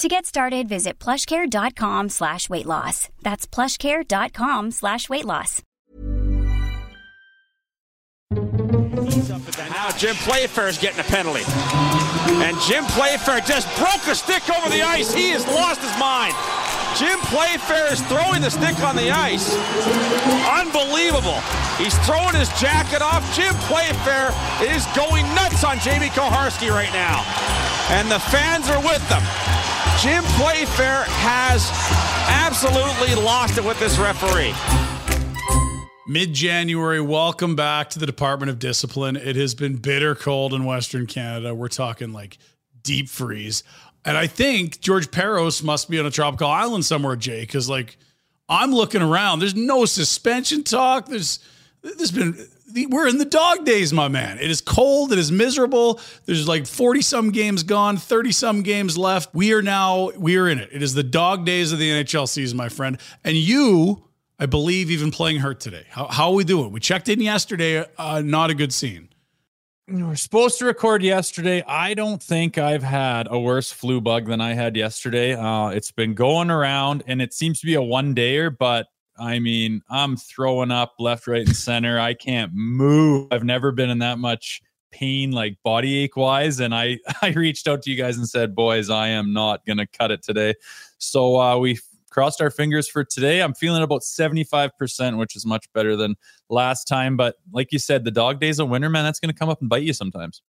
To 0.00 0.08
get 0.08 0.24
started, 0.24 0.66
visit 0.66 0.98
plushcare.com 0.98 2.08
slash 2.08 2.48
weight 2.48 2.64
loss. 2.64 3.10
That's 3.20 3.46
plushcare.com 3.46 4.70
slash 4.70 5.10
weight 5.10 5.26
loss. 5.26 5.62
Now 8.30 9.90
Jim 9.98 10.16
Playfair 10.24 10.68
is 10.68 10.78
getting 10.78 11.00
a 11.00 11.04
penalty. 11.04 11.44
And 12.40 12.56
Jim 12.64 12.84
Playfair 12.96 13.40
just 13.40 13.68
broke 13.76 14.00
a 14.08 14.14
stick 14.14 14.48
over 14.48 14.70
the 14.70 14.80
ice. 14.80 15.12
He 15.12 15.36
has 15.36 15.46
lost 15.48 15.82
his 15.82 15.92
mind. 16.00 16.32
Jim 16.96 17.20
Playfair 17.28 17.92
is 17.92 18.00
throwing 18.08 18.40
the 18.40 18.50
stick 18.50 18.80
on 18.80 18.96
the 18.96 19.10
ice. 19.10 19.52
Unbelievable. 20.48 21.44
He's 21.76 21.92
throwing 22.08 22.34
his 22.36 22.48
jacket 22.58 23.02
off. 23.02 23.20
Jim 23.36 23.52
Playfair 23.68 24.32
is 24.64 24.86
going 24.96 25.28
nuts 25.34 25.62
on 25.62 25.78
Jamie 25.80 26.08
Koharski 26.08 26.70
right 26.70 26.92
now. 26.96 27.20
And 27.92 28.10
the 28.10 28.18
fans 28.32 28.70
are 28.70 28.80
with 28.80 29.06
them. 29.10 29.49
Jim 30.00 30.24
Playfair 30.38 31.04
has 31.04 31.70
absolutely 32.30 33.14
lost 33.22 33.58
it 33.58 33.64
with 33.64 33.78
this 33.78 33.98
referee. 33.98 34.54
Mid 36.08 36.32
January, 36.32 37.02
welcome 37.02 37.54
back 37.54 37.90
to 37.90 37.98
the 37.98 38.06
Department 38.06 38.48
of 38.48 38.58
Discipline. 38.58 39.16
It 39.16 39.36
has 39.36 39.54
been 39.54 39.76
bitter 39.76 40.14
cold 40.14 40.54
in 40.54 40.64
Western 40.64 41.06
Canada. 41.06 41.54
We're 41.54 41.68
talking 41.68 42.14
like 42.14 42.38
deep 42.82 43.10
freeze. 43.10 43.62
And 44.06 44.16
I 44.16 44.26
think 44.26 44.80
George 44.80 45.10
Parros 45.10 45.62
must 45.62 45.90
be 45.90 45.98
on 45.98 46.06
a 46.06 46.10
tropical 46.10 46.48
island 46.48 46.86
somewhere, 46.86 47.14
Jay, 47.14 47.42
because 47.42 47.68
like 47.68 47.98
I'm 48.48 48.72
looking 48.72 49.02
around. 49.02 49.40
There's 49.40 49.54
no 49.54 49.84
suspension 49.84 50.64
talk. 50.64 51.08
There's 51.08 51.40
there's 51.82 52.10
been 52.10 52.48
we're 52.88 53.08
in 53.08 53.18
the 53.18 53.24
dog 53.24 53.64
days, 53.64 53.92
my 53.92 54.08
man. 54.08 54.38
It 54.38 54.50
is 54.50 54.60
cold. 54.60 55.12
It 55.12 55.18
is 55.18 55.30
miserable. 55.30 56.00
There's 56.26 56.48
like 56.48 56.66
40 56.66 57.02
some 57.02 57.30
games 57.30 57.62
gone, 57.62 57.96
30 57.96 58.32
some 58.32 58.62
games 58.62 58.96
left. 58.96 59.34
We 59.34 59.52
are 59.52 59.62
now, 59.62 60.10
we 60.16 60.36
are 60.36 60.48
in 60.48 60.58
it. 60.58 60.70
It 60.72 60.82
is 60.82 60.94
the 60.94 61.02
dog 61.02 61.44
days 61.44 61.72
of 61.72 61.78
the 61.78 61.90
NHL 61.90 62.28
season, 62.28 62.56
my 62.56 62.68
friend. 62.68 62.98
And 63.24 63.36
you, 63.36 64.04
I 64.38 64.46
believe, 64.46 64.90
even 64.90 65.10
playing 65.10 65.40
hurt 65.40 65.60
today. 65.60 65.84
How, 65.90 66.06
how 66.06 66.28
are 66.28 66.34
we 66.34 66.44
doing? 66.44 66.72
We 66.72 66.80
checked 66.80 67.08
in 67.08 67.20
yesterday. 67.20 67.84
Uh, 67.98 68.22
not 68.24 68.50
a 68.50 68.54
good 68.54 68.72
scene. 68.72 69.08
We 69.90 70.02
are 70.02 70.14
supposed 70.14 70.58
to 70.60 70.66
record 70.66 71.02
yesterday. 71.02 71.64
I 71.66 71.94
don't 71.94 72.22
think 72.22 72.58
I've 72.58 72.84
had 72.84 73.26
a 73.28 73.40
worse 73.40 73.72
flu 73.72 74.00
bug 74.00 74.26
than 74.26 74.40
I 74.40 74.54
had 74.54 74.76
yesterday. 74.76 75.34
Uh, 75.34 75.70
it's 75.70 75.90
been 75.90 76.14
going 76.14 76.48
around 76.48 77.02
and 77.08 77.20
it 77.20 77.34
seems 77.34 77.58
to 77.60 77.66
be 77.66 77.74
a 77.74 77.82
one 77.82 78.14
dayer, 78.14 78.56
but 78.56 78.86
I 79.20 79.38
mean, 79.38 79.82
I'm 79.90 80.16
throwing 80.16 80.70
up 80.70 80.94
left, 80.98 81.26
right, 81.26 81.46
and 81.46 81.54
center. 81.54 82.00
I 82.00 82.14
can't 82.14 82.52
move. 82.54 83.28
I've 83.30 83.44
never 83.44 83.70
been 83.70 83.90
in 83.90 83.98
that 83.98 84.18
much 84.18 84.62
pain, 84.90 85.30
like 85.30 85.58
body 85.62 85.98
ache 85.98 86.16
wise. 86.16 86.58
And 86.58 86.74
I, 86.74 86.98
I 87.22 87.28
reached 87.30 87.68
out 87.68 87.82
to 87.82 87.90
you 87.90 87.96
guys 87.96 88.16
and 88.16 88.28
said, 88.28 88.54
boys, 88.54 88.88
I 88.88 89.08
am 89.08 89.32
not 89.32 89.64
going 89.66 89.76
to 89.76 89.86
cut 89.86 90.10
it 90.10 90.22
today. 90.22 90.54
So 90.98 91.38
uh, 91.38 91.58
we 91.58 91.78
crossed 92.10 92.40
our 92.40 92.50
fingers 92.50 92.88
for 92.88 93.04
today. 93.04 93.40
I'm 93.42 93.54
feeling 93.54 93.82
about 93.82 94.00
75%, 94.00 95.18
which 95.18 95.36
is 95.36 95.46
much 95.46 95.72
better 95.74 95.96
than 95.96 96.16
last 96.48 96.84
time. 96.84 97.16
But 97.16 97.36
like 97.52 97.72
you 97.72 97.78
said, 97.78 98.04
the 98.04 98.10
dog 98.10 98.40
days 98.40 98.58
of 98.58 98.68
winter, 98.68 98.88
man, 98.88 99.04
that's 99.04 99.20
going 99.20 99.32
to 99.32 99.38
come 99.38 99.48
up 99.48 99.60
and 99.60 99.68
bite 99.68 99.82
you 99.82 99.92
sometimes. 99.92 100.42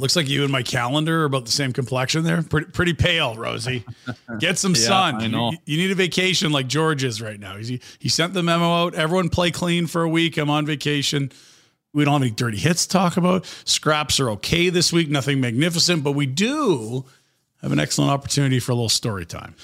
Looks 0.00 0.16
like 0.16 0.28
you 0.28 0.42
and 0.42 0.50
my 0.50 0.62
calendar 0.62 1.22
are 1.22 1.24
about 1.26 1.44
the 1.44 1.52
same 1.52 1.72
complexion 1.72 2.24
there. 2.24 2.42
Pretty, 2.42 2.70
pretty 2.70 2.94
pale, 2.94 3.36
Rosie. 3.36 3.84
Get 4.38 4.58
some 4.58 4.72
yeah, 4.74 4.80
sun. 4.80 5.14
I 5.16 5.26
know. 5.26 5.50
You, 5.52 5.58
you, 5.66 5.76
need 5.76 5.90
a 5.90 5.94
vacation 5.94 6.52
like 6.52 6.66
George 6.68 7.04
is 7.04 7.20
right 7.20 7.38
now. 7.38 7.56
He, 7.56 7.80
he 7.98 8.08
sent 8.08 8.32
the 8.32 8.42
memo 8.42 8.86
out. 8.86 8.94
Everyone 8.94 9.28
play 9.28 9.50
clean 9.50 9.86
for 9.86 10.02
a 10.02 10.08
week. 10.08 10.38
I'm 10.38 10.48
on 10.48 10.64
vacation. 10.64 11.30
We 11.92 12.04
don't 12.04 12.14
have 12.14 12.22
any 12.22 12.30
dirty 12.30 12.56
hits 12.56 12.86
to 12.86 12.92
talk 12.92 13.16
about. 13.18 13.44
Scraps 13.64 14.18
are 14.20 14.30
okay 14.30 14.70
this 14.70 14.92
week. 14.92 15.10
Nothing 15.10 15.40
magnificent, 15.40 16.02
but 16.02 16.12
we 16.12 16.24
do 16.24 17.04
have 17.60 17.72
an 17.72 17.78
excellent 17.78 18.10
opportunity 18.10 18.58
for 18.58 18.72
a 18.72 18.74
little 18.74 18.88
story 18.88 19.26
time 19.26 19.54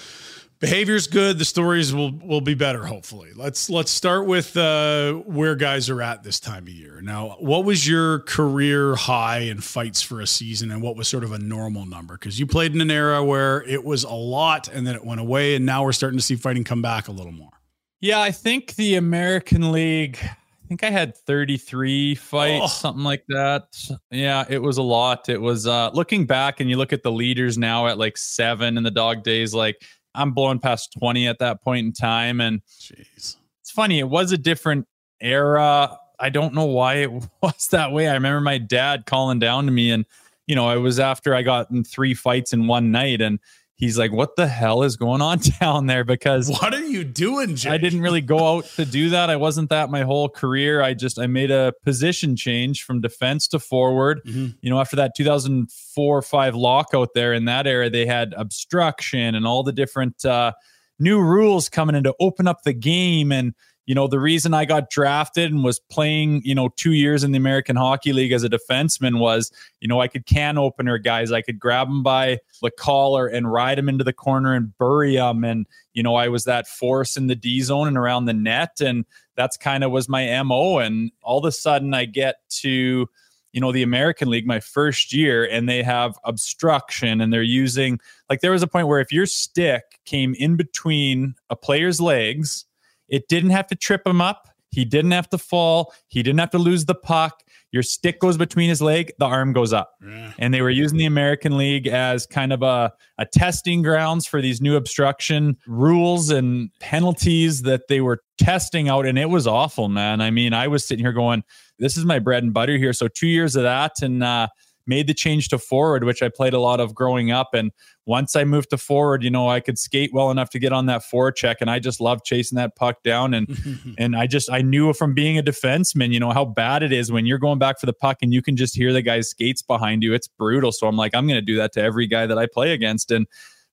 behavior's 0.59 1.07
good 1.07 1.39
the 1.39 1.45
stories 1.45 1.95
will 1.95 2.13
will 2.25 2.41
be 2.41 2.55
better 2.55 2.85
hopefully 2.85 3.31
let's 3.35 3.69
let's 3.69 3.91
start 3.91 4.27
with 4.27 4.57
uh, 4.57 5.13
where 5.13 5.55
guys 5.55 5.91
are 5.91 6.01
at 6.01 6.23
this 6.23 6.41
time 6.41 6.63
of 6.63 6.69
year 6.69 7.01
now 7.03 7.37
what 7.41 7.65
was 7.65 7.87
your 7.87 8.21
career 8.21 8.95
high 8.95 9.39
in 9.39 9.61
fights 9.61 10.01
for 10.01 10.21
a 10.21 10.27
season 10.27 10.71
and 10.71 10.83
what 10.83 10.97
was 10.97 11.09
sort 11.09 11.25
of 11.25 11.33
a 11.33 11.39
normal 11.39 11.85
number 11.85 12.15
because 12.15 12.41
you 12.41 12.47
played 12.47 12.75
in 12.75 12.81
an 12.81 12.91
era 12.91 13.23
where 13.23 13.63
it 13.65 13.85
was 13.85 14.05
a 14.05 14.15
lot 14.15 14.69
and 14.69 14.87
then 14.87 14.95
it 14.95 15.05
went 15.05 15.21
away 15.21 15.57
and 15.57 15.67
now 15.67 15.85
we're 15.85 15.93
starting 15.93 16.19
to 16.19 16.25
see 16.25 16.37
fighting 16.37 16.65
come 16.65 16.83
back 16.83 17.09
a 17.09 17.13
little 17.13 17.33
more 17.33 17.53
yeah 18.01 18.21
i 18.21 18.31
think 18.31 18.75
the 18.77 18.95
american 18.95 19.73
league 19.73 20.19
I 20.23 20.69
think 20.69 20.83
I 20.83 20.91
had 20.91 21.17
33 21.17 22.17
fights, 22.17 22.65
oh. 22.65 22.67
something 22.67 23.05
like 23.05 23.23
that. 23.29 23.69
Yeah, 24.11 24.45
it 24.49 24.61
was 24.61 24.79
a 24.79 24.83
lot. 24.83 25.29
It 25.29 25.41
was 25.41 25.69
uh 25.69 25.91
looking 25.95 26.27
back 26.27 26.59
and 26.59 26.69
you 26.69 26.77
look 26.77 26.93
at 26.93 27.05
the 27.05 27.13
leaders 27.13 27.57
now 27.57 27.87
at 27.87 27.99
like 27.99 28.17
seven 28.17 28.77
in 28.77 28.83
the 28.83 28.91
dog 28.91 29.23
days, 29.23 29.55
like 29.55 29.81
I'm 30.17 30.33
blowing 30.33 30.59
past 30.59 30.95
20 30.99 31.29
at 31.29 31.39
that 31.39 31.63
point 31.63 31.87
in 31.87 31.93
time. 31.93 32.41
And 32.41 32.63
Jeez. 32.81 33.37
it's 33.61 33.71
funny, 33.71 33.99
it 33.99 34.09
was 34.09 34.33
a 34.33 34.39
different 34.39 34.87
era. 35.21 35.99
I 36.19 36.31
don't 36.31 36.55
know 36.55 36.65
why 36.65 36.95
it 36.97 37.11
was 37.43 37.69
that 37.71 37.93
way. 37.93 38.09
I 38.09 38.15
remember 38.15 38.41
my 38.41 38.59
dad 38.59 39.07
calling 39.07 39.39
down 39.39 39.67
to 39.67 39.73
me, 39.73 39.91
and 39.91 40.05
you 40.47 40.55
know, 40.55 40.71
it 40.71 40.81
was 40.81 40.99
after 40.99 41.35
I 41.35 41.43
got 41.43 41.71
in 41.71 41.85
three 41.85 42.15
fights 42.15 42.53
in 42.53 42.67
one 42.67 42.91
night, 42.91 43.21
and 43.21 43.39
he's 43.77 43.99
like, 43.99 44.13
"What 44.13 44.37
the 44.37 44.47
hell 44.47 44.83
is 44.83 44.97
going 44.97 45.23
on 45.23 45.39
down 45.61 45.87
there?" 45.87 46.05
Because 46.05 46.51
what 46.51 46.75
are 46.75 46.85
you 46.85 47.05
doing, 47.05 47.57
Jake? 47.57 47.73
I 47.73 47.79
didn't 47.79 48.01
really 48.01 48.21
go 48.21 48.57
out 48.57 48.65
to 48.77 48.85
do 48.85 49.11
that. 49.11 49.31
I 49.31 49.37
wasn't 49.37 49.71
that 49.71 49.91
my 49.91 50.03
whole 50.03 50.29
career. 50.29 50.83
I 50.83 50.95
just 50.95 51.19
I 51.19 51.27
made 51.27 51.51
a 51.51 51.73
position 51.85 52.37
change 52.37 52.83
from 52.83 53.01
defense 53.01 53.47
to 53.49 53.59
forward. 53.59 54.21
Mm-hmm. 54.27 54.57
You 54.61 54.71
know, 54.71 54.81
after 54.81 54.97
that 54.97 55.13
2004 55.17 56.23
five 56.23 56.55
lockout 56.55 57.15
there 57.15 57.33
in 57.33 57.45
that 57.45 57.67
era, 57.67 57.89
they 57.89 58.07
had 58.07 58.35
obstruction 58.37 59.35
and 59.35 59.47
all 59.47 59.63
the 59.63 59.73
different 59.73 60.25
uh, 60.25 60.53
new 60.99 61.21
rules 61.21 61.69
coming 61.69 61.95
in 61.95 62.05
to 62.05 62.15
open 62.21 62.47
up 62.47 62.63
the 62.63 62.73
game 62.73 63.33
and 63.33 63.55
you 63.87 63.95
know, 63.95 64.09
the 64.09 64.19
reason 64.19 64.53
I 64.53 64.65
got 64.65 64.91
drafted 64.91 65.53
and 65.53 65.63
was 65.63 65.79
playing, 65.79 66.43
you 66.45 66.57
know, 66.57 66.69
two 66.71 66.93
years 66.93 67.23
in 67.23 67.31
the 67.31 67.39
American 67.39 67.77
Hockey 67.77 68.13
League 68.13 68.33
as 68.33 68.43
a 68.43 68.49
defenseman 68.49 69.21
was, 69.21 69.53
you 69.81 69.87
know, 69.87 70.01
I 70.01 70.09
could 70.09 70.27
can 70.27 70.59
opener 70.59 70.99
guys. 70.99 71.31
I 71.31 71.41
could 71.41 71.61
grab 71.61 71.87
them 71.87 72.03
by 72.03 72.41
the 72.61 72.73
collar 72.73 73.29
and 73.29 73.51
ride 73.51 73.79
them 73.79 73.89
into 73.89 74.03
the 74.03 74.13
corner 74.13 74.55
and 74.55 74.77
bury 74.77 75.15
them. 75.15 75.45
And, 75.45 75.67
you 75.95 76.03
know, 76.03 76.17
I 76.17 76.27
was 76.27 76.45
that 76.45 76.67
force 76.67 77.17
in 77.17 77.29
the 77.29 77.37
D 77.37 77.63
zone 77.63 77.87
and 77.87 77.97
around 77.97 78.25
the 78.25 78.35
net. 78.35 78.81
And 78.81 79.05
that's 79.37 79.57
kind 79.57 79.85
of 79.85 79.93
was 79.93 80.09
my 80.09 80.43
MO. 80.43 80.79
And 80.79 81.13
all 81.23 81.39
of 81.39 81.45
a 81.45 81.53
sudden 81.53 81.95
I 81.95 82.07
get 82.07 82.37
to, 82.63 83.09
you 83.53 83.61
know, 83.61 83.71
the 83.71 83.85
American 83.85 84.29
League 84.29 84.49
my 84.49 84.59
first 84.59 85.13
year 85.13 85.45
and 85.45 85.69
they 85.69 85.85
have 85.85 86.19
obstruction 86.25 87.21
and 87.21 87.33
they're 87.33 87.41
using, 87.41 88.01
like, 88.29 88.41
there 88.41 88.51
was 88.51 88.65
a 88.65 88.67
point 88.67 88.89
where 88.89 89.01
if 89.01 89.13
your 89.13 89.27
stick 89.27 90.01
came 90.05 90.35
in 90.35 90.57
between 90.57 91.37
a 91.51 91.55
player's 91.55 92.01
legs, 92.01 92.65
it 93.09 93.29
didn't 93.29 93.51
have 93.51 93.67
to 93.69 93.75
trip 93.77 94.07
him 94.07 94.21
up. 94.21 94.49
He 94.71 94.85
didn't 94.85 95.13
have 95.13 95.29
to 95.31 95.39
fall. 95.39 95.95
He 96.09 96.23
didn't 96.23 96.41
have 96.41 96.51
to 96.51 96.59
lose 96.59 96.85
the 96.85 96.95
puck. 96.95 97.43
Your 97.73 97.83
stick 97.83 98.21
goes 98.21 98.37
between 98.37 98.69
his 98.69 98.81
leg, 98.81 99.13
the 99.19 99.27
arm 99.27 99.53
goes 99.53 99.73
up. 99.73 99.95
Yeah. 100.03 100.33
And 100.39 100.55
they 100.55 100.63
were 100.63 100.71
using 100.71 100.99
the 100.99 101.05
American 101.05 101.59
League 101.59 101.87
as 101.87 102.27
kind 102.27 102.53
of 102.53 102.63
a, 102.63 102.93
a 103.19 103.27
testing 103.27 103.83
grounds 103.83 104.27
for 104.27 104.41
these 104.41 104.61
new 104.61 104.77
obstruction 104.77 105.57
rules 105.67 106.31
and 106.31 106.71
penalties 106.81 107.63
that 107.63 107.89
they 107.89 108.01
were 108.01 108.23
testing 108.39 108.89
out. 108.89 109.05
And 109.05 109.19
it 109.19 109.29
was 109.29 109.47
awful, 109.47 109.89
man. 109.89 110.21
I 110.21 110.31
mean, 110.31 110.55
I 110.55 110.69
was 110.69 110.87
sitting 110.87 111.05
here 111.05 111.13
going, 111.13 111.43
this 111.79 111.97
is 111.97 112.05
my 112.05 112.19
bread 112.19 112.45
and 112.45 112.55
butter 112.55 112.79
here. 112.79 112.93
So 112.93 113.09
two 113.09 113.27
years 113.27 113.57
of 113.57 113.65
that. 113.65 114.01
And, 114.01 114.23
uh, 114.23 114.49
made 114.87 115.07
the 115.07 115.15
change 115.15 115.49
to 115.49 115.59
forward, 115.59 116.05
which 116.05 116.23
I 116.23 116.29
played 116.29 116.55
a 116.55 116.61
lot 116.61 116.81
of 116.81 116.95
growing 116.95 117.31
up. 117.31 117.55
And 117.55 117.73
once 118.05 118.37
I 118.37 118.45
moved 118.45 118.71
to 118.71 118.79
forward, 118.79 119.23
you 119.23 119.31
know, 119.31 119.49
I 119.49 119.61
could 119.61 119.79
skate 119.79 120.11
well 120.13 120.31
enough 120.31 120.51
to 120.51 120.59
get 120.59 120.73
on 120.73 120.87
that 120.87 121.03
forecheck, 121.03 121.57
and 121.61 121.71
I 121.71 121.79
just 121.79 122.01
loved 122.01 122.25
chasing 122.25 122.57
that 122.57 122.77
puck 122.77 123.03
down. 123.03 123.35
And 123.35 123.95
and 123.99 124.17
I 124.17 124.27
just 124.27 124.51
I 124.51 124.63
knew 124.63 124.93
from 124.93 125.15
being 125.15 125.39
a 125.39 125.43
defenseman, 125.43 126.13
you 126.13 126.21
know, 126.21 126.31
how 126.31 126.45
bad 126.45 126.83
it 126.83 126.93
is 126.93 127.11
when 127.11 127.27
you're 127.27 127.39
going 127.39 127.59
back 127.59 127.81
for 127.81 127.87
the 127.87 127.93
puck 127.93 128.19
and 128.23 128.33
you 128.33 128.43
can 128.43 128.57
just 128.57 128.77
hear 128.77 128.93
the 128.93 129.03
guy's 129.03 129.31
skates 129.31 129.63
behind 129.63 130.03
you. 130.03 130.15
It's 130.15 130.29
brutal. 130.29 130.73
So 130.73 130.87
I'm 130.87 130.97
like, 130.97 131.15
I'm 131.15 131.27
going 131.27 131.39
to 131.39 131.45
do 131.45 131.57
that 131.57 131.73
to 131.75 131.83
every 131.83 132.07
guy 132.07 132.27
that 132.27 132.39
I 132.39 132.47
play 132.47 132.73
against, 132.73 133.11
and 133.11 133.27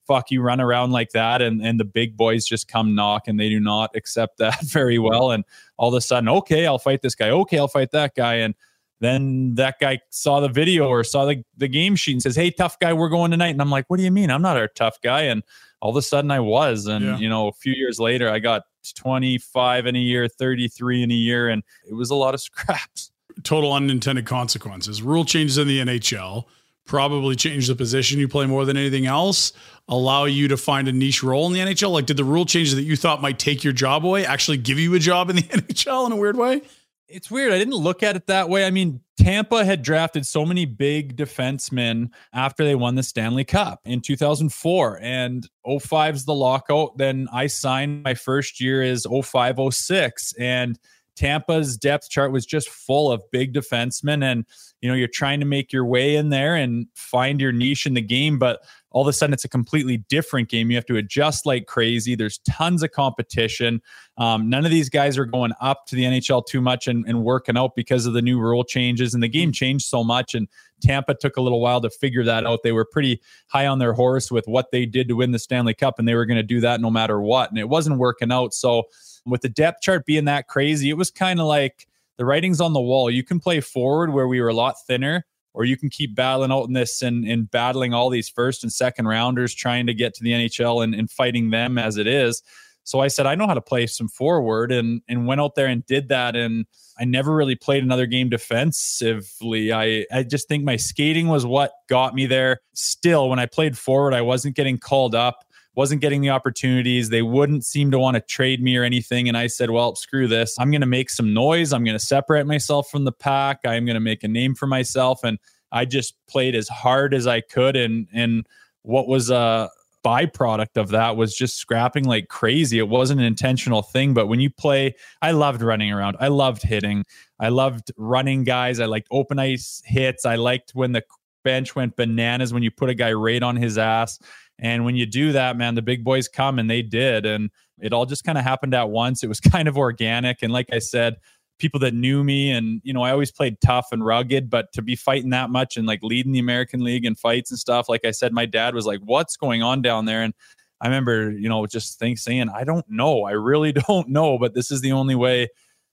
fuck 0.07 0.31
you 0.31 0.41
run 0.41 0.59
around 0.59 0.91
like 0.91 1.11
that 1.11 1.41
and 1.41 1.61
and 1.61 1.79
the 1.79 1.85
big 1.85 2.17
boys 2.17 2.45
just 2.45 2.67
come 2.67 2.95
knock 2.95 3.27
and 3.27 3.39
they 3.39 3.49
do 3.49 3.59
not 3.59 3.89
accept 3.95 4.37
that 4.39 4.61
very 4.63 4.99
well 4.99 5.31
and 5.31 5.43
all 5.77 5.89
of 5.89 5.95
a 5.95 6.01
sudden 6.01 6.29
okay 6.29 6.65
i'll 6.65 6.79
fight 6.79 7.01
this 7.01 7.15
guy 7.15 7.29
okay 7.29 7.57
i'll 7.57 7.67
fight 7.67 7.91
that 7.91 8.15
guy 8.15 8.35
and 8.35 8.55
then 9.03 9.55
that 9.55 9.79
guy 9.79 9.99
saw 10.09 10.39
the 10.39 10.47
video 10.47 10.87
or 10.87 11.03
saw 11.03 11.25
the, 11.25 11.43
the 11.57 11.67
game 11.67 11.95
sheet 11.95 12.13
and 12.13 12.21
says, 12.21 12.35
Hey, 12.35 12.51
tough 12.51 12.79
guy, 12.79 12.93
we're 12.93 13.09
going 13.09 13.31
tonight. 13.31 13.49
And 13.49 13.61
I'm 13.61 13.69
like, 13.69 13.85
What 13.89 13.97
do 13.97 14.03
you 14.03 14.11
mean? 14.11 14.29
I'm 14.31 14.41
not 14.41 14.57
a 14.57 14.67
tough 14.67 15.01
guy. 15.01 15.23
And 15.23 15.43
all 15.81 15.89
of 15.89 15.95
a 15.97 16.01
sudden 16.01 16.31
I 16.31 16.39
was. 16.39 16.87
And, 16.87 17.05
yeah. 17.05 17.17
you 17.17 17.29
know, 17.29 17.47
a 17.47 17.53
few 17.53 17.73
years 17.73 17.99
later, 17.99 18.29
I 18.29 18.39
got 18.39 18.63
25 18.95 19.85
in 19.87 19.95
a 19.95 19.99
year, 19.99 20.27
33 20.27 21.03
in 21.03 21.11
a 21.11 21.15
year, 21.15 21.49
and 21.49 21.63
it 21.87 21.93
was 21.93 22.09
a 22.09 22.15
lot 22.15 22.33
of 22.33 22.41
scraps. 22.41 23.11
Total 23.43 23.73
unintended 23.73 24.25
consequences. 24.25 25.01
Rule 25.01 25.25
changes 25.25 25.57
in 25.57 25.67
the 25.67 25.79
NHL 25.79 26.45
probably 26.85 27.35
change 27.35 27.67
the 27.67 27.75
position 27.75 28.19
you 28.19 28.27
play 28.27 28.45
more 28.45 28.65
than 28.65 28.77
anything 28.77 29.05
else, 29.05 29.53
allow 29.87 30.25
you 30.25 30.47
to 30.47 30.57
find 30.57 30.87
a 30.87 30.91
niche 30.91 31.23
role 31.23 31.47
in 31.47 31.53
the 31.53 31.59
NHL? 31.59 31.91
Like, 31.91 32.05
did 32.05 32.17
the 32.17 32.23
rule 32.23 32.45
changes 32.45 32.75
that 32.75 32.83
you 32.83 32.95
thought 32.95 33.21
might 33.21 33.39
take 33.39 33.63
your 33.63 33.73
job 33.73 34.05
away 34.05 34.25
actually 34.25 34.57
give 34.57 34.79
you 34.79 34.93
a 34.95 34.99
job 34.99 35.29
in 35.29 35.37
the 35.37 35.41
NHL 35.43 36.05
in 36.07 36.11
a 36.11 36.15
weird 36.15 36.37
way? 36.37 36.61
It's 37.07 37.29
weird. 37.29 37.51
I 37.51 37.57
didn't 37.57 37.75
look 37.75 38.03
at 38.03 38.15
it 38.15 38.27
that 38.27 38.49
way. 38.49 38.65
I 38.65 38.71
mean, 38.71 39.01
Tampa 39.17 39.63
had 39.63 39.81
drafted 39.83 40.25
so 40.25 40.45
many 40.45 40.65
big 40.65 41.15
defensemen 41.15 42.09
after 42.33 42.63
they 42.63 42.75
won 42.75 42.95
the 42.95 43.03
Stanley 43.03 43.43
Cup 43.43 43.81
in 43.85 44.01
2004 44.01 44.99
and 45.01 45.47
05's 45.65 46.25
the 46.25 46.33
lockout. 46.33 46.97
Then 46.97 47.27
I 47.31 47.47
signed 47.47 48.03
my 48.03 48.15
first 48.15 48.59
year 48.59 48.81
is 48.81 49.05
05 49.05 49.59
06 49.71 50.33
and 50.39 50.79
Tampa's 51.15 51.77
depth 51.77 52.09
chart 52.09 52.31
was 52.31 52.45
just 52.45 52.69
full 52.69 53.11
of 53.11 53.23
big 53.31 53.53
defensemen 53.53 54.23
and 54.23 54.45
you 54.83 54.89
know 54.89 54.95
you're 54.95 55.07
trying 55.07 55.39
to 55.39 55.45
make 55.45 55.71
your 55.71 55.85
way 55.85 56.15
in 56.15 56.29
there 56.29 56.55
and 56.55 56.87
find 56.93 57.39
your 57.39 57.51
niche 57.51 57.85
in 57.85 57.93
the 57.93 58.01
game 58.01 58.37
but 58.37 58.59
all 58.93 59.01
of 59.01 59.07
a 59.07 59.13
sudden 59.13 59.33
it's 59.33 59.43
a 59.43 59.49
completely 59.49 59.97
different 60.07 60.49
game. 60.49 60.69
You 60.69 60.77
have 60.77 60.85
to 60.85 60.97
adjust 60.97 61.45
like 61.45 61.65
crazy. 61.65 62.15
There's 62.15 62.37
tons 62.49 62.83
of 62.83 62.91
competition. 62.91 63.81
Um, 64.17 64.49
none 64.49 64.65
of 64.65 64.71
these 64.71 64.89
guys 64.89 65.17
are 65.17 65.25
going 65.25 65.51
up 65.59 65.87
to 65.87 65.95
the 65.95 66.03
NHL 66.03 66.45
too 66.45 66.61
much 66.61 66.87
and, 66.87 67.03
and 67.07 67.23
working 67.23 67.57
out 67.57 67.75
because 67.75 68.05
of 68.05 68.13
the 68.13 68.21
new 68.21 68.39
rule 68.39 68.63
changes. 68.63 69.13
And 69.13 69.23
the 69.23 69.27
game 69.27 69.51
changed 69.51 69.87
so 69.87 70.03
much. 70.03 70.35
And 70.35 70.47
Tampa 70.81 71.15
took 71.15 71.37
a 71.37 71.41
little 71.41 71.59
while 71.59 71.81
to 71.81 71.89
figure 71.89 72.23
that 72.23 72.45
out. 72.45 72.59
They 72.63 72.71
were 72.71 72.85
pretty 72.85 73.19
high 73.47 73.65
on 73.65 73.79
their 73.79 73.93
horse 73.93 74.31
with 74.31 74.47
what 74.47 74.69
they 74.71 74.85
did 74.85 75.07
to 75.07 75.15
win 75.15 75.31
the 75.31 75.39
Stanley 75.39 75.73
Cup, 75.73 75.97
and 75.97 76.07
they 76.07 76.15
were 76.15 76.25
going 76.25 76.37
to 76.37 76.43
do 76.43 76.59
that 76.61 76.79
no 76.79 76.91
matter 76.91 77.19
what. 77.19 77.49
And 77.49 77.57
it 77.57 77.69
wasn't 77.69 77.97
working 77.97 78.31
out. 78.31 78.53
So, 78.53 78.83
with 79.25 79.41
the 79.41 79.49
depth 79.49 79.81
chart 79.81 80.05
being 80.05 80.25
that 80.25 80.47
crazy, 80.49 80.89
it 80.89 80.97
was 80.97 81.09
kind 81.09 81.39
of 81.39 81.45
like 81.45 81.87
the 82.17 82.25
writing's 82.25 82.61
on 82.61 82.73
the 82.73 82.81
wall. 82.81 83.09
You 83.09 83.23
can 83.23 83.39
play 83.39 83.59
forward 83.59 84.13
where 84.13 84.27
we 84.27 84.41
were 84.41 84.49
a 84.49 84.53
lot 84.53 84.75
thinner 84.87 85.25
or 85.53 85.65
you 85.65 85.77
can 85.77 85.89
keep 85.89 86.15
battling 86.15 86.51
out 86.51 86.65
in 86.65 86.73
this 86.73 87.01
and, 87.01 87.25
and 87.25 87.49
battling 87.49 87.93
all 87.93 88.09
these 88.09 88.29
first 88.29 88.63
and 88.63 88.73
second 88.73 89.07
rounders 89.07 89.53
trying 89.53 89.85
to 89.87 89.93
get 89.93 90.13
to 90.15 90.23
the 90.23 90.31
NHL 90.31 90.83
and, 90.83 90.95
and 90.95 91.11
fighting 91.11 91.51
them 91.51 91.77
as 91.77 91.97
it 91.97 92.07
is. 92.07 92.41
So 92.85 92.99
I 92.99 93.07
said, 93.07 93.25
I 93.25 93.35
know 93.35 93.47
how 93.47 93.53
to 93.53 93.61
play 93.61 93.87
some 93.87 94.09
forward 94.09 94.71
and 94.71 95.01
and 95.07 95.25
went 95.25 95.39
out 95.39 95.55
there 95.55 95.67
and 95.67 95.85
did 95.85 96.09
that. 96.09 96.35
And 96.35 96.65
I 96.99 97.05
never 97.05 97.33
really 97.33 97.55
played 97.55 97.83
another 97.83 98.05
game 98.05 98.29
defensively. 98.29 99.71
I, 99.71 100.05
I 100.11 100.23
just 100.23 100.47
think 100.47 100.63
my 100.63 100.75
skating 100.75 101.27
was 101.27 101.45
what 101.45 101.71
got 101.87 102.13
me 102.13 102.25
there. 102.25 102.59
Still, 102.73 103.29
when 103.29 103.39
I 103.39 103.45
played 103.45 103.77
forward, 103.77 104.13
I 104.13 104.21
wasn't 104.21 104.55
getting 104.55 104.77
called 104.77 105.15
up 105.15 105.45
wasn't 105.75 106.01
getting 106.01 106.21
the 106.21 106.29
opportunities. 106.29 107.09
They 107.09 107.21
wouldn't 107.21 107.65
seem 107.65 107.91
to 107.91 107.99
want 107.99 108.15
to 108.15 108.21
trade 108.21 108.61
me 108.61 108.77
or 108.77 108.83
anything. 108.83 109.27
And 109.27 109.37
I 109.37 109.47
said, 109.47 109.71
well, 109.71 109.95
screw 109.95 110.27
this. 110.27 110.55
I'm 110.59 110.71
going 110.71 110.81
to 110.81 110.87
make 110.87 111.09
some 111.09 111.33
noise. 111.33 111.73
I'm 111.73 111.83
going 111.83 111.97
to 111.97 112.05
separate 112.05 112.45
myself 112.45 112.89
from 112.89 113.05
the 113.05 113.11
pack. 113.11 113.59
I'm 113.65 113.85
going 113.85 113.95
to 113.95 113.99
make 113.99 114.23
a 114.23 114.27
name 114.27 114.55
for 114.55 114.67
myself. 114.67 115.23
And 115.23 115.39
I 115.71 115.85
just 115.85 116.15
played 116.27 116.55
as 116.55 116.67
hard 116.67 117.13
as 117.13 117.25
I 117.25 117.41
could. 117.41 117.75
And, 117.75 118.07
and 118.13 118.45
what 118.83 119.07
was 119.07 119.31
a 119.31 119.69
byproduct 120.05 120.75
of 120.75 120.89
that 120.89 121.15
was 121.15 121.35
just 121.35 121.57
scrapping 121.57 122.03
like 122.03 122.27
crazy. 122.27 122.77
It 122.77 122.89
wasn't 122.89 123.21
an 123.21 123.25
intentional 123.25 123.81
thing. 123.81 124.13
But 124.13 124.27
when 124.27 124.39
you 124.39 124.49
play, 124.49 124.95
I 125.21 125.31
loved 125.31 125.61
running 125.61 125.91
around. 125.91 126.17
I 126.19 126.27
loved 126.27 126.61
hitting. 126.61 127.05
I 127.39 127.49
loved 127.49 127.91
running 127.97 128.43
guys. 128.43 128.79
I 128.79 128.85
liked 128.85 129.07
open 129.11 129.39
ice 129.39 129.81
hits. 129.85 130.25
I 130.25 130.35
liked 130.35 130.71
when 130.75 130.91
the 130.91 131.03
bench 131.43 131.75
went 131.75 131.95
bananas 131.95 132.53
when 132.53 132.63
you 132.63 132.71
put 132.71 132.89
a 132.89 132.93
guy 132.93 133.13
right 133.13 133.43
on 133.43 133.55
his 133.55 133.77
ass. 133.77 134.19
And 134.63 134.85
when 134.85 134.95
you 134.95 135.05
do 135.05 135.33
that, 135.33 135.57
man, 135.57 135.75
the 135.75 135.81
big 135.81 136.05
boys 136.05 136.29
come 136.29 136.57
and 136.57 136.69
they 136.69 136.81
did. 136.81 137.25
And 137.25 137.51
it 137.79 137.91
all 137.91 138.05
just 138.05 138.23
kind 138.23 138.37
of 138.37 138.45
happened 138.45 138.73
at 138.73 138.89
once. 138.89 139.21
It 139.21 139.27
was 139.27 139.39
kind 139.51 139.67
of 139.67 139.77
organic. 139.77 140.41
And 140.41 140.53
like 140.53 140.69
I 140.71 140.79
said, 140.79 141.17
people 141.59 141.81
that 141.81 141.93
knew 141.93 142.23
me 142.23 142.49
and, 142.49 142.81
you 142.83 142.93
know, 142.93 143.03
I 143.03 143.11
always 143.11 143.31
played 143.31 143.57
tough 143.61 143.89
and 143.91 144.03
rugged, 144.03 144.49
but 144.49 144.71
to 144.73 144.81
be 144.81 144.95
fighting 144.95 145.31
that 145.31 145.49
much 145.49 145.75
and 145.77 145.85
like 145.85 145.99
leading 146.01 146.31
the 146.31 146.39
American 146.39 146.83
League 146.83 147.05
and 147.05 147.19
fights 147.19 147.51
and 147.51 147.59
stuff, 147.59 147.89
like 147.89 148.05
I 148.05 148.11
said, 148.11 148.31
my 148.31 148.45
dad 148.45 148.73
was 148.73 148.85
like, 148.85 149.01
what's 149.03 149.35
going 149.35 149.61
on 149.61 149.81
down 149.81 150.05
there? 150.05 150.23
And 150.23 150.33
I 150.79 150.87
remember, 150.87 151.31
you 151.31 151.49
know, 151.49 151.65
just 151.65 151.99
think 151.99 152.17
saying, 152.17 152.49
I 152.49 152.63
don't 152.63 152.85
know. 152.89 153.25
I 153.25 153.31
really 153.31 153.71
don't 153.87 154.09
know, 154.09 154.37
but 154.37 154.53
this 154.53 154.71
is 154.71 154.79
the 154.79 154.93
only 154.93 155.15
way 155.15 155.49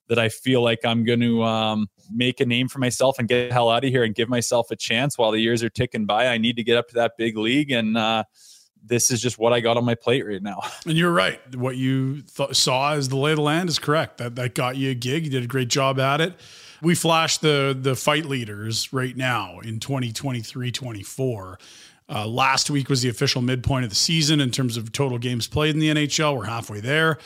that 0.09 0.18
I 0.18 0.28
feel 0.28 0.62
like 0.62 0.80
I'm 0.85 1.04
going 1.04 1.21
to 1.21 1.42
um, 1.42 1.88
make 2.11 2.40
a 2.40 2.47
name 2.47 2.68
for 2.68 2.78
myself 2.78 3.18
and 3.18 3.28
get 3.28 3.49
the 3.49 3.54
hell 3.54 3.68
out 3.68 3.85
of 3.85 3.90
here 3.90 4.02
and 4.02 4.14
give 4.14 4.28
myself 4.28 4.71
a 4.71 4.76
chance 4.76 5.18
while 5.18 5.30
the 5.30 5.40
years 5.40 5.62
are 5.62 5.71
ticking 5.71 6.06
by. 6.06 6.26
I 6.28 6.38
need 6.38 6.56
to 6.56 6.64
get 6.64 6.76
up 6.76 6.88
to 6.88 6.95
that 6.95 7.12
big 7.18 7.37
league 7.37 7.71
and, 7.73 7.97
uh, 7.97 8.25
this 8.84 9.10
is 9.10 9.20
just 9.20 9.38
what 9.38 9.52
I 9.52 9.60
got 9.60 9.76
on 9.76 9.84
my 9.84 9.94
plate 9.94 10.26
right 10.26 10.42
now. 10.42 10.60
And 10.87 10.96
you're 10.96 11.12
right. 11.12 11.40
What 11.54 11.76
you 11.76 12.22
th- 12.22 12.54
saw 12.54 12.94
as 12.94 13.08
the 13.08 13.16
lay 13.16 13.32
of 13.32 13.37
the 13.37 13.42
land 13.42 13.68
is 13.68 13.78
correct. 13.78 14.18
That 14.18 14.34
that 14.37 14.54
got 14.54 14.76
you 14.76 14.90
a 14.90 14.94
gig. 14.94 15.25
You 15.25 15.30
did 15.30 15.44
a 15.44 15.46
great 15.46 15.68
job 15.68 16.00
at 16.00 16.20
it. 16.20 16.34
We 16.82 16.94
flashed 16.94 17.42
the 17.42 17.76
the 17.78 17.94
fight 17.94 18.25
leaders 18.25 18.92
right 18.92 19.16
now 19.16 19.60
in 19.60 19.78
2023 19.78 20.72
24. 20.72 21.58
Uh, 22.08 22.26
last 22.26 22.70
week 22.70 22.88
was 22.88 23.02
the 23.02 23.08
official 23.08 23.40
midpoint 23.42 23.84
of 23.84 23.90
the 23.90 23.96
season 23.96 24.40
in 24.40 24.50
terms 24.50 24.76
of 24.76 24.90
total 24.90 25.18
games 25.18 25.46
played 25.46 25.75
in 25.75 25.80
the 25.80 25.90
NHL. 25.90 26.37
We're 26.37 26.46
halfway 26.46 26.80
there. 26.80 27.18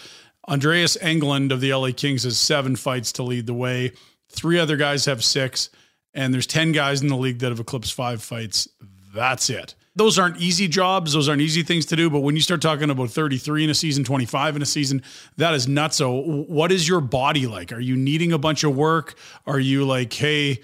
Andreas 0.48 0.98
Englund 0.98 1.52
of 1.52 1.60
the 1.60 1.72
LA 1.72 1.90
Kings 1.96 2.24
has 2.24 2.36
seven 2.36 2.76
fights 2.76 3.12
to 3.12 3.22
lead 3.22 3.46
the 3.46 3.54
way. 3.54 3.92
Three 4.28 4.58
other 4.58 4.76
guys 4.76 5.06
have 5.06 5.24
six, 5.24 5.70
and 6.12 6.34
there's 6.34 6.46
10 6.46 6.72
guys 6.72 7.00
in 7.00 7.08
the 7.08 7.16
league 7.16 7.38
that 7.38 7.48
have 7.48 7.60
eclipsed 7.60 7.94
five 7.94 8.22
fights. 8.22 8.68
That's 9.14 9.48
it 9.48 9.74
those 9.96 10.18
aren't 10.18 10.38
easy 10.38 10.66
jobs. 10.66 11.12
Those 11.12 11.28
aren't 11.28 11.42
easy 11.42 11.62
things 11.62 11.86
to 11.86 11.96
do. 11.96 12.10
But 12.10 12.20
when 12.20 12.34
you 12.34 12.42
start 12.42 12.60
talking 12.60 12.90
about 12.90 13.10
33 13.10 13.64
in 13.64 13.70
a 13.70 13.74
season, 13.74 14.04
25 14.04 14.56
in 14.56 14.62
a 14.62 14.66
season, 14.66 15.02
that 15.36 15.54
is 15.54 15.68
nuts. 15.68 15.96
So, 15.96 16.12
what 16.12 16.72
is 16.72 16.88
your 16.88 17.00
body 17.00 17.46
like? 17.46 17.72
Are 17.72 17.80
you 17.80 17.96
needing 17.96 18.32
a 18.32 18.38
bunch 18.38 18.64
of 18.64 18.74
work? 18.76 19.14
Are 19.46 19.60
you 19.60 19.84
like, 19.84 20.12
hey, 20.12 20.60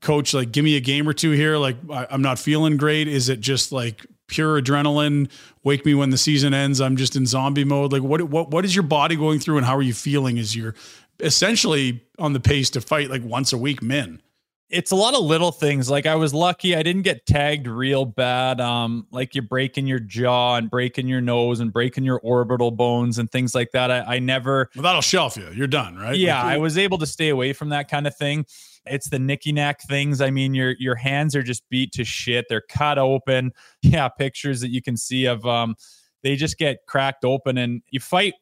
coach, 0.00 0.34
like, 0.34 0.50
give 0.52 0.64
me 0.64 0.76
a 0.76 0.80
game 0.80 1.08
or 1.08 1.12
two 1.12 1.30
here? 1.30 1.58
Like, 1.58 1.76
I, 1.90 2.06
I'm 2.10 2.22
not 2.22 2.38
feeling 2.38 2.76
great. 2.76 3.06
Is 3.06 3.28
it 3.28 3.40
just 3.40 3.70
like 3.70 4.04
pure 4.26 4.60
adrenaline? 4.60 5.30
Wake 5.62 5.86
me 5.86 5.94
when 5.94 6.10
the 6.10 6.18
season 6.18 6.52
ends. 6.52 6.80
I'm 6.80 6.96
just 6.96 7.14
in 7.14 7.24
zombie 7.24 7.64
mode. 7.64 7.92
Like, 7.92 8.02
what 8.02 8.22
what 8.22 8.50
what 8.50 8.64
is 8.64 8.74
your 8.74 8.82
body 8.82 9.14
going 9.14 9.38
through, 9.38 9.58
and 9.58 9.66
how 9.66 9.76
are 9.76 9.82
you 9.82 9.94
feeling 9.94 10.38
as 10.38 10.56
you're 10.56 10.74
essentially 11.20 12.04
on 12.18 12.32
the 12.32 12.40
pace 12.40 12.70
to 12.70 12.80
fight 12.80 13.10
like 13.10 13.22
once 13.22 13.52
a 13.52 13.58
week, 13.58 13.80
men? 13.80 14.20
It's 14.72 14.90
a 14.90 14.96
lot 14.96 15.14
of 15.14 15.22
little 15.22 15.52
things. 15.52 15.90
Like 15.90 16.06
I 16.06 16.14
was 16.14 16.32
lucky 16.32 16.74
I 16.74 16.82
didn't 16.82 17.02
get 17.02 17.26
tagged 17.26 17.66
real 17.66 18.06
bad. 18.06 18.58
Um, 18.58 19.06
like 19.10 19.34
you're 19.34 19.44
breaking 19.44 19.86
your 19.86 19.98
jaw 20.00 20.56
and 20.56 20.70
breaking 20.70 21.06
your 21.06 21.20
nose 21.20 21.60
and 21.60 21.70
breaking 21.70 22.04
your 22.04 22.18
orbital 22.20 22.70
bones 22.70 23.18
and 23.18 23.30
things 23.30 23.54
like 23.54 23.70
that. 23.72 23.90
I, 23.90 24.16
I 24.16 24.18
never 24.18 24.70
Well, 24.74 24.82
that'll 24.82 25.02
shelf 25.02 25.36
you. 25.36 25.50
You're 25.54 25.66
done, 25.66 25.96
right? 25.96 26.16
Yeah, 26.16 26.42
I 26.42 26.56
was 26.56 26.78
able 26.78 26.96
to 26.98 27.06
stay 27.06 27.28
away 27.28 27.52
from 27.52 27.68
that 27.68 27.90
kind 27.90 28.06
of 28.06 28.16
thing. 28.16 28.46
It's 28.86 29.10
the 29.10 29.18
nicky 29.18 29.52
knack 29.52 29.82
things. 29.82 30.22
I 30.22 30.30
mean, 30.30 30.54
your 30.54 30.74
your 30.78 30.94
hands 30.94 31.36
are 31.36 31.42
just 31.42 31.68
beat 31.68 31.92
to 31.92 32.04
shit. 32.04 32.46
They're 32.48 32.64
cut 32.68 32.98
open. 32.98 33.52
Yeah, 33.82 34.08
pictures 34.08 34.60
that 34.62 34.70
you 34.70 34.80
can 34.80 34.96
see 34.96 35.26
of 35.26 35.44
um 35.44 35.74
they 36.22 36.36
just 36.36 36.56
get 36.56 36.78
cracked 36.86 37.24
open 37.24 37.58
and 37.58 37.82
you 37.90 38.00
fight 38.00 38.34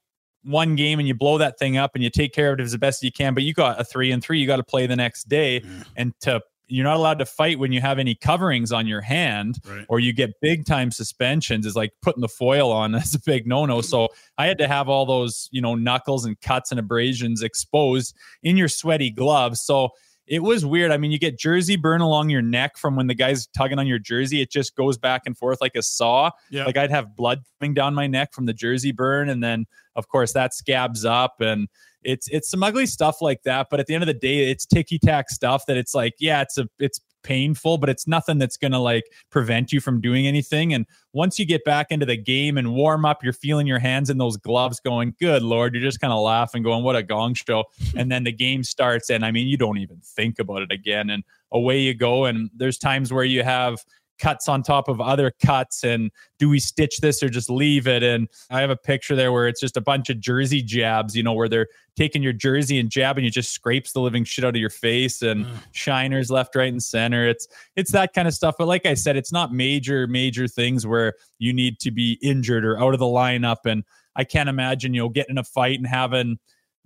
one 0.43 0.75
game 0.77 0.99
and 0.99 1.07
you 1.07 1.15
blow 1.15 1.39
that 1.39 1.59
thing 1.59 1.77
up 1.77 1.93
and 1.95 2.03
you 2.03 2.11
take 2.11 2.33
care 2.33 2.53
of 2.53 2.59
it 2.61 2.63
as 2.63 2.77
best 2.77 3.03
you 3.03 3.13
can, 3.13 3.35
but 3.35 3.43
you 3.43 3.53
got 3.55 3.81
a 3.81 3.85
three 3.85 4.11
and 4.11 4.23
three, 4.23 4.39
you 4.41 4.47
got 4.47 4.57
to 4.57 4.63
play 4.65 4.87
the 4.87 4.97
next 4.97 5.29
day. 5.29 5.63
And 5.97 6.13
to 6.21 6.41
you're 6.73 6.85
not 6.85 6.97
allowed 6.97 7.19
to 7.19 7.27
fight 7.27 7.59
when 7.59 7.73
you 7.73 7.81
have 7.81 7.99
any 7.99 8.15
coverings 8.15 8.71
on 8.71 8.87
your 8.87 9.01
hand 9.01 9.59
Right. 9.69 9.85
or 9.89 9.99
you 9.99 10.13
get 10.13 10.41
big 10.41 10.65
time 10.67 10.93
suspensions 10.93 11.67
is 11.67 11.75
like 11.75 11.93
putting 12.01 12.21
the 12.21 12.29
foil 12.29 12.71
on 12.71 12.93
that's 12.93 13.13
a 13.13 13.21
big 13.21 13.45
no-no 13.45 13.81
so 13.81 14.07
i 14.39 14.47
had 14.47 14.57
to 14.59 14.69
have 14.69 14.89
all 14.89 15.05
those 15.05 15.49
you 15.51 15.61
know 15.61 15.75
knuckles 15.75 16.25
and 16.25 16.41
cuts 16.41 16.71
and 16.71 16.79
abrasions 16.79 17.43
exposed 17.43 18.15
in 18.45 18.57
your 18.57 18.69
sweaty 18.69 19.11
gloves 19.11 19.61
so 19.61 19.89
it 20.31 20.45
was 20.45 20.65
weird. 20.65 20.93
I 20.93 20.97
mean 20.97 21.11
you 21.11 21.19
get 21.19 21.39
jersey 21.39 21.77
burn 21.77 22.01
along 22.01 22.31
your 22.31 22.41
neck 22.41 22.79
from 22.79 22.97
when 22.97 23.09
the 23.09 23.15
guy's 23.15 23.49
tugging 23.49 23.79
on 23.79 23.87
your 23.87 23.99
jersey. 23.99 24.41
It 24.41 24.51
just 24.51 24.77
goes 24.77 24.97
back 24.97 25.23
and 25.27 25.37
forth 25.37 25.61
like 25.61 25.75
a 25.75 25.83
saw. 25.83 26.31
Yeah. 26.51 26.65
like 26.65 26.77
i'd 26.77 26.91
have 26.91 27.17
blood 27.17 27.41
coming 27.61 27.75
down 27.75 27.95
my 27.95 28.07
neck 28.07 28.33
from 28.33 28.47
the 28.47 28.53
jersey 28.53 28.93
burn 28.93 29.29
and 29.29 29.43
then 29.43 29.67
of 29.97 30.09
course 30.09 30.33
that 30.33 30.55
scabs 30.55 31.05
up 31.05 31.41
and 31.41 31.69
it's 32.03 32.29
it's 32.29 32.51
some 32.51 32.63
ugly 32.63 32.87
stuff 32.87 33.21
like 33.21 33.43
that 33.43 33.67
but 33.71 33.81
at 33.81 33.87
the 33.87 33.95
end 33.95 34.03
of 34.03 34.07
the 34.07 34.15
day 34.15 34.51
it's 34.51 34.65
ticky 34.65 34.99
tack 34.99 35.29
stuff 35.29 35.65
that 35.67 35.77
it's 35.77 35.95
like 35.95 36.15
yeah 36.19 36.41
it's 36.41 36.57
a 36.59 36.69
it's 36.79 37.01
painful 37.23 37.79
but 37.79 37.89
it's 37.89 38.07
nothing 38.07 38.39
that's 38.39 38.57
going 38.57 38.73
to 38.73 38.79
like 38.79 39.05
prevent 39.31 39.73
you 39.73 39.81
from 39.81 40.01
doing 40.01 40.27
anything. 40.27 40.73
And 40.75 40.87
once 41.13 41.39
you 41.39 41.45
get 41.45 41.65
back 41.65 41.89
into 41.91 42.07
the 42.07 42.17
game 42.17 42.57
and 42.57 42.75
warm 42.75 43.05
up 43.05 43.23
you're 43.23 43.33
feeling 43.33 43.67
your 43.67 43.79
hands 43.79 44.11
in 44.11 44.19
those 44.19 44.37
gloves 44.37 44.81
going 44.81 45.15
good 45.19 45.43
lord 45.43 45.75
you're 45.75 45.83
just 45.83 46.01
kind 46.01 46.13
of 46.13 46.21
laughing 46.21 46.63
going 46.63 46.85
what 46.85 46.97
a 46.97 47.03
gong 47.03 47.35
show. 47.35 47.65
And 47.97 48.11
then 48.11 48.25
the 48.25 48.33
game 48.33 48.63
starts 48.63 49.11
and 49.11 49.25
i 49.25 49.31
mean 49.31 49.49
you 49.49 49.57
don't 49.57 49.79
even 49.79 50.01
think 50.03 50.39
about 50.39 50.63
it 50.63 50.73
again 50.73 51.11
and 51.11 51.25
away 51.53 51.81
you 51.81 51.95
go. 51.95 52.25
And 52.25 52.51
there's 52.55 52.79
times 52.79 53.13
where 53.13 53.25
you 53.25 53.43
have 53.43 53.85
cuts 54.21 54.49
on 54.49 54.63
top 54.63 54.89
of 54.89 55.01
other 55.01 55.33
cuts 55.45 55.83
and 55.83 56.11
do 56.39 56.49
we 56.49 56.61
stitch 56.61 56.99
this 56.99 57.23
or 57.23 57.29
just 57.29 57.51
leave 57.51 57.87
it? 57.87 58.03
And 58.03 58.29
i 58.51 58.61
have 58.61 58.71
a 58.71 58.77
picture 58.77 59.17
there 59.17 59.33
where 59.33 59.49
it's 59.49 59.61
just 59.61 59.77
a 59.77 59.81
bunch 59.81 60.11
of 60.11 60.21
jersey 60.21 60.63
jabs 60.63 61.17
you 61.17 61.23
know 61.23 61.33
where 61.33 61.49
they're 61.49 61.69
taking 61.97 62.23
your 62.23 62.33
jersey 62.33 62.79
and 62.79 62.91
jabbing 62.91 63.25
you 63.25 63.31
just 63.31 63.53
scrapes 63.53 63.93
the 63.93 64.01
living 64.01 64.25
shit 64.25 64.45
out 64.45 64.55
of 64.55 64.61
your 64.61 64.71
face 64.71 65.23
and 65.23 65.45
mm. 65.45 65.51
shiners 65.73 66.31
left 66.31 66.55
right 66.55 66.73
and 66.73 66.83
center. 66.83 67.27
It's 67.27 67.49
it's 67.77 67.93
that 67.93 68.13
kind 68.13 68.29
of 68.29 68.35
stuff. 68.35 68.57
But 68.59 68.69
like 68.69 68.87
i 68.87 68.95
said 68.95 69.17
it's 69.17 69.33
not 69.33 69.53
major 69.53 70.07
major 70.07 70.47
things 70.47 70.87
where 70.87 71.15
you 71.39 71.53
need 71.53 71.79
to 71.81 71.91
be 71.91 72.19
injured 72.23 72.65
or 72.65 72.79
out 72.79 72.95
of 72.95 73.01
the 73.01 73.07
lineup. 73.07 73.65
And 73.65 73.85
i 74.17 74.25
can't 74.25 74.49
imagine 74.49 74.95
you 74.95 75.03
know 75.03 75.09
getting 75.09 75.35
in 75.35 75.39
a 75.39 75.45
fight 75.45 75.79
and 75.79 75.87
having 75.87 76.39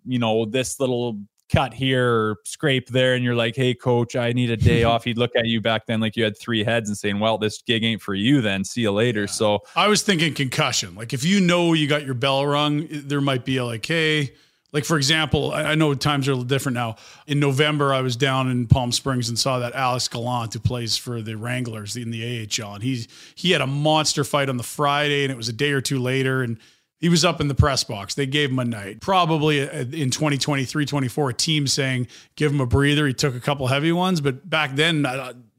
you 0.05 0.19
know 0.19 0.45
this 0.45 0.79
little 0.81 1.21
cut 1.53 1.75
here 1.75 2.11
or 2.11 2.37
scrape 2.45 2.89
there 2.89 3.15
and 3.15 3.23
you're 3.23 3.35
like 3.35 3.55
hey 3.55 3.75
coach 3.75 4.17
i 4.17 4.33
need 4.33 4.51
a 4.51 4.57
day 4.57 4.85
off 4.85 5.05
he'd 5.05 5.19
look 5.19 5.37
at 5.37 5.47
you 5.47 5.61
back 5.61 5.87
then 5.87 6.01
like 6.01 6.17
you 6.17 6.25
had 6.25 6.37
three 6.39 6.65
heads 6.65 6.89
and 6.89 6.97
saying 6.97 7.21
well 7.21 7.37
this 7.37 7.63
gig 7.63 7.85
ain't 7.85 8.01
for 8.01 8.15
you 8.15 8.41
then 8.41 8.65
see 8.65 8.81
you 8.81 8.91
later 8.91 9.27
so 9.27 9.61
I 9.77 9.89
was 9.89 10.03
thinking 10.03 10.35
concussion. 10.35 10.95
Like 10.95 11.13
if 11.13 11.25
you 11.25 11.41
know 11.41 11.73
you 11.73 11.89
got 11.89 12.05
your 12.05 12.15
bell 12.15 12.47
rung, 12.47 12.87
there 12.91 13.21
might 13.21 13.45
be 13.45 13.57
a 13.57 13.65
like, 13.65 13.85
hey, 13.85 14.35
like 14.73 14.85
for 14.85 14.97
example, 14.97 15.53
I, 15.53 15.75
know 15.77 15.95
times 15.95 16.27
are 16.27 16.33
a 16.33 16.35
little 16.35 16.49
different 16.49 16.75
now. 16.75 16.97
In 17.29 17.39
November, 17.39 17.95
I 17.95 18.01
was 18.01 18.17
down 18.17 18.51
in 18.51 18.67
Palm 18.67 18.91
Springs 18.91 19.29
and 19.29 19.39
saw 19.39 19.61
that 19.61 19.73
Alex 19.75 20.09
Gallant, 20.09 20.53
who 20.53 20.59
plays 20.59 20.97
for 20.97 21.23
the 21.23 21.37
Wranglers 21.37 21.97
in 21.97 22.11
the 22.11 22.49
AHL, 22.61 22.75
and 22.75 22.83
he's 22.83 23.07
he 23.37 23.53
had 23.53 23.61
a 23.61 23.69
monster 23.69 24.25
fight 24.25 24.49
on 24.49 24.57
the 24.57 24.65
Friday, 24.65 25.23
and 25.23 25.31
it 25.31 25.37
was 25.37 25.49
a 25.49 25.53
day 25.53 25.71
or 25.71 25.81
two 25.81 26.01
later, 26.01 26.43
and 26.43 26.59
he 27.05 27.11
was 27.11 27.23
up 27.23 27.39
in 27.39 27.49
the 27.49 27.55
press 27.55 27.85
box. 27.85 28.15
They 28.15 28.25
gave 28.25 28.51
him 28.51 28.59
a 28.59 28.65
night. 28.65 29.03
Probably 29.03 29.61
uh, 29.61 29.81
in 29.93 30.09
2023, 30.09 30.87
24, 30.87 31.29
a 31.29 31.35
team 31.35 31.67
saying 31.67 32.07
give 32.35 32.51
him 32.51 32.63
a 32.63 32.67
breather. 32.67 33.07
He 33.07 33.13
took 33.13 33.35
a 33.35 33.41
couple 33.41 33.67
heavy 33.67 33.93
ones, 33.93 34.23
but 34.23 34.49
back 34.49 34.75
then, 34.75 35.07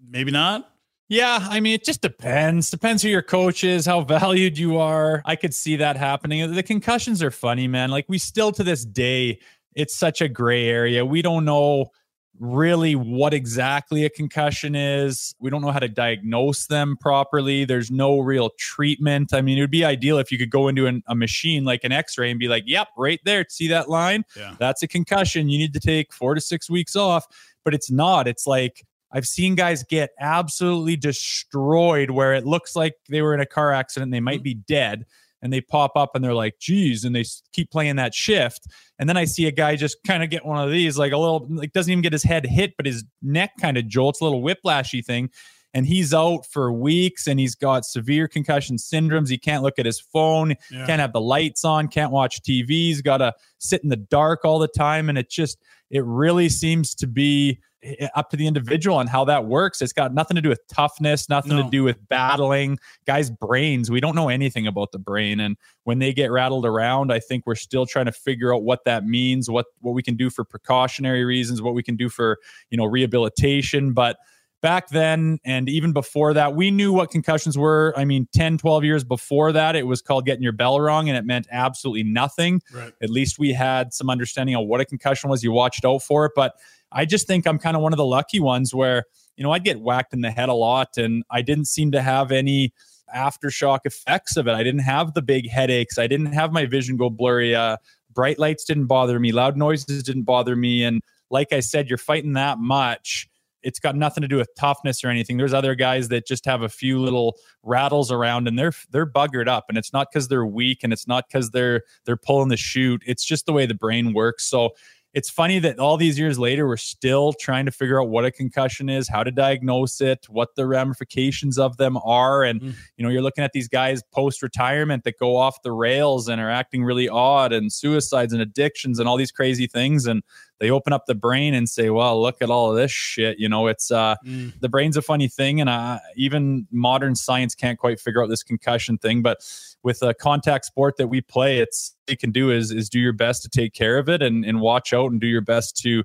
maybe 0.10 0.32
not. 0.32 0.68
Yeah, 1.08 1.38
I 1.40 1.60
mean, 1.60 1.76
it 1.76 1.86
just 1.86 2.02
depends. 2.02 2.72
Depends 2.72 3.04
who 3.04 3.10
your 3.10 3.22
coach 3.22 3.64
is, 3.64 3.86
how 3.86 4.02
valued 4.06 4.58
you 4.58 4.78
are. 4.78 5.22
I 5.24 5.36
could 5.36 5.54
see 5.54 5.76
that 5.76 5.98
happening. 5.98 6.52
The 6.52 6.64
concussions 6.64 7.22
are 7.22 7.30
funny, 7.30 7.68
man. 7.68 7.92
Like, 7.92 8.06
we 8.10 8.18
still 8.18 8.52
to 8.54 8.64
this 8.64 8.84
day, 8.84 9.38
it's 9.76 9.96
such 9.96 10.22
a 10.22 10.28
gray 10.28 10.68
area. 10.68 11.06
We 11.06 11.22
don't 11.22 11.46
know 11.46 11.92
really 12.40 12.96
what 12.96 13.34
exactly 13.34 14.06
a 14.06 14.10
concussion 14.10 14.76
is. 14.76 15.36
We 15.40 15.50
don't 15.50 15.62
know 15.62 15.72
how 15.72 15.80
to 15.80 15.88
diagnose 15.88 16.68
them 16.68 16.98
properly. 17.00 17.66
There's 17.66 17.92
no 17.92 18.20
real 18.20 18.52
treatment. 18.58 19.34
I 19.34 19.42
mean, 19.42 19.58
it 19.58 19.62
would 19.62 19.72
be 19.72 19.86
ideal 19.86 20.18
if 20.18 20.32
you 20.32 20.38
could 20.38 20.50
go 20.50 20.68
into 20.68 20.88
an, 20.88 21.04
a 21.08 21.16
machine 21.16 21.64
like 21.64 21.84
an 21.84 21.92
x 21.92 22.18
ray 22.18 22.30
and 22.30 22.40
be 22.40 22.48
like, 22.48 22.64
yep, 22.66 22.90
right 22.98 23.20
there. 23.26 23.46
See 23.50 23.68
that 23.70 23.90
line? 23.90 24.24
Yeah. 24.36 24.56
That's 24.60 24.84
a 24.84 24.88
concussion. 24.88 25.50
You 25.50 25.58
need 25.58 25.74
to 25.74 25.80
take 25.80 26.14
four 26.14 26.36
to 26.36 26.42
six 26.42 26.70
weeks 26.70 26.96
off. 26.96 27.26
But 27.64 27.74
it's 27.74 27.90
not. 27.90 28.28
It's 28.28 28.46
like, 28.46 28.86
I've 29.12 29.26
seen 29.26 29.56
guys 29.56 29.84
get 29.84 30.12
absolutely 30.20 30.98
destroyed 30.98 32.12
where 32.12 32.34
it 32.34 32.46
looks 32.46 32.76
like 32.76 32.96
they 33.10 33.22
were 33.22 33.34
in 33.34 33.40
a 33.40 33.46
car 33.46 33.72
accident. 33.72 34.12
They 34.12 34.20
might 34.20 34.38
mm-hmm. 34.38 34.44
be 34.44 34.54
dead 34.56 35.06
and 35.46 35.54
they 35.54 35.62
pop 35.62 35.92
up 35.96 36.16
and 36.16 36.24
they're 36.24 36.34
like, 36.34 36.58
geez, 36.60 37.06
and 37.06 37.16
they 37.16 37.24
keep 37.54 37.70
playing 37.70 37.98
that 37.98 38.16
shift. 38.16 38.68
And 38.98 39.08
then 39.08 39.16
I 39.16 39.26
see 39.26 39.46
a 39.46 39.52
guy 39.52 39.76
just 39.76 39.98
kind 40.06 40.24
of 40.24 40.32
get 40.32 40.44
one 40.44 40.58
of 40.58 40.72
these, 40.72 40.98
like 40.98 41.12
a 41.12 41.18
little, 41.18 41.46
like 41.52 41.72
doesn't 41.72 41.92
even 41.92 42.02
get 42.02 42.14
his 42.14 42.24
head 42.24 42.48
hit, 42.48 42.74
but 42.78 42.88
his 42.88 43.06
neck 43.22 43.52
kind 43.62 43.78
of 43.78 43.88
jolts, 43.88 44.22
a 44.22 44.24
little 44.24 44.42
whiplashy 44.42 45.06
thing. 45.06 45.30
And 45.76 45.86
he's 45.86 46.14
out 46.14 46.46
for 46.46 46.72
weeks 46.72 47.28
and 47.28 47.38
he's 47.40 47.54
got 47.54 47.84
severe 47.86 48.30
concussion 48.30 48.78
syndromes. 48.78 49.30
He 49.30 49.38
can't 49.38 49.62
look 49.62 49.78
at 49.78 49.86
his 49.86 50.00
phone, 50.00 50.56
Yeah. 50.72 50.86
can't 50.88 51.02
have 51.02 51.12
the 51.14 51.20
lights 51.22 51.66
on, 51.66 51.90
can't 51.90 52.12
watch 52.14 52.42
TV. 52.42 52.70
He's 52.70 53.02
got 53.02 53.18
to 53.18 53.34
sit 53.60 53.84
in 53.84 53.90
the 53.90 53.98
dark 53.98 54.46
all 54.46 54.58
the 54.58 54.70
time. 54.70 55.10
And 55.10 55.18
it 55.18 55.30
just, 55.30 55.58
it 55.92 56.04
really 56.06 56.48
seems 56.48 56.96
to 56.96 57.08
be 57.08 57.60
eh, 57.84 58.08
up 58.16 58.30
to 58.30 58.38
the 58.38 58.48
individual 58.48 59.02
and 59.02 59.10
how 59.10 59.26
that 59.26 59.46
works. 59.48 59.82
It's 59.82 59.92
got 59.92 60.14
nothing 60.14 60.36
to 60.36 60.42
do 60.42 60.48
with 60.48 60.66
toughness, 60.70 61.28
nothing 61.28 61.58
No. 61.58 61.64
to 61.64 61.70
do 61.70 61.84
with 61.84 61.98
battling. 62.08 62.80
Guys' 63.06 63.30
brains, 63.30 63.92
we 63.92 64.00
don't 64.00 64.16
know 64.16 64.30
anything 64.30 64.66
about 64.68 64.94
the 64.94 64.98
brain. 65.00 65.42
And 65.42 65.58
when 65.84 66.00
they 66.00 66.14
get 66.14 66.32
rattled 66.32 66.66
around, 66.66 67.12
I 67.12 67.20
think 67.20 67.46
we're 67.46 67.54
still 67.56 67.86
trying 67.86 68.06
to 68.06 68.14
figure 68.14 68.56
out 68.56 68.64
what 68.64 68.86
that 68.86 69.06
means, 69.06 69.50
what 69.50 69.66
what 69.82 69.92
we 69.92 70.02
can 70.02 70.16
do 70.16 70.30
for 70.30 70.46
precautionary 70.46 71.26
reasons, 71.26 71.62
what 71.62 71.74
we 71.76 71.84
can 71.84 71.98
do 71.98 72.08
for, 72.08 72.38
you 72.70 72.78
know, 72.78 72.86
rehabilitation. 72.86 73.92
But 73.94 74.18
back 74.66 74.90
then 74.90 75.38
and 75.46 75.70
even 75.70 75.94
before 75.94 76.34
that, 76.34 76.56
we 76.56 76.72
knew 76.72 76.92
what 76.92 77.12
concussions 77.12 77.56
were. 77.56 77.94
I 77.96 78.04
mean, 78.04 78.28
10, 78.34 78.58
12 78.58 78.84
years 78.84 79.04
before 79.04 79.52
that, 79.52 79.76
it 79.76 79.86
was 79.86 80.02
called 80.02 80.26
getting 80.26 80.42
your 80.42 80.54
bell 80.54 80.82
wrong 80.82 81.08
and 81.08 81.16
it 81.16 81.24
meant 81.24 81.46
absolutely 81.52 82.02
nothing 82.02 82.64
Right. 82.74 82.92
at 83.00 83.12
least 83.12 83.38
we 83.38 83.54
had 83.54 83.94
some 83.94 84.10
understanding 84.10 84.56
of 84.56 84.66
what 84.66 84.82
a 84.82 84.86
concussion 84.86 85.30
was. 85.30 85.44
You 85.44 85.52
watched 85.52 85.86
out 85.86 86.00
for 86.02 86.26
it. 86.26 86.32
But 86.36 86.56
I 86.92 87.06
just 87.06 87.28
think 87.28 87.46
I'm 87.46 87.60
kind 87.60 87.78
of 87.78 87.84
one 87.84 87.94
of 87.94 87.98
the 87.98 88.06
lucky 88.06 88.40
ones 88.40 88.74
where, 88.74 89.04
you 89.38 89.44
know, 89.44 89.52
I'd 89.52 89.64
get 89.64 89.82
whacked 89.82 90.16
in 90.16 90.22
the 90.22 90.32
head 90.32 90.50
a 90.50 90.54
lot 90.54 90.98
and 90.98 91.24
I 91.30 91.44
didn't 91.44 91.66
seem 91.66 91.92
to 91.92 92.02
have 92.02 92.32
any 92.32 92.74
aftershock 93.16 93.82
effects 93.86 94.36
of 94.36 94.48
it. 94.48 94.54
I 94.54 94.64
didn't 94.64 94.80
have 94.82 95.14
the 95.14 95.22
big 95.22 95.48
headaches. 95.48 96.00
I 96.00 96.08
didn't 96.08 96.34
have 96.34 96.52
my 96.52 96.66
vision 96.66 96.98
go 96.98 97.12
blurry. 97.12 97.54
Uh, 97.54 97.78
bright 98.12 98.40
lights 98.40 98.64
didn't 98.66 98.88
bother 98.88 99.20
me. 99.20 99.32
Loud 99.32 99.58
noises 99.58 100.02
didn't 100.02 100.24
bother 100.24 100.56
me. 100.56 100.84
And 100.84 101.02
like 101.30 101.54
I 101.54 101.60
said, 101.60 101.88
you're 101.88 102.00
fighting 102.00 102.34
that 102.34 102.58
much. 102.58 103.30
It's 103.66 103.80
got 103.80 103.96
nothing 103.96 104.22
to 104.22 104.28
do 104.28 104.38
with 104.38 104.50
toughness 104.58 105.04
or 105.04 105.10
anything. 105.10 105.36
There's 105.38 105.54
other 105.54 105.76
guys 105.76 106.08
that 106.10 106.26
just 106.26 106.46
have 106.46 106.62
a 106.62 106.70
few 106.70 107.00
little 107.02 107.36
rattles 107.64 108.12
around 108.12 108.48
and 108.48 108.58
they're 108.58 108.74
they're 108.92 109.06
buggered 109.06 109.48
up. 109.50 109.66
And 109.68 109.78
it's 109.78 109.92
not 109.92 110.08
because 110.12 110.30
they're 110.30 110.46
weak 110.46 110.80
and 110.84 110.94
it's 110.94 111.08
not 111.08 111.26
because 111.28 111.52
they're 111.52 111.82
they're 112.06 112.16
pulling 112.18 112.50
the 112.50 112.58
chute. 112.58 113.02
It's 113.06 113.26
just 113.26 113.46
the 113.46 113.54
way 113.54 113.66
the 113.66 113.74
brain 113.76 114.14
works. 114.14 114.46
So 114.48 114.70
it's 115.14 115.30
funny 115.30 115.60
that 115.60 115.80
all 115.80 115.96
these 115.96 116.20
years 116.20 116.38
later 116.38 116.68
we're 116.68 116.76
still 116.76 117.32
trying 117.32 117.66
to 117.66 117.72
figure 117.72 118.02
out 118.02 118.10
what 118.10 118.26
a 118.26 118.32
concussion 118.32 118.90
is 118.90 119.08
how 119.08 119.24
to 119.24 119.32
diagnose 119.32 120.02
it 120.02 120.26
what 120.28 120.50
the 120.58 120.68
ramifications 120.68 121.58
of 121.58 121.78
them 121.78 121.98
are 122.04 122.44
and 122.44 122.60
Mm. 122.62 122.74
you 122.98 123.06
know 123.06 123.10
you're 123.10 123.22
looking 123.22 123.44
at 123.46 123.54
these 123.54 123.70
guys 123.70 124.04
post 124.12 124.44
retirement 124.44 125.06
that 125.06 125.18
go 125.18 125.38
off 125.38 125.62
the 125.64 125.72
rails 125.72 126.28
and 126.28 126.42
are 126.42 126.50
acting 126.50 126.84
really 126.84 127.08
odd 127.08 127.54
and 127.54 127.72
suicides 127.72 128.34
and 128.34 128.42
addictions 128.42 129.00
and 129.00 129.08
all 129.08 129.16
these 129.16 129.32
crazy 129.32 129.68
things 129.68 130.06
and 130.06 130.22
they 130.60 130.70
open 130.72 130.94
up 130.94 131.06
the 131.06 131.16
brain 131.16 131.54
and 131.54 131.68
say 131.70 131.90
well 131.90 132.22
look 132.22 132.38
at 132.42 132.50
all 132.50 132.70
of 132.72 132.76
this 132.78 132.92
shit 132.92 133.38
you 133.40 133.50
know 133.50 133.68
it's 133.68 133.92
uh 133.92 134.16
Mm. 134.26 134.54
the 134.62 134.70
brain's 134.70 134.98
a 134.98 135.02
funny 135.02 135.28
thing 135.28 135.60
and 135.62 135.70
uh, 135.70 136.00
even 136.16 136.68
modern 136.72 137.16
science 137.16 137.54
can't 137.56 137.78
quite 137.78 138.00
figure 138.00 138.24
out 138.24 138.30
this 138.30 138.44
concussion 138.44 138.98
thing 138.98 139.22
but 139.22 139.38
with 139.84 140.02
a 140.02 140.14
contact 140.14 140.66
sport 140.66 140.98
that 140.98 141.08
we 141.08 141.22
play 141.22 141.60
it's 141.60 141.96
you 142.08 142.18
can 142.18 142.32
do 142.32 142.52
is 142.52 142.72
is 142.72 142.90
do 142.90 143.00
your 143.00 143.14
best 143.14 143.42
to 143.44 143.50
take 143.50 143.74
care 143.74 143.98
of 143.98 144.08
it 144.10 144.22
and 144.22 144.46
and 144.46 144.62
watch 144.62 144.94
out 144.94 145.12
and 145.12 145.20
do 145.22 145.28
your 145.28 145.42
best 145.42 145.78
to 145.78 146.04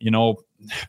you 0.00 0.10
know 0.10 0.36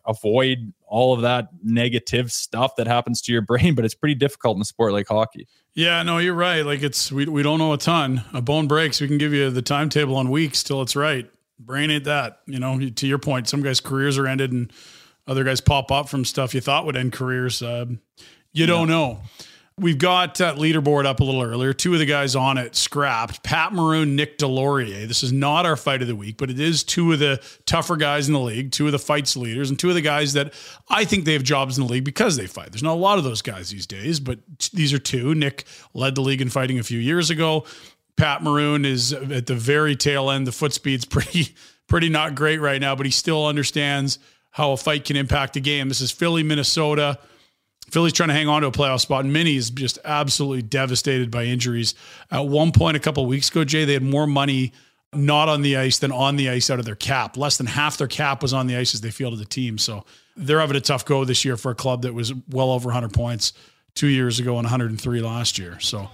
avoid 0.06 0.74
all 0.88 1.14
of 1.14 1.22
that 1.22 1.48
negative 1.64 2.32
stuff 2.32 2.76
that 2.76 2.88
happens 2.88 3.22
to 3.22 3.32
your 3.32 3.42
brain 3.52 3.76
but 3.76 3.86
it's 3.86 3.96
pretty 3.96 4.16
difficult 4.16 4.56
in 4.58 4.62
a 4.62 4.66
sport 4.66 4.92
like 4.94 5.08
hockey 5.08 5.48
Yeah, 5.76 6.04
no, 6.04 6.20
you're 6.20 6.36
right. 6.36 6.64
Like 6.66 6.84
it's 6.84 7.12
we 7.12 7.26
we 7.26 7.42
don't 7.44 7.58
know 7.58 7.74
a 7.74 7.78
ton. 7.80 8.24
A 8.34 8.42
bone 8.42 8.68
breaks. 8.68 9.02
We 9.02 9.08
can 9.08 9.18
give 9.18 9.34
you 9.34 9.50
the 9.50 9.64
timetable 9.64 10.16
on 10.18 10.30
weeks 10.30 10.62
till 10.64 10.84
it's 10.84 10.96
right. 10.96 11.28
Brain 11.60 11.92
ain't 11.92 12.06
that. 12.06 12.40
You 12.46 12.60
know, 12.60 12.80
to 12.90 13.08
your 13.08 13.20
point, 13.20 13.48
some 13.48 13.62
guys' 13.62 13.80
careers 13.80 14.18
are 14.18 14.28
ended, 14.28 14.52
and 14.52 14.72
other 15.28 15.44
guys 15.44 15.62
pop 15.62 15.92
up 15.92 16.10
from 16.10 16.26
stuff 16.26 16.54
you 16.54 16.62
thought 16.62 16.86
would 16.86 16.98
end 16.98 17.14
careers. 17.14 17.62
Uh, 17.62 17.86
you 18.52 18.66
don't 18.66 18.88
know. 18.88 19.22
We've 19.76 19.98
got 19.98 20.40
uh, 20.40 20.54
leaderboard 20.54 21.08
up 21.08 21.20
a 21.20 21.24
little 21.24 21.42
earlier. 21.42 21.74
Two 21.74 21.94
of 21.94 22.00
the 22.00 22.06
guys 22.06 22.36
on 22.36 22.60
it 22.60 22.76
scrapped. 22.76 23.42
Pat 23.42 23.74
Maroon, 23.74 24.16
Nick 24.16 24.38
Deslauriers. 24.38 25.08
This 25.08 25.24
is 25.24 25.34
not 25.34 25.66
our 25.66 25.76
fight 25.76 26.04
of 26.04 26.08
the 26.08 26.16
week, 26.16 26.38
but 26.38 26.52
it 26.52 26.60
is 26.60 26.84
two 26.84 27.12
of 27.12 27.18
the 27.18 27.44
tougher 27.66 27.96
guys 27.96 28.28
in 28.28 28.34
the 28.34 28.40
league, 28.40 28.72
two 28.72 28.86
of 28.86 28.92
the 28.92 29.00
fights 29.00 29.36
leaders, 29.36 29.72
and 29.72 29.80
two 29.80 29.90
of 29.90 29.96
the 29.96 30.02
guys 30.02 30.34
that 30.34 30.54
I 30.90 31.06
think 31.06 31.26
they 31.26 31.34
have 31.34 31.42
jobs 31.42 31.76
in 31.80 31.88
the 31.88 31.92
league 31.92 32.04
because 32.04 32.38
they 32.38 32.46
fight. 32.46 32.72
There's 32.72 32.84
not 32.84 32.94
a 32.94 33.02
lot 33.02 33.18
of 33.18 33.24
those 33.24 33.42
guys 33.42 33.72
these 33.72 33.88
days, 33.88 34.20
but 34.20 34.38
these 34.74 34.94
are 34.94 35.00
two. 35.00 35.34
Nick 35.34 35.64
led 35.96 36.14
the 36.14 36.22
league 36.22 36.42
in 36.42 36.50
fighting 36.52 36.78
a 36.78 36.84
few 36.84 37.00
years 37.00 37.32
ago. 37.32 37.66
Pat 38.18 38.44
Maroon 38.44 38.86
is 38.86 39.14
at 39.14 39.48
the 39.48 39.56
very 39.56 39.96
tail 39.96 40.30
end. 40.30 40.48
The 40.48 40.52
foot 40.52 40.74
speed's 40.74 41.06
pretty, 41.06 41.56
pretty 41.88 42.10
not 42.10 42.36
great 42.36 42.60
right 42.60 42.80
now, 42.80 42.96
but 42.96 43.06
he 43.06 43.12
still 43.12 43.46
understands 43.46 44.20
how 44.52 44.72
a 44.72 44.78
fight 44.78 45.06
can 45.06 45.16
impact 45.16 45.56
a 45.56 45.60
game. 45.60 45.90
This 45.90 46.02
is 46.02 46.12
Philly, 46.12 46.44
Minnesota. 46.44 47.18
Philly's 47.90 48.14
trying 48.14 48.30
to 48.30 48.34
hang 48.34 48.48
on 48.48 48.62
to 48.62 48.68
a 48.68 48.72
playoff 48.72 49.02
spot, 49.02 49.24
and 49.24 49.34
Minnie 49.34 49.56
is 49.56 49.70
just 49.70 50.00
absolutely 50.06 50.62
devastated 50.62 51.30
by 51.30 51.46
injuries. 51.46 51.96
At 52.32 52.48
one 52.48 52.72
point, 52.72 52.98
a 52.98 53.00
couple 53.00 53.26
weeks 53.26 53.50
ago, 53.50 53.64
Jay, 53.64 53.86
they 53.86 53.94
had 53.94 54.04
more 54.04 54.28
money 54.28 54.74
not 55.14 55.50
on 55.50 55.62
the 55.62 55.78
ice 55.78 56.00
than 56.00 56.12
on 56.12 56.36
the 56.36 56.50
ice 56.50 56.70
out 56.70 56.80
of 56.80 56.86
their 56.86 56.96
cap. 56.96 57.38
Less 57.38 57.58
than 57.58 57.68
half 57.68 57.98
their 57.98 58.08
cap 58.08 58.42
was 58.42 58.54
on 58.54 58.68
the 58.68 58.76
ice 58.76 58.94
as 58.94 59.02
they 59.02 59.12
fielded 59.12 59.40
the 59.40 59.46
team. 59.46 59.78
So 59.78 60.06
they're 60.36 60.60
having 60.60 60.78
a 60.78 60.82
tough 60.82 61.06
go 61.06 61.26
this 61.26 61.46
year 61.46 61.58
for 61.58 61.72
a 61.72 61.76
club 61.76 62.04
that 62.04 62.14
was 62.14 62.34
well 62.50 62.72
over 62.72 62.88
100 62.88 63.14
points 63.14 63.54
two 63.96 64.08
years 64.08 64.40
ago 64.40 64.58
and 64.58 64.66
103 64.66 65.22
last 65.22 65.60
year. 65.60 65.80
So 65.80 66.10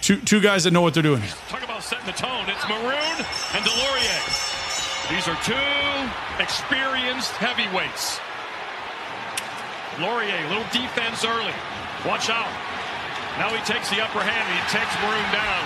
two 0.00 0.20
two 0.20 0.40
guys 0.40 0.64
that 0.64 0.72
know 0.72 0.80
what 0.82 0.94
they're 0.94 1.02
doing. 1.02 1.22
Talk 1.48 1.62
about 1.62 1.82
setting 1.82 2.06
the 2.06 2.12
tone. 2.12 2.44
It's 2.48 2.68
Maroon 2.68 3.16
and 3.54 3.64
Deslauriers. 3.64 5.10
These 5.10 5.28
are 5.28 5.36
two 5.44 6.42
experienced 6.42 7.32
heavyweights. 7.32 8.20
Laurier, 10.00 10.48
little 10.48 10.64
defense 10.72 11.24
early. 11.24 11.54
Watch 12.06 12.28
out. 12.30 12.50
Now 13.38 13.48
he 13.50 13.62
takes 13.64 13.90
the 13.90 14.02
upper 14.02 14.20
hand 14.20 14.46
and 14.48 14.56
he 14.58 14.64
takes 14.72 14.94
Maroon 15.02 15.28
down. 15.32 15.64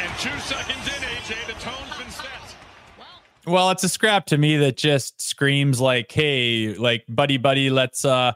And 0.00 0.10
two 0.18 0.38
seconds 0.40 0.86
in, 0.86 1.02
AJ, 1.02 1.46
the 1.46 1.58
tone's 1.60 1.96
been 1.98 2.10
set. 2.10 2.26
Well, 3.46 3.70
it's 3.70 3.82
a 3.82 3.88
scrap 3.88 4.26
to 4.26 4.38
me 4.38 4.58
that 4.58 4.76
just 4.76 5.20
screams 5.20 5.80
like, 5.80 6.12
"Hey, 6.12 6.74
like 6.74 7.04
buddy, 7.08 7.36
buddy, 7.36 7.70
let's 7.70 8.04
uh 8.04 8.32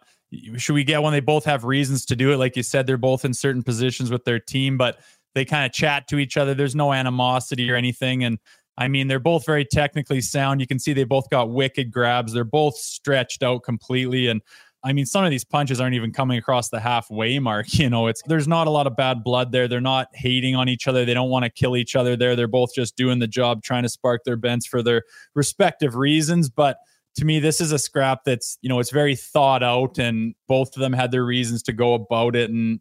should 0.56 0.74
we 0.74 0.84
get 0.84 1.02
one? 1.02 1.12
They 1.12 1.20
both 1.20 1.44
have 1.44 1.64
reasons 1.64 2.04
to 2.06 2.16
do 2.16 2.32
it. 2.32 2.36
Like 2.36 2.56
you 2.56 2.62
said, 2.62 2.86
they're 2.86 2.96
both 2.96 3.24
in 3.24 3.34
certain 3.34 3.62
positions 3.62 4.10
with 4.10 4.24
their 4.24 4.38
team, 4.38 4.76
but 4.76 5.00
they 5.34 5.44
kind 5.44 5.64
of 5.66 5.72
chat 5.72 6.08
to 6.08 6.18
each 6.18 6.36
other. 6.36 6.54
There's 6.54 6.74
no 6.74 6.92
animosity 6.92 7.70
or 7.70 7.76
anything. 7.76 8.24
And 8.24 8.38
I 8.78 8.88
mean, 8.88 9.08
they're 9.08 9.18
both 9.18 9.44
very 9.44 9.64
technically 9.64 10.20
sound. 10.20 10.60
You 10.60 10.66
can 10.66 10.78
see 10.78 10.92
they 10.92 11.04
both 11.04 11.28
got 11.30 11.50
wicked 11.50 11.90
grabs. 11.90 12.32
They're 12.32 12.44
both 12.44 12.76
stretched 12.76 13.42
out 13.42 13.62
completely. 13.62 14.28
And 14.28 14.40
I 14.84 14.92
mean, 14.92 15.06
some 15.06 15.24
of 15.24 15.30
these 15.30 15.44
punches 15.44 15.80
aren't 15.80 15.94
even 15.94 16.12
coming 16.12 16.38
across 16.38 16.68
the 16.70 16.80
halfway 16.80 17.38
mark. 17.38 17.66
You 17.82 17.90
know, 17.90 18.06
it's 18.06 18.22
there's 18.26 18.48
not 18.48 18.66
a 18.66 18.70
lot 18.70 18.86
of 18.86 18.96
bad 18.96 19.24
blood 19.24 19.52
there. 19.52 19.68
They're 19.68 19.80
not 19.80 20.08
hating 20.14 20.54
on 20.56 20.68
each 20.68 20.86
other. 20.88 21.04
They 21.04 21.14
don't 21.14 21.30
want 21.30 21.44
to 21.44 21.50
kill 21.50 21.76
each 21.76 21.96
other 21.96 22.16
there. 22.16 22.36
They're 22.36 22.46
both 22.46 22.74
just 22.74 22.96
doing 22.96 23.18
the 23.18 23.26
job, 23.26 23.62
trying 23.62 23.82
to 23.82 23.88
spark 23.88 24.22
their 24.24 24.36
bents 24.36 24.66
for 24.66 24.82
their 24.82 25.02
respective 25.34 25.96
reasons. 25.96 26.48
But 26.48 26.78
to 27.16 27.24
me, 27.24 27.40
this 27.40 27.60
is 27.60 27.72
a 27.72 27.78
scrap 27.78 28.24
that's, 28.24 28.58
you 28.62 28.68
know, 28.68 28.78
it's 28.78 28.90
very 28.90 29.14
thought 29.14 29.62
out 29.62 29.98
and 29.98 30.34
both 30.48 30.76
of 30.76 30.80
them 30.80 30.92
had 30.92 31.10
their 31.10 31.24
reasons 31.24 31.62
to 31.64 31.72
go 31.72 31.94
about 31.94 32.36
it. 32.36 32.50
And 32.50 32.80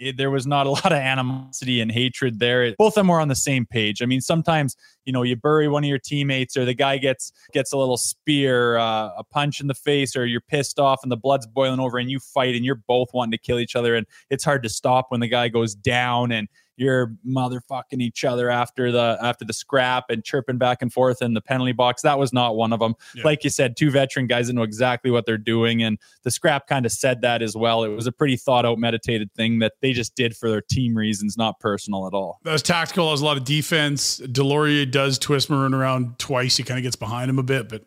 it, 0.00 0.16
there 0.16 0.30
was 0.30 0.46
not 0.46 0.66
a 0.66 0.70
lot 0.78 0.86
of 0.86 0.98
animosity 0.98 1.80
and 1.80 1.90
hatred 1.90 2.38
there. 2.38 2.64
It, 2.64 2.76
both 2.78 2.92
of 2.92 2.94
them 2.94 3.08
were 3.08 3.20
on 3.20 3.28
the 3.28 3.34
same 3.34 3.66
page. 3.66 4.02
I 4.02 4.06
mean, 4.06 4.20
sometimes 4.20 4.76
you 5.04 5.12
know 5.12 5.22
you 5.22 5.36
bury 5.36 5.68
one 5.68 5.84
of 5.84 5.88
your 5.88 5.98
teammates, 5.98 6.56
or 6.56 6.64
the 6.64 6.74
guy 6.74 6.98
gets 6.98 7.32
gets 7.52 7.72
a 7.72 7.76
little 7.76 7.96
spear, 7.96 8.76
uh, 8.78 9.10
a 9.16 9.24
punch 9.24 9.60
in 9.60 9.66
the 9.66 9.74
face, 9.74 10.16
or 10.16 10.26
you're 10.26 10.40
pissed 10.40 10.78
off 10.78 11.00
and 11.02 11.12
the 11.12 11.16
blood's 11.16 11.46
boiling 11.46 11.80
over, 11.80 11.98
and 11.98 12.10
you 12.10 12.18
fight, 12.20 12.54
and 12.54 12.64
you're 12.64 12.80
both 12.86 13.08
wanting 13.12 13.32
to 13.32 13.38
kill 13.38 13.58
each 13.58 13.76
other, 13.76 13.94
and 13.94 14.06
it's 14.30 14.44
hard 14.44 14.62
to 14.62 14.68
stop 14.68 15.06
when 15.10 15.20
the 15.20 15.28
guy 15.28 15.48
goes 15.48 15.74
down 15.74 16.32
and 16.32 16.48
you're 16.78 17.14
motherfucking 17.26 18.00
each 18.00 18.24
other 18.24 18.50
after 18.50 18.92
the 18.92 19.18
after 19.20 19.44
the 19.44 19.52
scrap 19.52 20.10
and 20.10 20.24
chirping 20.24 20.58
back 20.58 20.82
and 20.82 20.92
forth 20.92 21.20
in 21.22 21.34
the 21.34 21.40
penalty 21.40 21.72
box. 21.72 22.02
That 22.02 22.18
was 22.18 22.32
not 22.32 22.56
one 22.56 22.72
of 22.72 22.80
them. 22.80 22.94
Yeah. 23.14 23.24
Like 23.24 23.44
you 23.44 23.50
said, 23.50 23.76
two 23.76 23.90
veteran 23.90 24.26
guys 24.26 24.46
that 24.46 24.52
know 24.54 24.62
exactly 24.62 25.10
what 25.10 25.26
they're 25.26 25.38
doing, 25.38 25.82
and 25.82 25.98
the 26.22 26.30
scrap 26.30 26.66
kind 26.66 26.86
of 26.86 26.92
said 26.92 27.22
that 27.22 27.42
as 27.42 27.56
well. 27.56 27.84
It 27.84 27.88
was 27.88 28.06
a 28.06 28.12
pretty 28.12 28.36
thought 28.36 28.64
out, 28.64 28.78
meditated 28.78 29.32
thing 29.34 29.58
that 29.58 29.74
they 29.80 29.92
just 29.92 30.14
did 30.14 30.36
for 30.36 30.48
their 30.48 30.62
team 30.62 30.96
reasons, 30.96 31.36
not 31.36 31.60
personal 31.60 32.06
at 32.06 32.14
all. 32.14 32.40
That 32.44 32.52
was 32.52 32.62
tactical. 32.62 33.06
That 33.06 33.12
was 33.12 33.20
a 33.20 33.24
lot 33.24 33.36
of 33.36 33.44
defense. 33.44 34.20
Deslauriers 34.20 34.90
does 34.90 35.18
twist 35.18 35.50
Maroon 35.50 35.74
around 35.74 36.18
twice. 36.18 36.56
He 36.56 36.62
kind 36.62 36.78
of 36.78 36.82
gets 36.82 36.96
behind 36.96 37.30
him 37.30 37.38
a 37.38 37.42
bit, 37.42 37.68
but 37.68 37.84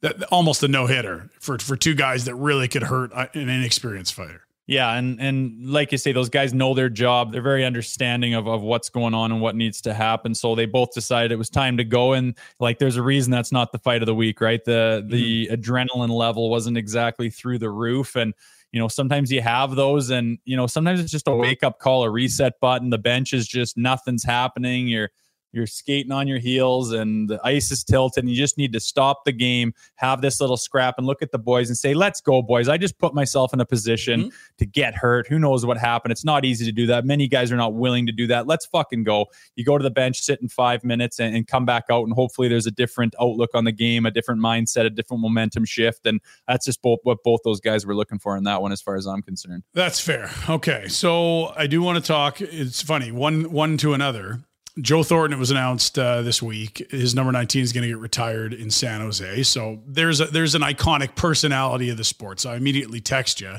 that 0.00 0.22
almost 0.24 0.62
a 0.62 0.68
no 0.68 0.86
hitter 0.86 1.30
for 1.40 1.58
for 1.58 1.76
two 1.76 1.94
guys 1.94 2.26
that 2.26 2.34
really 2.34 2.68
could 2.68 2.82
hurt 2.82 3.10
an 3.12 3.48
inexperienced 3.48 4.12
fighter. 4.12 4.43
Yeah, 4.66 4.94
and 4.94 5.20
and 5.20 5.68
like 5.68 5.92
you 5.92 5.98
say, 5.98 6.12
those 6.12 6.30
guys 6.30 6.54
know 6.54 6.72
their 6.72 6.88
job. 6.88 7.32
They're 7.32 7.42
very 7.42 7.66
understanding 7.66 8.32
of, 8.32 8.48
of 8.48 8.62
what's 8.62 8.88
going 8.88 9.12
on 9.12 9.30
and 9.30 9.42
what 9.42 9.54
needs 9.54 9.82
to 9.82 9.92
happen. 9.92 10.34
So 10.34 10.54
they 10.54 10.64
both 10.64 10.92
decided 10.92 11.32
it 11.32 11.36
was 11.36 11.50
time 11.50 11.76
to 11.76 11.84
go. 11.84 12.14
And 12.14 12.34
like, 12.60 12.78
there's 12.78 12.96
a 12.96 13.02
reason 13.02 13.30
that's 13.30 13.52
not 13.52 13.72
the 13.72 13.78
fight 13.78 14.00
of 14.00 14.06
the 14.06 14.14
week, 14.14 14.40
right? 14.40 14.64
The 14.64 15.04
the 15.06 15.48
mm-hmm. 15.48 15.54
adrenaline 15.54 16.08
level 16.08 16.48
wasn't 16.48 16.78
exactly 16.78 17.28
through 17.28 17.58
the 17.58 17.68
roof, 17.68 18.16
and 18.16 18.32
you 18.72 18.80
know 18.80 18.88
sometimes 18.88 19.30
you 19.30 19.42
have 19.42 19.76
those, 19.76 20.08
and 20.08 20.38
you 20.46 20.56
know 20.56 20.66
sometimes 20.66 20.98
it's 20.98 21.12
just 21.12 21.28
a 21.28 21.36
wake 21.36 21.62
up 21.62 21.78
call, 21.78 22.02
a 22.02 22.10
reset 22.10 22.54
button. 22.60 22.88
The 22.88 22.96
bench 22.96 23.34
is 23.34 23.46
just 23.46 23.76
nothing's 23.76 24.24
happening. 24.24 24.88
You're 24.88 25.10
you're 25.54 25.66
skating 25.66 26.12
on 26.12 26.26
your 26.26 26.38
heels 26.38 26.92
and 26.92 27.28
the 27.28 27.40
ice 27.44 27.70
is 27.70 27.84
tilted 27.84 28.24
and 28.24 28.30
you 28.30 28.36
just 28.36 28.58
need 28.58 28.72
to 28.72 28.80
stop 28.80 29.24
the 29.24 29.32
game 29.32 29.72
have 29.96 30.20
this 30.20 30.40
little 30.40 30.56
scrap 30.56 30.96
and 30.98 31.06
look 31.06 31.22
at 31.22 31.30
the 31.30 31.38
boys 31.38 31.68
and 31.68 31.78
say 31.78 31.94
let's 31.94 32.20
go 32.20 32.42
boys. 32.42 32.68
I 32.68 32.76
just 32.76 32.98
put 32.98 33.14
myself 33.14 33.52
in 33.54 33.60
a 33.60 33.66
position 33.66 34.20
mm-hmm. 34.20 34.36
to 34.58 34.66
get 34.66 34.94
hurt. 34.94 35.26
Who 35.28 35.38
knows 35.38 35.64
what 35.64 35.78
happened? 35.78 36.12
It's 36.12 36.24
not 36.24 36.44
easy 36.44 36.64
to 36.64 36.72
do 36.72 36.86
that. 36.86 37.04
Many 37.04 37.28
guys 37.28 37.52
are 37.52 37.56
not 37.56 37.74
willing 37.74 38.06
to 38.06 38.12
do 38.12 38.26
that. 38.28 38.46
Let's 38.46 38.66
fucking 38.66 39.04
go. 39.04 39.26
You 39.56 39.64
go 39.64 39.78
to 39.78 39.82
the 39.82 39.90
bench 39.90 40.20
sit 40.20 40.40
in 40.40 40.48
five 40.48 40.84
minutes 40.84 41.20
and, 41.20 41.34
and 41.36 41.46
come 41.46 41.64
back 41.64 41.84
out 41.90 42.04
and 42.04 42.12
hopefully 42.12 42.48
there's 42.48 42.66
a 42.66 42.70
different 42.70 43.14
outlook 43.20 43.50
on 43.54 43.64
the 43.64 43.72
game 43.72 44.06
a 44.06 44.10
different 44.10 44.40
mindset 44.40 44.84
a 44.84 44.90
different 44.90 45.20
momentum 45.22 45.64
shift 45.64 46.06
and 46.06 46.20
that's 46.48 46.66
just 46.66 46.82
both, 46.82 46.98
what 47.02 47.22
both 47.22 47.40
those 47.44 47.60
guys 47.60 47.86
were 47.86 47.94
looking 47.94 48.18
for 48.18 48.36
in 48.36 48.44
that 48.44 48.60
one 48.60 48.72
as 48.72 48.80
far 48.80 48.96
as 48.96 49.06
i'm 49.06 49.22
concerned. 49.22 49.62
That's 49.72 50.00
fair. 50.00 50.30
Okay 50.48 50.88
so 50.88 51.52
i 51.56 51.66
do 51.66 51.82
want 51.82 52.02
to 52.02 52.06
talk 52.06 52.40
it's 52.40 52.82
funny 52.82 53.12
one 53.12 53.50
one 53.52 53.76
to 53.78 53.94
another 53.94 54.40
Joe 54.80 55.04
Thornton, 55.04 55.36
it 55.36 55.40
was 55.40 55.52
announced 55.52 55.98
uh, 55.98 56.22
this 56.22 56.42
week, 56.42 56.84
his 56.90 57.14
number 57.14 57.30
19 57.30 57.62
is 57.62 57.72
going 57.72 57.82
to 57.82 57.88
get 57.88 57.98
retired 57.98 58.52
in 58.52 58.70
San 58.70 59.00
Jose. 59.00 59.44
So 59.44 59.80
there's 59.86 60.20
a, 60.20 60.26
there's 60.26 60.56
an 60.56 60.62
iconic 60.62 61.14
personality 61.14 61.90
of 61.90 61.96
the 61.96 62.04
sport. 62.04 62.40
So 62.40 62.50
I 62.50 62.56
immediately 62.56 63.00
text 63.00 63.40
you, 63.40 63.54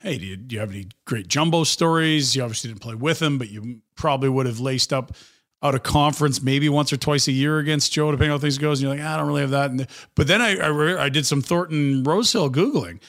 hey, 0.00 0.18
do 0.18 0.26
you, 0.26 0.36
do 0.36 0.54
you 0.54 0.60
have 0.60 0.70
any 0.70 0.88
great 1.06 1.26
jumbo 1.26 1.64
stories? 1.64 2.36
You 2.36 2.42
obviously 2.42 2.68
didn't 2.68 2.82
play 2.82 2.94
with 2.94 3.20
him, 3.22 3.38
but 3.38 3.48
you 3.48 3.80
probably 3.94 4.28
would 4.28 4.44
have 4.44 4.60
laced 4.60 4.92
up 4.92 5.12
out 5.62 5.74
of 5.74 5.82
conference 5.82 6.42
maybe 6.42 6.68
once 6.68 6.92
or 6.92 6.98
twice 6.98 7.26
a 7.28 7.32
year 7.32 7.58
against 7.58 7.92
Joe, 7.92 8.10
depending 8.10 8.30
on 8.30 8.38
how 8.38 8.42
things 8.42 8.58
goes. 8.58 8.80
And 8.80 8.88
you're 8.88 8.96
like, 8.96 9.04
I 9.04 9.16
don't 9.16 9.26
really 9.26 9.40
have 9.40 9.50
that. 9.50 9.70
And 9.70 9.86
but 10.14 10.26
then 10.26 10.42
I, 10.42 10.56
I, 10.56 11.04
I 11.04 11.08
did 11.08 11.26
some 11.26 11.40
Thornton 11.42 12.04
Rosehill 12.04 12.50
Googling. 12.50 13.00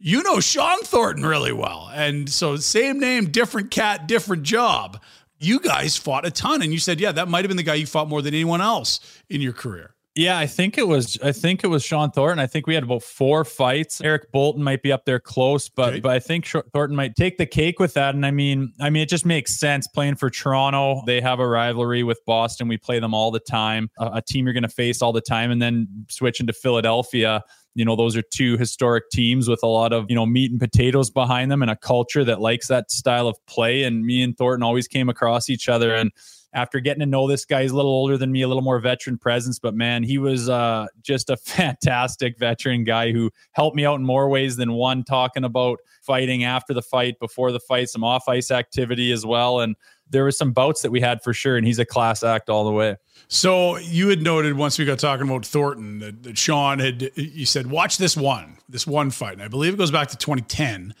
You 0.00 0.22
know 0.22 0.40
Shawn 0.40 0.82
Thornton 0.82 1.24
really 1.24 1.52
well. 1.52 1.90
And 1.94 2.28
so 2.28 2.56
same 2.56 2.98
name, 2.98 3.30
different 3.30 3.70
cat, 3.70 4.06
different 4.08 4.42
job 4.42 5.00
you 5.44 5.60
guys 5.60 5.96
fought 5.96 6.26
a 6.26 6.30
ton 6.30 6.62
and 6.62 6.72
you 6.72 6.78
said 6.78 7.00
yeah 7.00 7.12
that 7.12 7.28
might 7.28 7.44
have 7.44 7.48
been 7.48 7.56
the 7.56 7.62
guy 7.62 7.74
you 7.74 7.86
fought 7.86 8.08
more 8.08 8.22
than 8.22 8.34
anyone 8.34 8.60
else 8.60 9.00
in 9.28 9.40
your 9.40 9.52
career 9.52 9.94
yeah, 10.16 10.38
I 10.38 10.46
think 10.46 10.78
it 10.78 10.86
was. 10.86 11.18
I 11.24 11.32
think 11.32 11.64
it 11.64 11.66
was 11.66 11.82
Shawn 11.82 12.12
Thornton. 12.12 12.38
I 12.38 12.46
think 12.46 12.68
we 12.68 12.74
had 12.74 12.84
about 12.84 13.02
four 13.02 13.44
fights. 13.44 14.00
Eric 14.00 14.30
Boulton 14.30 14.62
might 14.62 14.80
be 14.80 14.92
up 14.92 15.04
there 15.04 15.18
close, 15.18 15.68
but 15.68 15.94
okay. 15.94 16.00
but 16.00 16.12
I 16.12 16.20
think 16.20 16.46
Thornton 16.46 16.94
might 16.94 17.16
take 17.16 17.36
the 17.36 17.46
cake 17.46 17.80
with 17.80 17.94
that. 17.94 18.14
And 18.14 18.24
I 18.24 18.30
mean, 18.30 18.72
I 18.80 18.90
mean, 18.90 19.02
it 19.02 19.08
just 19.08 19.26
makes 19.26 19.58
sense 19.58 19.88
playing 19.88 20.14
for 20.14 20.30
Toronto. 20.30 21.02
They 21.04 21.20
have 21.20 21.40
a 21.40 21.48
rivalry 21.48 22.04
with 22.04 22.24
Boston. 22.26 22.68
We 22.68 22.76
play 22.76 23.00
them 23.00 23.12
all 23.12 23.32
the 23.32 23.40
time. 23.40 23.90
A, 23.98 24.10
a 24.14 24.22
team 24.22 24.46
you're 24.46 24.54
going 24.54 24.62
to 24.62 24.68
face 24.68 25.02
all 25.02 25.12
the 25.12 25.20
time, 25.20 25.50
and 25.50 25.60
then 25.60 25.88
switching 26.08 26.46
to 26.46 26.52
Philadelphia 26.52 27.42
you 27.74 27.84
know 27.84 27.96
those 27.96 28.16
are 28.16 28.22
two 28.22 28.56
historic 28.56 29.10
teams 29.10 29.48
with 29.48 29.62
a 29.62 29.66
lot 29.66 29.92
of 29.92 30.06
you 30.08 30.16
know 30.16 30.26
meat 30.26 30.50
and 30.50 30.60
potatoes 30.60 31.10
behind 31.10 31.50
them 31.50 31.62
and 31.62 31.70
a 31.70 31.76
culture 31.76 32.24
that 32.24 32.40
likes 32.40 32.68
that 32.68 32.90
style 32.90 33.28
of 33.28 33.36
play. 33.46 33.82
And 33.82 34.04
me 34.04 34.22
and 34.22 34.36
thornton 34.36 34.62
always 34.62 34.88
came 34.88 35.08
across 35.08 35.50
each 35.50 35.68
other. 35.68 35.94
And 35.94 36.12
after 36.52 36.78
getting 36.78 37.00
to 37.00 37.06
know 37.06 37.26
this 37.26 37.44
guy 37.44 37.62
he's 37.62 37.72
a 37.72 37.76
little 37.76 37.90
older 37.90 38.16
than 38.16 38.30
me 38.30 38.42
a 38.42 38.46
little 38.46 38.62
more 38.62 38.78
veteran 38.78 39.18
presence 39.18 39.58
but 39.58 39.74
man 39.74 40.04
he 40.04 40.18
was 40.18 40.48
uh, 40.48 40.86
just 41.02 41.28
a 41.28 41.36
fantastic 41.36 42.38
veteran 42.38 42.84
guy 42.84 43.10
who 43.10 43.28
helped 43.52 43.74
me 43.76 43.84
out 43.84 43.98
in 43.98 44.06
more 44.06 44.28
ways 44.28 44.54
than 44.54 44.74
one 44.74 45.02
talking 45.02 45.42
about 45.42 45.80
fighting 46.04 46.44
after 46.44 46.74
the 46.74 46.82
fight 46.82 47.18
before 47.18 47.50
the 47.50 47.60
fight 47.60 47.88
some 47.88 48.04
off 48.04 48.28
ice 48.28 48.50
activity 48.50 49.10
as 49.10 49.24
well. 49.24 49.60
And 49.60 49.74
there 50.10 50.24
was 50.24 50.36
some 50.36 50.52
bouts 50.52 50.82
that 50.82 50.90
we 50.90 51.00
had 51.00 51.22
for 51.22 51.32
sure 51.32 51.56
and 51.56 51.66
he's 51.66 51.78
a 51.78 51.84
class 51.84 52.22
act 52.22 52.48
all 52.50 52.64
the 52.64 52.72
way 52.72 52.96
so 53.28 53.76
you 53.78 54.08
had 54.08 54.22
noted 54.22 54.56
once 54.56 54.78
we 54.78 54.84
got 54.84 54.98
talking 54.98 55.28
about 55.28 55.44
Thornton 55.44 55.98
that, 56.00 56.22
that 56.22 56.38
Shawn 56.38 56.78
had 56.78 57.10
you 57.14 57.46
said 57.46 57.68
watch 57.68 57.98
this 57.98 58.16
one 58.16 58.58
this 58.68 58.86
one 58.86 59.10
fight 59.10 59.34
and 59.34 59.42
I 59.42 59.48
believe 59.48 59.74
it 59.74 59.76
goes 59.76 59.90
back 59.90 60.08
to 60.08 60.16
2010 60.16 60.94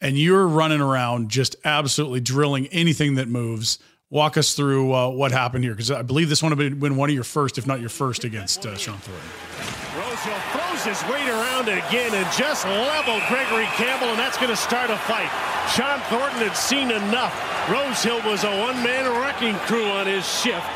and 0.00 0.18
you're 0.18 0.46
running 0.46 0.80
around 0.80 1.30
just 1.30 1.56
absolutely 1.64 2.20
drilling 2.20 2.66
anything 2.68 3.14
that 3.14 3.28
moves. 3.28 3.78
Walk 4.08 4.36
us 4.36 4.54
through 4.54 4.92
uh, 4.94 5.10
what 5.10 5.32
happened 5.32 5.64
here 5.64 5.72
because 5.72 5.90
I 5.90 6.02
believe 6.02 6.28
this 6.28 6.42
one 6.42 6.56
would 6.56 6.64
have 6.64 6.80
been 6.80 6.96
one 6.96 7.10
of 7.10 7.14
your 7.14 7.24
first, 7.24 7.58
if 7.58 7.66
not 7.66 7.80
your 7.80 7.88
first, 7.88 8.22
against 8.22 8.64
uh, 8.64 8.76
Shawn 8.76 8.98
Thornton. 8.98 9.98
Rosehill 9.98 10.38
throws 10.52 10.66
throws 10.76 10.96
his 10.98 11.10
weight 11.10 11.28
around 11.28 11.68
again 11.68 12.14
and 12.14 12.26
just 12.36 12.64
leveled 12.64 13.22
Gregory 13.28 13.66
Campbell, 13.76 14.08
and 14.08 14.18
that's 14.18 14.36
going 14.36 14.50
to 14.50 14.56
start 14.56 14.90
a 14.90 14.96
fight. 14.96 15.55
Shawn 15.74 16.00
Thornton 16.08 16.40
had 16.40 16.56
seen 16.56 16.90
enough. 16.90 17.34
Rosehill 17.68 18.22
was 18.30 18.44
a 18.44 18.50
one-man 18.60 19.20
wrecking 19.20 19.54
crew 19.66 19.84
on 19.86 20.06
his 20.06 20.24
shift. 20.26 20.66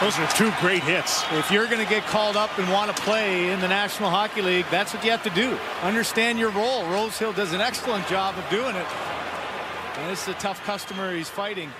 Those 0.00 0.16
are 0.18 0.28
two 0.36 0.52
great 0.60 0.84
hits. 0.84 1.24
If 1.32 1.50
you're 1.50 1.66
going 1.66 1.84
to 1.84 1.88
get 1.88 2.04
called 2.04 2.36
up 2.36 2.56
and 2.58 2.70
want 2.70 2.94
to 2.94 3.02
play 3.02 3.50
in 3.50 3.60
the 3.60 3.66
National 3.66 4.10
Hockey 4.10 4.42
League, 4.42 4.66
that's 4.70 4.94
what 4.94 5.02
you 5.04 5.10
have 5.10 5.24
to 5.24 5.30
do. 5.30 5.58
Understand 5.82 6.38
your 6.38 6.50
role. 6.50 6.84
Rosehill 6.86 7.32
does 7.32 7.52
an 7.52 7.60
excellent 7.60 8.06
job 8.06 8.38
of 8.38 8.48
doing 8.48 8.76
it. 8.76 8.86
And 9.96 10.08
this 10.08 10.22
is 10.22 10.28
a 10.28 10.38
tough 10.38 10.62
customer 10.64 11.12
he's 11.12 11.28
fighting. 11.28 11.70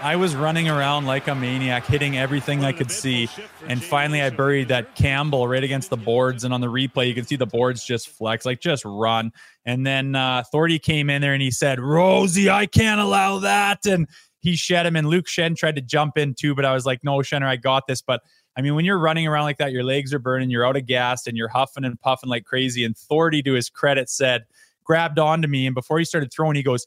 I 0.00 0.16
was 0.16 0.36
running 0.36 0.68
around 0.68 1.06
like 1.06 1.26
a 1.28 1.34
maniac, 1.34 1.86
hitting 1.86 2.16
everything 2.16 2.64
I 2.64 2.72
could 2.72 2.90
see. 2.90 3.28
And 3.66 3.82
finally, 3.82 4.22
I 4.22 4.30
buried 4.30 4.68
that 4.68 4.94
Campbell 4.94 5.48
right 5.48 5.62
against 5.62 5.90
the 5.90 5.96
boards. 5.96 6.44
And 6.44 6.54
on 6.54 6.60
the 6.60 6.68
replay, 6.68 7.08
you 7.08 7.14
can 7.14 7.24
see 7.24 7.36
the 7.36 7.46
boards 7.46 7.84
just 7.84 8.08
flex, 8.08 8.46
like 8.46 8.60
just 8.60 8.84
run. 8.84 9.32
And 9.64 9.86
then 9.86 10.14
uh, 10.14 10.44
Thordy 10.52 10.80
came 10.80 11.10
in 11.10 11.20
there 11.20 11.32
and 11.32 11.42
he 11.42 11.50
said, 11.50 11.80
Rosie, 11.80 12.48
I 12.48 12.66
can't 12.66 13.00
allow 13.00 13.40
that. 13.40 13.86
And 13.86 14.08
he 14.40 14.56
shed 14.56 14.86
him. 14.86 14.96
And 14.96 15.08
Luke 15.08 15.26
Schenn 15.26 15.56
tried 15.56 15.76
to 15.76 15.82
jump 15.82 16.16
in 16.16 16.34
too, 16.34 16.54
but 16.54 16.64
I 16.64 16.72
was 16.72 16.86
like, 16.86 17.02
no, 17.02 17.18
Schenner, 17.18 17.46
I 17.46 17.56
got 17.56 17.86
this. 17.86 18.00
But 18.00 18.22
I 18.56 18.62
mean, 18.62 18.74
when 18.74 18.84
you're 18.84 18.98
running 18.98 19.26
around 19.26 19.44
like 19.44 19.58
that, 19.58 19.72
your 19.72 19.84
legs 19.84 20.14
are 20.14 20.18
burning, 20.18 20.50
you're 20.50 20.66
out 20.66 20.76
of 20.76 20.86
gas, 20.86 21.26
and 21.26 21.36
you're 21.36 21.48
huffing 21.48 21.84
and 21.84 22.00
puffing 22.00 22.30
like 22.30 22.44
crazy. 22.44 22.84
And 22.84 22.96
Thordy, 22.96 23.44
to 23.44 23.52
his 23.52 23.68
credit, 23.68 24.08
said, 24.08 24.46
grabbed 24.84 25.18
onto 25.18 25.48
me. 25.48 25.66
And 25.66 25.74
before 25.74 25.98
he 25.98 26.04
started 26.04 26.32
throwing, 26.32 26.56
he 26.56 26.62
goes, 26.62 26.86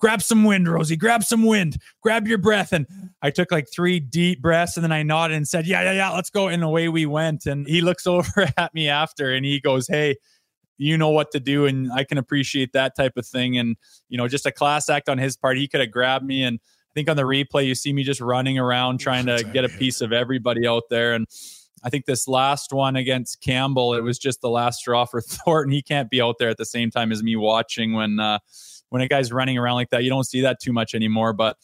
grab 0.00 0.22
some 0.22 0.44
wind, 0.44 0.68
Rosie, 0.68 0.96
grab 0.96 1.22
some 1.22 1.44
wind, 1.44 1.76
grab 2.02 2.26
your 2.26 2.38
breath. 2.38 2.72
And 2.72 2.86
I 3.22 3.30
took 3.30 3.52
like 3.52 3.68
three 3.72 4.00
deep 4.00 4.42
breaths 4.42 4.76
and 4.76 4.84
then 4.84 4.92
I 4.92 5.02
nodded 5.02 5.36
and 5.36 5.46
said, 5.46 5.66
yeah, 5.66 5.82
yeah, 5.82 5.92
yeah, 5.92 6.10
let's 6.10 6.30
go. 6.30 6.48
And 6.48 6.64
away 6.64 6.88
we 6.88 7.06
went. 7.06 7.46
And 7.46 7.66
he 7.66 7.80
looks 7.80 8.06
over 8.06 8.48
at 8.56 8.74
me 8.74 8.88
after 8.88 9.32
and 9.32 9.44
he 9.44 9.60
goes, 9.60 9.86
hey, 9.86 10.16
you 10.78 10.96
know 10.96 11.10
what 11.10 11.30
to 11.32 11.40
do. 11.40 11.66
And 11.66 11.92
I 11.92 12.04
can 12.04 12.16
appreciate 12.16 12.72
that 12.72 12.96
type 12.96 13.12
of 13.16 13.26
thing. 13.26 13.58
And, 13.58 13.76
you 14.08 14.16
know, 14.16 14.26
just 14.26 14.46
a 14.46 14.52
class 14.52 14.88
act 14.88 15.08
on 15.08 15.18
his 15.18 15.36
part. 15.36 15.58
He 15.58 15.68
could 15.68 15.80
have 15.80 15.90
grabbed 15.90 16.24
me. 16.24 16.42
And 16.42 16.58
I 16.62 16.92
think 16.94 17.08
on 17.10 17.16
the 17.16 17.22
replay, 17.24 17.66
you 17.66 17.74
see 17.74 17.92
me 17.92 18.02
just 18.02 18.20
running 18.20 18.58
around 18.58 18.98
trying 18.98 19.26
to 19.26 19.44
get 19.52 19.66
a 19.66 19.68
piece 19.68 20.00
of 20.00 20.12
everybody 20.12 20.66
out 20.66 20.84
there. 20.88 21.12
And, 21.12 21.26
I 21.82 21.88
think 21.88 22.04
this 22.04 22.28
last 22.28 22.72
one 22.72 22.96
against 22.96 23.40
Campbell, 23.40 23.94
it 23.94 24.02
was 24.02 24.18
just 24.18 24.40
the 24.40 24.50
last 24.50 24.80
straw 24.80 25.06
for 25.06 25.20
Thornton. 25.22 25.72
He 25.72 25.82
can't 25.82 26.10
be 26.10 26.20
out 26.20 26.36
there 26.38 26.50
at 26.50 26.58
the 26.58 26.66
same 26.66 26.90
time 26.90 27.12
as 27.12 27.22
me 27.22 27.36
watching 27.36 27.94
when 27.94 28.20
uh, 28.20 28.38
when 28.90 29.02
a 29.02 29.08
guy's 29.08 29.32
running 29.32 29.58
around 29.58 29.76
like 29.76 29.90
that. 29.90 30.04
You 30.04 30.10
don't 30.10 30.24
see 30.24 30.42
that 30.42 30.60
too 30.60 30.72
much 30.72 30.94
anymore, 30.94 31.32
but 31.32 31.56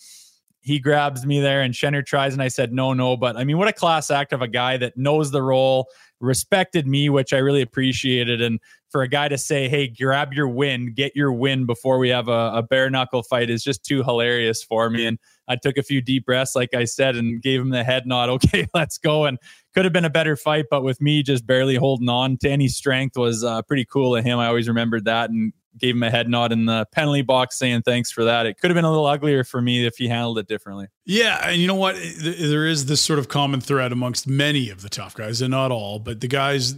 he 0.67 0.81
grabs 0.81 1.25
me 1.25 1.39
there 1.39 1.63
and 1.63 1.75
Schenner 1.75 2.05
tries 2.05 2.33
and 2.33 2.43
I 2.43 2.49
said 2.49 2.73
no 2.73 2.93
no 2.93 3.17
but 3.17 3.37
I 3.37 3.45
mean 3.45 3.57
what 3.57 3.69
a 3.69 3.73
class 3.73 4.11
act 4.11 4.33
of 4.33 4.43
a 4.43 4.49
guy 4.49 4.77
that 4.79 4.97
knows 4.97 5.31
the 5.31 5.41
role 5.41 5.87
respected 6.19 6.89
me 6.89 7.09
which 7.09 7.33
I 7.33 7.39
really 7.39 7.63
appreciated 7.63 8.43
and 8.43 8.59
for 8.91 9.03
a 9.03 9.09
guy 9.09 9.29
to 9.29 9.39
say 9.39 9.69
hey 9.69 9.87
grab 9.87 10.33
your 10.33 10.49
win 10.49 10.93
get 10.93 11.15
your 11.15 11.33
win 11.33 11.67
before 11.67 11.99
we 11.99 12.09
have 12.09 12.27
a, 12.27 12.51
a 12.55 12.63
bare 12.65 12.91
knuckle 12.91 13.23
fight 13.23 13.49
is 13.49 13.63
just 13.63 13.85
too 13.85 14.03
hilarious 14.03 14.61
for 14.61 14.91
me 14.91 15.07
and 15.07 15.21
I 15.47 15.55
took 15.55 15.77
a 15.77 15.85
few 15.85 16.01
deep 16.03 16.27
breaths 16.27 16.57
like 16.57 16.75
I 16.75 16.85
said 16.85 17.15
and 17.15 17.41
gave 17.41 17.61
him 17.61 17.71
the 17.71 17.85
head 17.85 18.05
nod 18.05 18.29
okay 18.31 18.67
let's 18.75 18.99
go 18.99 19.25
and 19.25 19.39
could 19.73 19.85
have 19.85 19.93
been 19.93 20.05
a 20.05 20.11
better 20.11 20.35
fight 20.35 20.65
but 20.69 20.83
with 20.83 21.01
me 21.01 21.23
just 21.23 21.47
barely 21.47 21.77
holding 21.77 22.09
on 22.09 22.39
to 22.39 22.51
any 22.51 22.67
strength 22.67 23.17
was 23.17 23.45
uh, 23.45 23.63
pretty 23.63 23.85
cool 23.85 24.17
of 24.17 24.25
him 24.25 24.41
I 24.41 24.49
always 24.49 24.67
remembered 24.67 25.05
that 25.05 25.31
and 25.31 25.53
gave 25.79 25.95
him 25.95 26.03
a 26.03 26.11
head 26.11 26.29
nod 26.29 26.53
in 26.53 26.67
the 26.67 26.87
penalty 26.93 27.23
box 27.23 27.59
saying 27.59 27.83
thanks 27.83 28.11
for 28.11 28.25
that. 28.25 28.47
It 28.47 28.59
could 28.59 28.71
have 28.71 28.75
been 28.75 28.85
a 28.85 28.91
little 28.91 29.07
uglier 29.07 29.45
for 29.45 29.61
me 29.61 29.87
if 29.87 29.97
he 29.97 30.09
handled 30.09 30.39
it 30.39 30.49
differently. 30.49 30.89
Yeah. 31.05 31.49
And 31.49 31.61
you 31.61 31.67
know 31.67 31.75
what? 31.75 31.97
There 32.21 32.67
is 32.67 32.87
this 32.87 33.01
sort 33.01 33.19
of 33.19 33.29
common 33.29 33.61
thread 33.61 33.93
amongst 33.93 34.27
many 34.27 34.71
of 34.71 34.83
the 34.83 34.89
tough 34.89 35.15
guys, 35.15 35.43
and 35.43 35.51
not 35.51 35.71
all, 35.71 35.99
but 35.99 36.21
the 36.21 36.29
guys, 36.29 36.75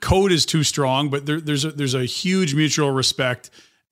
code 0.00 0.32
is 0.32 0.44
too 0.46 0.64
strong, 0.64 1.10
but 1.10 1.26
there, 1.26 1.40
there's, 1.40 1.64
a, 1.64 1.72
there's 1.72 1.94
a 1.94 2.04
huge 2.04 2.54
mutual 2.54 2.90
respect. 2.90 3.50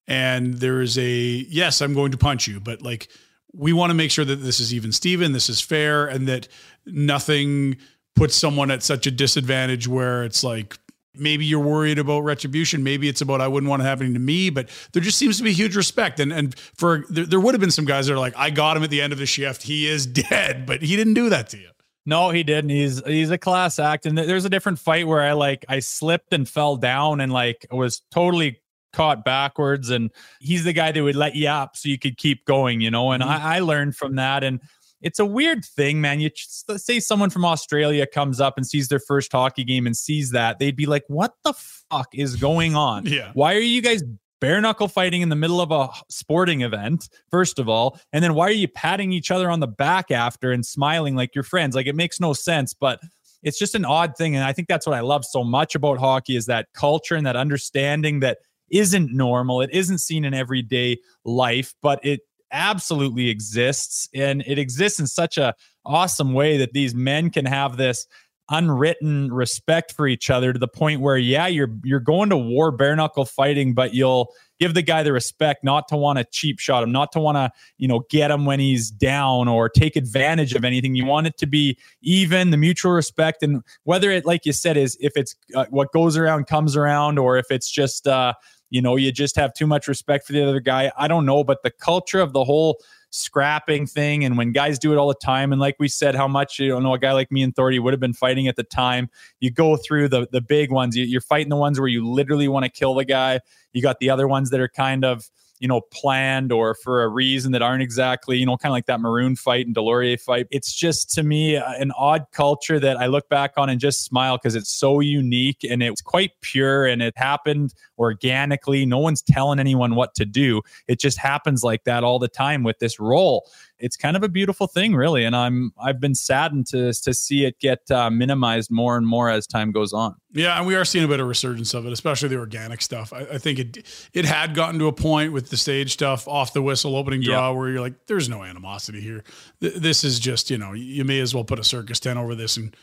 And 0.08 0.54
there 0.54 0.80
is 0.80 0.98
a, 0.98 1.08
yes, 1.08 1.80
I'm 1.80 1.94
going 1.94 2.10
to 2.10 2.18
punch 2.18 2.48
you, 2.48 2.58
but 2.58 2.82
like, 2.82 3.08
we 3.52 3.72
want 3.72 3.90
to 3.90 3.94
make 3.94 4.10
sure 4.10 4.24
that 4.24 4.36
this 4.36 4.60
is 4.60 4.72
even 4.74 4.92
Steven, 4.92 5.32
this 5.32 5.48
is 5.48 5.60
fair, 5.60 6.06
and 6.06 6.26
that 6.28 6.48
nothing 6.86 7.76
puts 8.16 8.34
someone 8.34 8.70
at 8.70 8.82
such 8.82 9.06
a 9.06 9.10
disadvantage 9.10 9.88
where 9.88 10.24
it's 10.24 10.42
like 10.44 10.78
maybe 11.14 11.44
you're 11.44 11.60
worried 11.60 11.98
about 11.98 12.20
retribution. 12.20 12.82
Maybe 12.82 13.08
it's 13.08 13.20
about 13.20 13.40
i 13.40 13.48
wouldn't 13.48 13.68
want 13.68 13.82
it 13.82 13.84
happening 13.84 14.14
to 14.14 14.20
me 14.20 14.50
but 14.50 14.68
there 14.92 15.02
just 15.02 15.18
seems 15.18 15.38
to 15.38 15.44
be 15.44 15.52
huge 15.52 15.76
respect. 15.76 16.20
And 16.20 16.32
and 16.32 16.58
for 16.58 17.04
there, 17.08 17.26
there 17.26 17.40
would 17.40 17.54
have 17.54 17.60
been 17.60 17.70
some 17.70 17.84
guys 17.84 18.06
that 18.06 18.14
are 18.14 18.18
like 18.18 18.36
i 18.36 18.50
got 18.50 18.76
him 18.76 18.82
at 18.82 18.90
the 18.90 19.00
end 19.00 19.12
of 19.12 19.18
the 19.18 19.26
shift. 19.26 19.62
He 19.62 19.86
is 19.86 20.06
dead 20.30 20.66
but 20.66 20.82
he 20.82 20.96
didn't 20.96 21.14
do 21.14 21.28
that 21.30 21.48
to 21.50 21.58
you. 21.58 21.70
No, 22.06 22.30
he 22.30 22.42
didn't. 22.42 22.70
He's 22.70 23.04
he's 23.06 23.30
a 23.30 23.38
class 23.38 23.78
act, 23.78 24.06
and 24.06 24.16
there's 24.16 24.44
a 24.44 24.50
different 24.50 24.78
fight 24.78 25.06
where 25.06 25.20
I 25.20 25.32
like 25.32 25.64
I 25.68 25.80
slipped 25.80 26.32
and 26.32 26.48
fell 26.48 26.76
down 26.76 27.20
and 27.20 27.30
like 27.32 27.66
was 27.70 28.02
totally 28.10 28.60
caught 28.92 29.24
backwards, 29.24 29.90
and 29.90 30.10
he's 30.40 30.64
the 30.64 30.72
guy 30.72 30.92
that 30.92 31.02
would 31.02 31.16
let 31.16 31.36
you 31.36 31.48
up 31.48 31.76
so 31.76 31.88
you 31.88 31.98
could 31.98 32.16
keep 32.16 32.46
going, 32.46 32.80
you 32.80 32.90
know. 32.90 33.12
And 33.12 33.22
mm-hmm. 33.22 33.30
I, 33.30 33.56
I 33.56 33.58
learned 33.60 33.96
from 33.96 34.16
that, 34.16 34.42
and 34.42 34.60
it's 35.00 35.18
a 35.18 35.24
weird 35.24 35.64
thing, 35.64 36.00
man. 36.00 36.20
You 36.20 36.30
say 36.34 37.00
someone 37.00 37.30
from 37.30 37.44
Australia 37.44 38.06
comes 38.06 38.40
up 38.40 38.54
and 38.56 38.66
sees 38.66 38.88
their 38.88 39.00
first 39.00 39.32
hockey 39.32 39.64
game 39.64 39.86
and 39.86 39.96
sees 39.96 40.30
that, 40.30 40.58
they'd 40.58 40.76
be 40.76 40.86
like, 40.86 41.04
"What 41.08 41.34
the 41.44 41.54
fuck 41.54 42.08
is 42.12 42.36
going 42.36 42.74
on? 42.74 43.06
Yeah. 43.10 43.30
Why 43.34 43.54
are 43.54 43.60
you 43.60 43.82
guys 43.82 44.02
bare 44.40 44.60
knuckle 44.60 44.88
fighting 44.88 45.20
in 45.20 45.28
the 45.28 45.36
middle 45.36 45.60
of 45.60 45.70
a 45.70 45.88
sporting 46.08 46.62
event, 46.62 47.08
first 47.30 47.58
of 47.58 47.68
all. 47.68 47.98
And 48.12 48.24
then 48.24 48.34
why 48.34 48.48
are 48.48 48.52
you 48.52 48.68
patting 48.68 49.12
each 49.12 49.30
other 49.30 49.50
on 49.50 49.60
the 49.60 49.66
back 49.66 50.10
after 50.10 50.50
and 50.50 50.64
smiling 50.64 51.14
like 51.14 51.34
your 51.34 51.44
friends? 51.44 51.76
Like 51.76 51.86
it 51.86 51.94
makes 51.94 52.20
no 52.20 52.32
sense, 52.32 52.74
but 52.74 53.00
it's 53.42 53.58
just 53.58 53.74
an 53.74 53.84
odd 53.84 54.16
thing. 54.16 54.34
And 54.34 54.44
I 54.44 54.52
think 54.52 54.68
that's 54.68 54.86
what 54.86 54.96
I 54.96 55.00
love 55.00 55.24
so 55.24 55.44
much 55.44 55.74
about 55.74 55.98
hockey 55.98 56.36
is 56.36 56.46
that 56.46 56.68
culture 56.74 57.14
and 57.14 57.26
that 57.26 57.36
understanding 57.36 58.20
that 58.20 58.38
isn't 58.70 59.12
normal. 59.12 59.60
It 59.60 59.70
isn't 59.72 59.98
seen 59.98 60.24
in 60.24 60.34
everyday 60.34 60.98
life, 61.24 61.74
but 61.82 62.04
it 62.04 62.20
absolutely 62.52 63.28
exists. 63.28 64.08
And 64.14 64.42
it 64.46 64.58
exists 64.58 65.00
in 65.00 65.06
such 65.06 65.38
a 65.38 65.54
awesome 65.84 66.32
way 66.32 66.56
that 66.58 66.72
these 66.72 66.94
men 66.94 67.30
can 67.30 67.46
have 67.46 67.76
this 67.76 68.06
unwritten 68.50 69.32
respect 69.32 69.92
for 69.92 70.08
each 70.08 70.28
other 70.28 70.52
to 70.52 70.58
the 70.58 70.66
point 70.66 71.00
where 71.00 71.16
yeah 71.16 71.46
you're 71.46 71.70
you're 71.84 72.00
going 72.00 72.28
to 72.28 72.36
war 72.36 72.72
bare 72.72 72.96
knuckle 72.96 73.24
fighting 73.24 73.74
but 73.74 73.94
you'll 73.94 74.34
give 74.58 74.74
the 74.74 74.82
guy 74.82 75.02
the 75.04 75.12
respect 75.12 75.62
not 75.62 75.86
to 75.86 75.96
want 75.96 76.18
to 76.18 76.24
cheap 76.32 76.58
shot 76.58 76.82
him 76.82 76.90
not 76.90 77.12
to 77.12 77.20
want 77.20 77.36
to 77.36 77.50
you 77.78 77.86
know 77.86 78.04
get 78.10 78.30
him 78.30 78.44
when 78.44 78.58
he's 78.58 78.90
down 78.90 79.48
or 79.48 79.68
take 79.68 79.96
advantage 79.96 80.54
of 80.54 80.64
anything. 80.64 80.94
You 80.94 81.06
want 81.06 81.26
it 81.26 81.36
to 81.38 81.46
be 81.46 81.78
even 82.02 82.50
the 82.50 82.56
mutual 82.56 82.92
respect. 82.92 83.42
And 83.42 83.62
whether 83.84 84.10
it 84.10 84.26
like 84.26 84.44
you 84.44 84.52
said 84.52 84.76
is 84.76 84.96
if 85.00 85.12
it's 85.16 85.34
uh, 85.54 85.66
what 85.70 85.92
goes 85.92 86.16
around 86.16 86.46
comes 86.46 86.76
around 86.76 87.18
or 87.18 87.38
if 87.38 87.46
it's 87.50 87.70
just 87.70 88.06
uh 88.06 88.34
you 88.70 88.80
know, 88.80 88.96
you 88.96 89.12
just 89.12 89.36
have 89.36 89.52
too 89.52 89.66
much 89.66 89.88
respect 89.88 90.26
for 90.26 90.32
the 90.32 90.42
other 90.42 90.60
guy. 90.60 90.90
I 90.96 91.08
don't 91.08 91.26
know, 91.26 91.44
but 91.44 91.62
the 91.62 91.70
culture 91.70 92.20
of 92.20 92.32
the 92.32 92.44
whole 92.44 92.80
scrapping 93.10 93.86
thing 93.86 94.24
and 94.24 94.38
when 94.38 94.52
guys 94.52 94.78
do 94.78 94.92
it 94.92 94.96
all 94.96 95.08
the 95.08 95.14
time 95.14 95.50
and 95.50 95.60
like 95.60 95.74
we 95.80 95.88
said 95.88 96.14
how 96.14 96.28
much 96.28 96.60
you 96.60 96.68
don't 96.68 96.84
know 96.84 96.94
a 96.94 96.98
guy 96.98 97.10
like 97.10 97.32
me 97.32 97.42
and 97.42 97.52
Thordy 97.56 97.80
would 97.82 97.92
have 97.92 97.98
been 97.98 98.12
fighting 98.12 98.46
at 98.46 98.54
the 98.54 98.62
time. 98.62 99.10
You 99.40 99.50
go 99.50 99.76
through 99.76 100.08
the 100.08 100.28
the 100.30 100.40
big 100.40 100.70
ones. 100.70 100.96
You, 100.96 101.04
you're 101.04 101.20
fighting 101.20 101.48
the 101.48 101.56
ones 101.56 101.80
where 101.80 101.88
you 101.88 102.08
literally 102.08 102.46
want 102.46 102.64
to 102.64 102.70
kill 102.70 102.94
the 102.94 103.04
guy. 103.04 103.40
You 103.72 103.82
got 103.82 103.98
the 103.98 104.10
other 104.10 104.28
ones 104.28 104.50
that 104.50 104.60
are 104.60 104.68
kind 104.68 105.04
of 105.04 105.28
you 105.60 105.68
know, 105.68 105.82
planned 105.92 106.50
or 106.50 106.74
for 106.74 107.02
a 107.02 107.08
reason 107.08 107.52
that 107.52 107.62
aren't 107.62 107.82
exactly, 107.82 108.38
you 108.38 108.46
know, 108.46 108.56
kind 108.56 108.70
of 108.70 108.74
like 108.74 108.86
that 108.86 109.00
Maroon 109.00 109.36
fight 109.36 109.66
and 109.66 109.76
Deslauriers 109.76 110.20
fight. 110.20 110.46
It's 110.50 110.72
just 110.74 111.10
to 111.14 111.22
me 111.22 111.56
an 111.56 111.92
odd 111.92 112.26
culture 112.32 112.80
that 112.80 112.96
I 112.96 113.06
look 113.06 113.28
back 113.28 113.52
on 113.56 113.68
and 113.68 113.78
just 113.78 114.04
smile 114.04 114.38
because 114.38 114.54
it's 114.54 114.70
so 114.70 115.00
unique 115.00 115.64
and 115.68 115.82
it's 115.82 116.00
quite 116.00 116.32
pure 116.40 116.86
and 116.86 117.02
it 117.02 117.16
happened 117.16 117.74
organically. 117.98 118.86
No 118.86 118.98
one's 118.98 119.22
telling 119.22 119.60
anyone 119.60 119.94
what 119.94 120.14
to 120.14 120.24
do. 120.24 120.62
It 120.88 120.98
just 120.98 121.18
happens 121.18 121.62
like 121.62 121.84
that 121.84 122.02
all 122.02 122.18
the 122.18 122.28
time 122.28 122.64
with 122.64 122.78
this 122.78 122.98
role 122.98 123.46
it's 123.82 123.96
kind 123.96 124.14
of 124.14 124.22
a 124.22 124.28
beautiful 124.28 124.66
thing, 124.66 124.94
really. 124.94 125.24
And 125.24 125.34
I'm 125.34 125.72
I've 125.82 126.00
been 126.00 126.14
saddened 126.14 126.66
to 126.68 126.92
to 126.92 127.14
see 127.14 127.46
it 127.46 127.58
get 127.58 127.90
uh, 127.90 128.10
minimized 128.10 128.70
more 128.70 128.98
and 128.98 129.06
more 129.06 129.30
as 129.30 129.46
time 129.46 129.72
goes 129.72 129.94
on. 129.94 130.19
Yeah, 130.32 130.56
and 130.58 130.66
we 130.66 130.76
are 130.76 130.84
seeing 130.84 131.04
a 131.04 131.08
bit 131.08 131.18
of 131.18 131.26
resurgence 131.26 131.74
of 131.74 131.86
it, 131.86 131.92
especially 131.92 132.28
the 132.28 132.36
organic 132.36 132.82
stuff. 132.82 133.12
I, 133.12 133.20
I 133.20 133.38
think 133.38 133.58
it 133.58 134.10
it 134.12 134.24
had 134.24 134.54
gotten 134.54 134.78
to 134.78 134.86
a 134.86 134.92
point 134.92 135.32
with 135.32 135.50
the 135.50 135.56
stage 135.56 135.92
stuff 135.92 136.28
off 136.28 136.52
the 136.52 136.62
whistle 136.62 136.94
opening 136.94 137.20
draw 137.20 137.48
yep. 137.48 137.58
where 137.58 137.68
you're 137.68 137.80
like, 137.80 138.06
there's 138.06 138.28
no 138.28 138.44
animosity 138.44 139.00
here. 139.00 139.24
Th- 139.60 139.74
this 139.74 140.04
is 140.04 140.20
just 140.20 140.50
you 140.50 140.58
know 140.58 140.72
you 140.72 141.04
may 141.04 141.18
as 141.20 141.34
well 141.34 141.44
put 141.44 141.58
a 141.58 141.64
circus 141.64 141.98
tent 141.98 142.18
over 142.18 142.34
this 142.36 142.56
and 142.56 142.76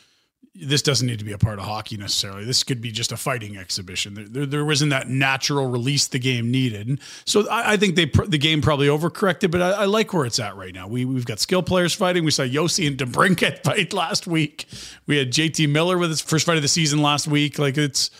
this 0.60 0.82
doesn't 0.82 1.06
need 1.06 1.18
to 1.18 1.24
be 1.24 1.32
a 1.32 1.38
part 1.38 1.58
of 1.58 1.64
hockey 1.64 1.96
necessarily. 1.96 2.44
This 2.44 2.64
could 2.64 2.80
be 2.80 2.90
just 2.90 3.12
a 3.12 3.16
fighting 3.16 3.56
exhibition. 3.56 4.14
There, 4.14 4.24
there, 4.24 4.46
there 4.46 4.64
wasn't 4.64 4.90
that 4.90 5.08
natural 5.08 5.68
release 5.68 6.06
the 6.06 6.18
game 6.18 6.50
needed. 6.50 7.00
So 7.24 7.48
I, 7.48 7.72
I 7.72 7.76
think 7.76 7.96
they 7.96 8.06
the 8.06 8.38
game 8.38 8.60
probably 8.60 8.88
overcorrected, 8.88 9.50
but 9.50 9.62
I, 9.62 9.70
I, 9.70 9.84
like 9.84 10.12
where 10.12 10.26
it's 10.26 10.38
at 10.38 10.56
right 10.56 10.74
now. 10.74 10.88
We 10.88 11.04
we've 11.04 11.24
got 11.24 11.38
skill 11.38 11.62
players 11.62 11.94
fighting. 11.94 12.24
We 12.24 12.30
saw 12.30 12.42
Josi 12.42 12.86
and 12.86 12.96
DeBrincat 12.96 13.62
fight 13.64 13.92
last 13.92 14.26
week. 14.26 14.66
We 15.06 15.16
had 15.16 15.32
JT 15.32 15.68
Miller 15.70 15.96
with 15.96 16.10
his 16.10 16.20
first 16.20 16.46
fight 16.46 16.56
of 16.56 16.62
the 16.62 16.68
season 16.68 17.02
last 17.02 17.28
week. 17.28 17.58
Like 17.58 17.78
it's. 17.78 18.10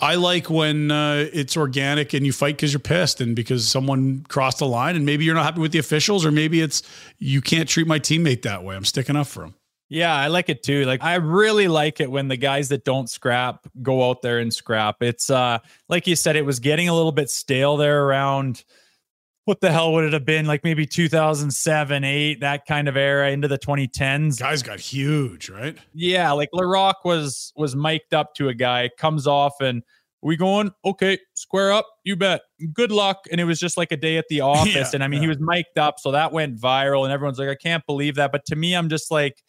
I 0.00 0.14
like 0.14 0.48
when 0.48 0.92
uh, 0.92 1.26
it's 1.32 1.56
organic 1.56 2.12
and 2.12 2.24
you 2.24 2.32
fight 2.32 2.54
because 2.54 2.72
you're 2.72 2.78
pissed 2.78 3.20
and 3.20 3.34
because 3.34 3.66
someone 3.66 4.24
crossed 4.28 4.60
the 4.60 4.66
line 4.66 4.94
and 4.94 5.04
maybe 5.04 5.24
you're 5.24 5.34
not 5.34 5.44
happy 5.44 5.60
with 5.60 5.72
the 5.72 5.80
officials 5.80 6.24
or 6.24 6.30
maybe 6.30 6.60
it's 6.60 6.84
you 7.18 7.40
can't 7.40 7.68
treat 7.68 7.88
my 7.88 7.98
teammate 7.98 8.42
that 8.42 8.62
way. 8.62 8.76
I'm 8.76 8.84
sticking 8.84 9.16
up 9.16 9.26
for 9.26 9.42
him. 9.42 9.54
Yeah, 9.88 10.14
I 10.14 10.26
like 10.26 10.48
it 10.48 10.62
too. 10.62 10.84
Like 10.84 11.02
I 11.02 11.14
really 11.14 11.68
like 11.68 12.00
it 12.00 12.10
when 12.10 12.28
the 12.28 12.36
guys 12.36 12.68
that 12.68 12.84
don't 12.84 13.08
scrap 13.08 13.66
go 13.82 14.08
out 14.08 14.22
there 14.22 14.38
and 14.38 14.52
scrap. 14.52 15.02
It's 15.02 15.30
uh 15.30 15.58
like 15.88 16.06
you 16.06 16.16
said, 16.16 16.36
it 16.36 16.44
was 16.44 16.60
getting 16.60 16.88
a 16.88 16.94
little 16.94 17.12
bit 17.12 17.30
stale 17.30 17.76
there 17.76 18.04
around 18.04 18.64
what 19.48 19.62
the 19.62 19.72
hell 19.72 19.94
would 19.94 20.04
it 20.04 20.12
have 20.12 20.26
been? 20.26 20.44
Like 20.44 20.62
maybe 20.62 20.84
2007, 20.84 22.04
8, 22.04 22.40
that 22.40 22.66
kind 22.66 22.86
of 22.86 22.98
era 22.98 23.30
into 23.30 23.48
the 23.48 23.58
2010s. 23.58 24.38
Guys 24.38 24.62
got 24.62 24.78
huge, 24.78 25.48
right? 25.48 25.74
Yeah, 25.94 26.32
like 26.32 26.50
Larocque 26.52 27.02
was 27.06 27.54
was 27.56 27.74
mic'd 27.74 28.12
up 28.12 28.34
to 28.34 28.48
a 28.48 28.54
guy, 28.54 28.90
comes 28.98 29.26
off 29.26 29.54
and 29.62 29.82
we 30.20 30.36
going, 30.36 30.70
okay, 30.84 31.18
square 31.32 31.72
up, 31.72 31.86
you 32.04 32.14
bet. 32.14 32.42
Good 32.74 32.90
luck. 32.90 33.24
And 33.30 33.40
it 33.40 33.44
was 33.44 33.58
just 33.58 33.78
like 33.78 33.90
a 33.90 33.96
day 33.96 34.18
at 34.18 34.26
the 34.28 34.40
office. 34.42 34.74
Yeah, 34.74 34.90
and 34.92 35.02
I 35.02 35.08
mean, 35.08 35.22
he 35.22 35.28
was 35.28 35.38
mic'd 35.40 35.78
up, 35.78 35.98
so 35.98 36.10
that 36.12 36.30
went 36.30 36.60
viral, 36.60 37.04
and 37.04 37.12
everyone's 37.12 37.38
like, 37.38 37.48
I 37.48 37.54
can't 37.54 37.86
believe 37.86 38.16
that. 38.16 38.32
But 38.32 38.44
to 38.46 38.56
me, 38.56 38.74
I'm 38.74 38.90
just 38.90 39.10
like, 39.10 39.42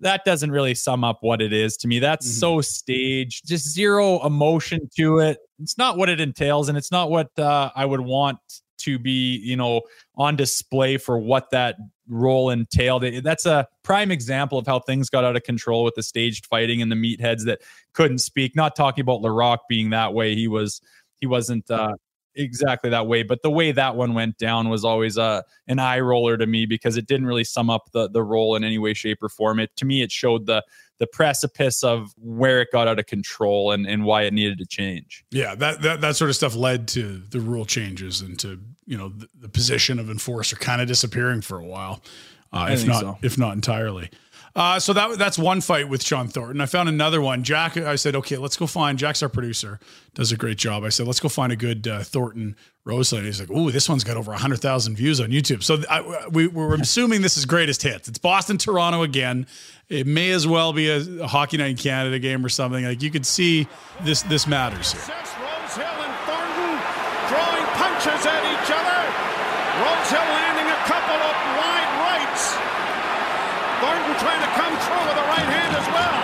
that 0.00 0.24
doesn't 0.24 0.50
really 0.50 0.74
sum 0.74 1.04
up 1.04 1.18
what 1.22 1.42
it 1.42 1.52
is 1.52 1.76
to 1.78 1.88
me. 1.88 1.98
That's 1.98 2.26
Mm-hmm. 2.26 2.38
so 2.38 2.60
staged, 2.60 3.46
just 3.46 3.68
zero 3.68 4.24
emotion 4.24 4.88
to 4.96 5.18
it. 5.18 5.38
It's 5.60 5.76
not 5.78 5.96
what 5.96 6.08
it 6.08 6.20
entails, 6.20 6.68
and 6.68 6.78
it's 6.78 6.92
not 6.92 7.10
what 7.10 7.36
uh, 7.38 7.70
I 7.74 7.84
would 7.84 8.00
want 8.00 8.38
to 8.78 8.98
be, 8.98 9.36
you 9.38 9.56
know, 9.56 9.82
on 10.16 10.36
display 10.36 10.98
for 10.98 11.18
what 11.18 11.50
that 11.50 11.76
role 12.06 12.48
entailed. 12.50 13.02
That's 13.24 13.44
a 13.44 13.66
prime 13.82 14.12
example 14.12 14.56
of 14.56 14.66
how 14.66 14.78
things 14.78 15.10
got 15.10 15.24
out 15.24 15.34
of 15.34 15.42
control 15.42 15.82
with 15.82 15.94
the 15.96 16.02
staged 16.02 16.46
fighting 16.46 16.80
and 16.80 16.90
the 16.90 16.96
meatheads 16.96 17.44
that 17.46 17.60
couldn't 17.92 18.18
speak. 18.18 18.54
Not 18.54 18.76
talking 18.76 19.02
about 19.02 19.20
Larocque 19.20 19.66
being 19.68 19.90
that 19.90 20.14
way. 20.14 20.34
He 20.36 20.46
was 20.46 20.80
he 21.20 21.26
wasn't 21.26 21.68
uh, 21.70 21.94
exactly 22.38 22.90
that 22.90 23.06
way, 23.06 23.22
but 23.22 23.42
the 23.42 23.50
way 23.50 23.72
that 23.72 23.96
one 23.96 24.14
went 24.14 24.38
down 24.38 24.68
was 24.68 24.84
always 24.84 25.16
a 25.16 25.44
an 25.66 25.78
eye 25.78 26.00
roller 26.00 26.36
to 26.36 26.46
me 26.46 26.64
because 26.66 26.96
it 26.96 27.06
didn't 27.06 27.26
really 27.26 27.44
sum 27.44 27.68
up 27.68 27.90
the 27.92 28.08
the 28.08 28.22
role 28.22 28.56
in 28.56 28.64
any 28.64 28.78
way, 28.78 28.94
shape, 28.94 29.22
or 29.22 29.28
form. 29.28 29.60
It 29.60 29.74
to 29.76 29.84
me, 29.84 30.02
it 30.02 30.10
showed 30.10 30.46
the 30.46 30.64
the 30.98 31.06
precipice 31.06 31.84
of 31.84 32.12
where 32.16 32.60
it 32.60 32.68
got 32.72 32.88
out 32.88 32.98
of 32.98 33.06
control 33.06 33.72
and 33.72 33.86
and 33.86 34.04
why 34.04 34.22
it 34.22 34.32
needed 34.32 34.58
to 34.58 34.66
change. 34.66 35.24
Yeah, 35.30 35.54
that, 35.56 35.82
that 35.82 36.00
that 36.00 36.16
sort 36.16 36.30
of 36.30 36.36
stuff 36.36 36.54
led 36.54 36.88
to 36.88 37.18
the 37.30 37.40
rule 37.40 37.64
changes 37.64 38.20
and 38.20 38.38
to 38.40 38.60
you 38.86 38.96
know 38.96 39.10
the, 39.10 39.28
the 39.40 39.48
position 39.48 39.98
of 39.98 40.10
enforcer 40.10 40.56
kind 40.56 40.80
of 40.80 40.88
disappearing 40.88 41.42
for 41.42 41.58
a 41.58 41.66
while, 41.66 42.02
uh, 42.52 42.68
if 42.70 42.86
not 42.86 43.00
so. 43.00 43.18
if 43.22 43.36
not 43.36 43.54
entirely. 43.54 44.10
Uh, 44.58 44.80
so 44.80 44.92
that 44.92 45.16
that's 45.18 45.38
one 45.38 45.60
fight 45.60 45.88
with 45.88 46.02
Shawn 46.02 46.26
Thornton. 46.26 46.60
I 46.60 46.66
found 46.66 46.88
another 46.88 47.20
one. 47.20 47.44
Jack, 47.44 47.76
I 47.76 47.94
said, 47.94 48.16
okay, 48.16 48.36
let's 48.38 48.56
go 48.56 48.66
find. 48.66 48.98
Jack's 48.98 49.22
our 49.22 49.28
producer, 49.28 49.78
does 50.14 50.32
a 50.32 50.36
great 50.36 50.58
job. 50.58 50.82
I 50.82 50.88
said, 50.88 51.06
let's 51.06 51.20
go 51.20 51.28
find 51.28 51.52
a 51.52 51.56
good 51.56 51.86
uh, 51.86 52.02
Thornton 52.02 52.56
Rose 52.84 53.10
fight. 53.10 53.22
He's 53.22 53.38
like, 53.38 53.50
oh, 53.52 53.70
this 53.70 53.88
one's 53.88 54.02
got 54.02 54.16
over 54.16 54.32
hundred 54.32 54.60
thousand 54.60 54.96
views 54.96 55.20
on 55.20 55.28
YouTube. 55.28 55.62
So 55.62 55.80
I, 55.88 56.26
we, 56.30 56.48
we're 56.48 56.74
assuming 56.74 57.22
this 57.22 57.36
is 57.36 57.46
greatest 57.46 57.84
hits. 57.84 58.08
It's 58.08 58.18
Boston 58.18 58.58
Toronto 58.58 59.04
again. 59.04 59.46
It 59.88 60.08
may 60.08 60.32
as 60.32 60.44
well 60.44 60.72
be 60.72 60.90
a, 60.90 61.22
a 61.22 61.28
hockey 61.28 61.56
night 61.56 61.70
in 61.70 61.76
Canada 61.76 62.18
game 62.18 62.44
or 62.44 62.48
something. 62.48 62.84
Like 62.84 63.00
you 63.00 63.12
could 63.12 63.26
see 63.26 63.68
this 64.02 64.22
this 64.22 64.48
matters 64.48 64.90
here. 64.90 65.02
Rosehill 65.02 65.86
and 65.86 66.14
Thornton 66.26 66.78
punches 67.78 68.26
at 68.26 68.42
each 68.42 68.70
other. 68.74 69.00
Rosehill 69.86 70.26
landing 70.34 70.66
a 70.66 70.80
couple 70.90 71.14
of 71.14 71.34
wide 71.54 71.92
rights. 72.02 72.58
Thornton 73.78 74.07
trying 74.18 74.42
to 74.42 74.50
come 74.58 74.72
through 74.84 75.04
with 75.08 75.18
a 75.18 75.26
right 75.30 75.48
hand 75.48 75.72
as 75.78 75.86
well. 75.94 76.16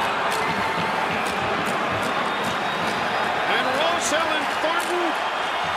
And 3.54 3.64
Rosehill 3.78 4.30
and 4.34 4.46
Thornton, 4.62 5.04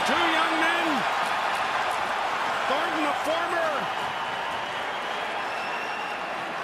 two 0.08 0.24
young 0.36 0.54
men. 0.58 0.86
Thornton, 2.68 3.04
a 3.06 3.14
former 3.24 3.70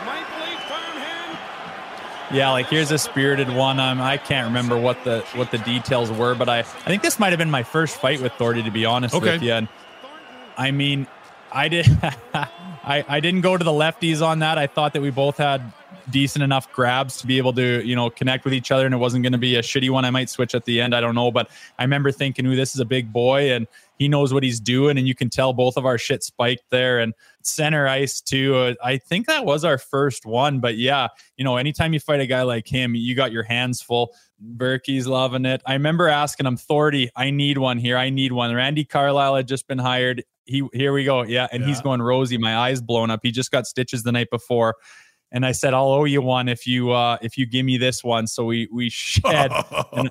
Maple 0.07 0.39
Leaf 0.47 0.61
farmhand. 0.69 1.39
Yeah, 2.33 2.51
like 2.51 2.67
here's 2.69 2.91
a 2.91 2.99
spirited 2.99 3.49
one. 3.49 3.79
Um, 3.79 4.01
I 4.01 4.17
can't 4.17 4.47
remember 4.49 4.77
what 4.79 5.05
the 5.05 5.21
what 5.35 5.51
the 5.51 5.59
details 5.59 6.11
were, 6.11 6.35
but 6.35 6.49
I 6.49 6.61
I 6.61 6.63
think 6.63 7.03
this 7.03 7.19
might 7.19 7.31
have 7.31 7.39
been 7.39 7.51
my 7.51 7.63
first 7.63 7.97
fight 7.97 8.21
with 8.21 8.33
Thordy, 8.33 8.65
to 8.65 8.71
be 8.71 8.85
honest 8.85 9.15
Okay. 9.15 9.33
with 9.33 9.43
you. 9.43 9.53
And 9.53 9.69
I 10.57 10.71
mean, 10.71 11.07
I 11.53 11.69
did 11.69 11.87
I 12.87 13.05
I 13.09 13.21
didn't 13.21 13.41
go 13.41 13.57
to 13.57 13.65
the 13.65 13.71
lefties 13.71 14.25
on 14.25 14.41
that. 14.41 14.59
I 14.59 14.67
thought 14.67 14.93
that 14.93 15.03
we 15.03 15.11
both 15.11 15.37
had 15.37 15.73
decent 16.11 16.43
enough 16.43 16.71
grabs 16.73 17.17
to 17.19 17.27
be 17.27 17.39
able 17.39 17.53
to 17.55 17.83
you 17.85 17.97
know 17.97 18.11
connect 18.11 18.45
with 18.45 18.55
each 18.55 18.71
other, 18.71 18.85
and 18.85 18.95
it 18.95 18.99
wasn't 18.99 19.23
going 19.23 19.33
to 19.33 19.39
be 19.39 19.57
a 19.57 19.63
shitty 19.63 19.91
one. 19.91 20.05
I 20.05 20.11
might 20.11 20.31
switch 20.31 20.55
at 20.55 20.65
the 20.65 20.81
end. 20.81 20.95
I 20.95 21.01
don't 21.01 21.15
know, 21.15 21.31
but 21.31 21.51
I 21.79 21.85
remember 21.85 22.13
thinking, 22.13 22.47
"Ooh, 22.47 22.57
this 22.57 22.75
is 22.75 22.81
a 22.81 22.85
big 22.85 23.13
boy," 23.13 23.53
and 23.53 23.67
he 23.99 24.09
knows 24.09 24.35
what 24.35 24.43
he's 24.43 24.61
doing, 24.61 24.99
and 24.99 25.07
you 25.07 25.15
can 25.15 25.31
tell 25.31 25.53
both 25.53 25.77
of 25.77 25.87
our 25.87 25.99
shit 25.99 26.23
spiked 26.23 26.65
there 26.71 26.99
and 26.99 27.15
center 27.43 27.87
ice 27.87 28.21
too. 28.21 28.57
Uh, 28.57 28.75
I 28.83 28.99
think 28.99 29.27
that 29.27 29.45
was 29.45 29.65
our 29.65 29.79
first 29.79 30.27
one, 30.27 30.61
but 30.61 30.77
yeah, 30.77 31.09
you 31.37 31.45
know, 31.45 31.57
anytime 31.57 31.93
you 31.93 32.01
fight 32.01 32.21
a 32.21 32.27
guy 32.27 32.43
like 32.43 32.67
him, 32.67 32.95
you 32.95 33.15
got 33.15 33.33
your 33.33 33.45
hands 33.45 33.81
full. 33.81 34.15
Burkie's 34.41 35.07
loving 35.07 35.47
it. 35.47 35.63
I 35.65 35.75
remember 35.75 36.09
asking 36.09 36.47
him, 36.47 36.57
Thordy, 36.57 37.09
I 37.17 37.31
need 37.31 37.57
one 37.57 37.79
here. 37.79 37.97
I 37.97 38.11
need 38.11 38.33
one. 38.33 38.55
Randy 38.55 38.85
Carlyle 38.85 39.37
had 39.37 39.49
just 39.49 39.67
been 39.69 39.79
hired. 39.79 40.25
He 40.45 40.67
here 40.73 40.93
we 40.93 41.05
go. 41.05 41.23
Yeah. 41.23 41.49
And 41.51 41.65
he's 41.65 41.81
going 41.81 42.03
rosy. 42.03 42.39
My 42.39 42.57
eyes 42.57 42.81
blown 42.81 43.11
up. 43.11 43.21
He 43.23 43.31
just 43.31 43.51
got 43.51 43.67
stitches 43.67 44.03
the 44.03 44.13
night 44.13 44.29
before. 44.31 44.77
And 45.35 45.45
I 45.45 45.51
said, 45.53 45.75
I'll 45.75 45.89
owe 45.89 46.05
you 46.05 46.23
one 46.23 46.49
if 46.49 46.65
you 46.67 46.93
uh 46.93 47.19
if 47.21 47.37
you 47.37 47.45
give 47.45 47.67
me 47.67 47.77
this 47.77 48.03
one. 48.05 48.27
So 48.29 48.45
we 48.45 48.69
we 48.73 48.89
shed 48.89 49.51
and, 49.93 50.11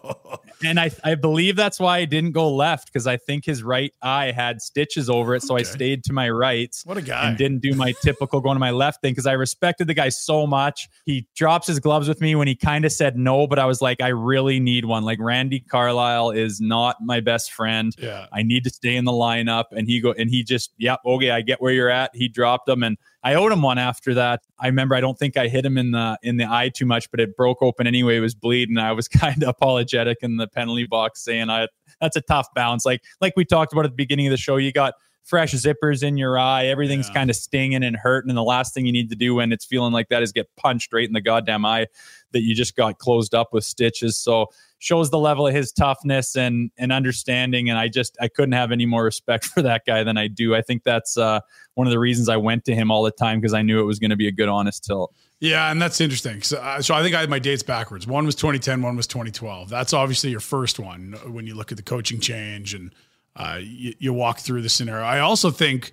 and 0.64 0.80
I 0.80 0.92
I 1.04 1.16
believe 1.16 1.56
that's 1.56 1.80
why 1.80 2.00
I 2.00 2.06
didn't 2.06 2.34
go 2.34 2.54
left 2.54 2.92
because 2.92 3.08
I 3.08 3.16
think 3.16 3.46
his 3.46 3.64
right 3.64 3.94
eye 4.02 4.32
had 4.32 4.62
stitches 4.62 5.10
over 5.10 5.34
it. 5.34 5.42
So 5.42 5.56
I 5.56 5.64
stayed 5.64 6.04
to 6.04 6.14
my 6.14 6.30
right 6.30 6.76
What 6.84 6.98
a 6.98 7.02
guy. 7.02 7.30
and 7.30 7.38
didn't 7.38 7.62
do 7.62 7.74
my 7.74 7.94
typical 8.04 8.42
going 8.42 8.56
to 8.56 8.60
my 8.60 8.72
left 8.72 9.02
thing 9.02 9.14
because 9.14 9.26
I 9.26 9.32
respected 9.32 9.88
the 9.88 9.94
guy 9.94 10.10
so 10.10 10.46
much. 10.46 10.90
He 11.06 11.26
drops 11.36 11.68
his 11.68 11.80
gloves 11.80 12.10
with 12.10 12.20
me 12.20 12.36
when 12.36 12.50
he 12.50 12.56
kind 12.56 12.84
of 12.84 12.92
said 12.92 13.18
no, 13.18 13.48
but 13.48 13.60
I 13.60 13.66
was 13.66 13.82
like, 13.82 14.02
I 14.02 14.10
really 14.10 14.60
need 14.60 14.84
one. 14.84 15.04
Like 15.04 15.20
Randy 15.22 15.62
Carlyle 15.62 16.32
is 16.32 16.60
not 16.60 16.98
my 17.02 17.22
best 17.22 17.54
friend. 17.54 17.96
Yeah. 17.98 18.28
I 18.34 18.44
need 18.44 18.66
to 18.66 18.70
stay 18.70 18.98
in 18.98 19.06
the 19.06 19.12
lineup. 19.14 19.66
And 19.72 19.88
he 19.88 20.02
go 20.02 20.12
and 20.12 20.30
he 20.30 20.44
just, 20.44 20.72
yep, 20.78 21.00
okay, 21.06 21.32
I 21.32 21.42
get 21.42 21.62
where 21.62 21.72
you're 21.72 21.90
at. 21.90 22.12
He 22.14 22.28
dropped 22.28 22.66
them 22.66 22.84
and 22.84 22.98
I 23.24 23.36
owed 23.36 23.52
him 23.52 23.62
one 23.62 23.78
after 23.78 24.14
that. 24.16 24.42
I 24.60 24.68
remember 24.68 24.96
I 24.96 25.02
don't 25.02 25.18
think 25.18 25.38
I 25.38 25.48
hit 25.48 25.66
him 25.66 25.78
in 25.78 25.92
the 25.92 26.18
in 26.24 26.38
the 26.38 26.46
eye 26.46 26.70
too 26.70 26.86
much, 26.86 27.10
but 27.10 27.20
it 27.20 27.36
broke 27.38 27.62
open 27.62 27.88
anyway. 27.88 28.18
It 28.18 28.22
was 28.22 28.36
bleeding. 28.36 28.78
I 28.78 28.92
was 28.92 29.08
kind 29.24 29.42
of 29.44 29.50
apologetic 29.50 30.18
in 30.22 30.38
the 30.38 30.48
penalty 30.48 30.86
box 30.86 31.24
saying 31.24 31.50
I 31.50 31.68
that's 32.02 32.16
a 32.18 32.22
tough 32.22 32.48
bounce. 32.54 32.86
Like 32.86 33.02
like 33.22 33.34
we 33.38 33.46
talked 33.46 33.72
about 33.74 33.86
at 33.86 33.92
the 33.92 33.96
beginning 33.96 34.28
of 34.28 34.32
the 34.32 34.38
show, 34.38 34.58
you 34.58 34.72
got 34.72 34.96
fresh 35.24 35.54
zippers 35.54 36.04
in 36.04 36.18
your 36.18 36.38
eye, 36.38 36.66
everything's 36.66 37.08
Yeah. 37.08 37.14
kind 37.14 37.30
of 37.30 37.38
stinging 37.38 37.82
and 37.82 37.96
hurting. 37.96 38.30
And 38.30 38.38
the 38.38 38.44
last 38.44 38.74
thing 38.74 38.86
you 38.86 38.92
need 38.92 39.10
to 39.10 39.16
do 39.16 39.36
when 39.36 39.54
it's 39.54 39.64
feeling 39.64 39.94
like 39.94 40.10
that 40.10 40.22
is 40.22 40.34
get 40.34 40.54
punched 40.58 40.92
right 40.92 41.08
in 41.08 41.14
the 41.14 41.22
goddamn 41.22 41.66
eye 41.66 41.88
that 42.34 42.42
you 42.42 42.54
just 42.54 42.76
got 42.76 42.98
closed 42.98 43.34
up 43.34 43.54
with 43.54 43.64
stitches. 43.64 44.18
So 44.18 44.48
shows 44.84 45.10
the 45.10 45.18
level 45.18 45.48
of 45.48 45.54
his 45.54 45.72
toughness 45.72 46.36
and 46.36 46.70
and 46.78 46.92
understanding. 46.92 47.70
And 47.70 47.80
I 47.80 47.88
just 47.88 48.18
I 48.20 48.28
couldn't 48.28 48.52
have 48.52 48.72
any 48.72 48.86
more 48.86 49.04
respect 49.04 49.46
for 49.54 49.62
that 49.62 49.84
guy 49.88 50.04
than 50.04 50.18
I 50.18 50.28
do. 50.28 50.54
I 50.54 50.62
think 50.62 50.84
that's 50.84 51.18
uh, 51.18 51.40
one 51.76 51.88
of 51.88 51.92
the 51.92 52.00
reasons 52.00 52.30
I 52.30 52.38
went 52.38 52.66
to 52.66 52.76
him 52.76 52.92
all 52.92 53.04
the 53.04 53.12
time 53.12 53.40
because 53.40 53.54
I 53.54 53.62
knew 53.62 53.80
it 53.80 53.86
was 53.86 54.00
going 54.00 54.10
to 54.12 54.18
be 54.18 54.28
a 54.28 54.32
good 54.32 54.50
honest 54.50 54.84
tilt. 54.84 55.14
Yeah, 55.40 55.72
and 55.72 55.82
that's 55.82 56.00
interesting. 56.00 56.42
So, 56.42 56.58
uh, 56.58 56.82
so 56.82 56.96
I 56.96 57.02
think 57.02 57.16
I 57.16 57.20
had 57.20 57.30
my 57.30 57.40
dates 57.40 57.64
backwards. 57.64 58.08
One 58.08 58.26
was 58.26 58.36
2010, 58.36 58.82
one 58.82 58.96
was 58.96 59.08
2012. 59.08 59.70
That's 59.70 59.92
obviously 59.92 60.30
your 60.30 60.40
first 60.40 60.80
one 60.80 61.16
when 61.28 61.48
you 61.48 61.56
look 61.56 61.72
at 61.72 61.78
the 61.78 61.84
coaching 61.84 62.22
change 62.22 62.74
and 62.74 62.94
uh, 63.36 63.60
you, 63.62 63.94
you 64.00 64.14
walk 64.14 64.40
through 64.40 64.62
the 64.62 64.70
scenario. 64.70 65.04
I 65.04 65.20
also 65.20 65.50
think 65.50 65.92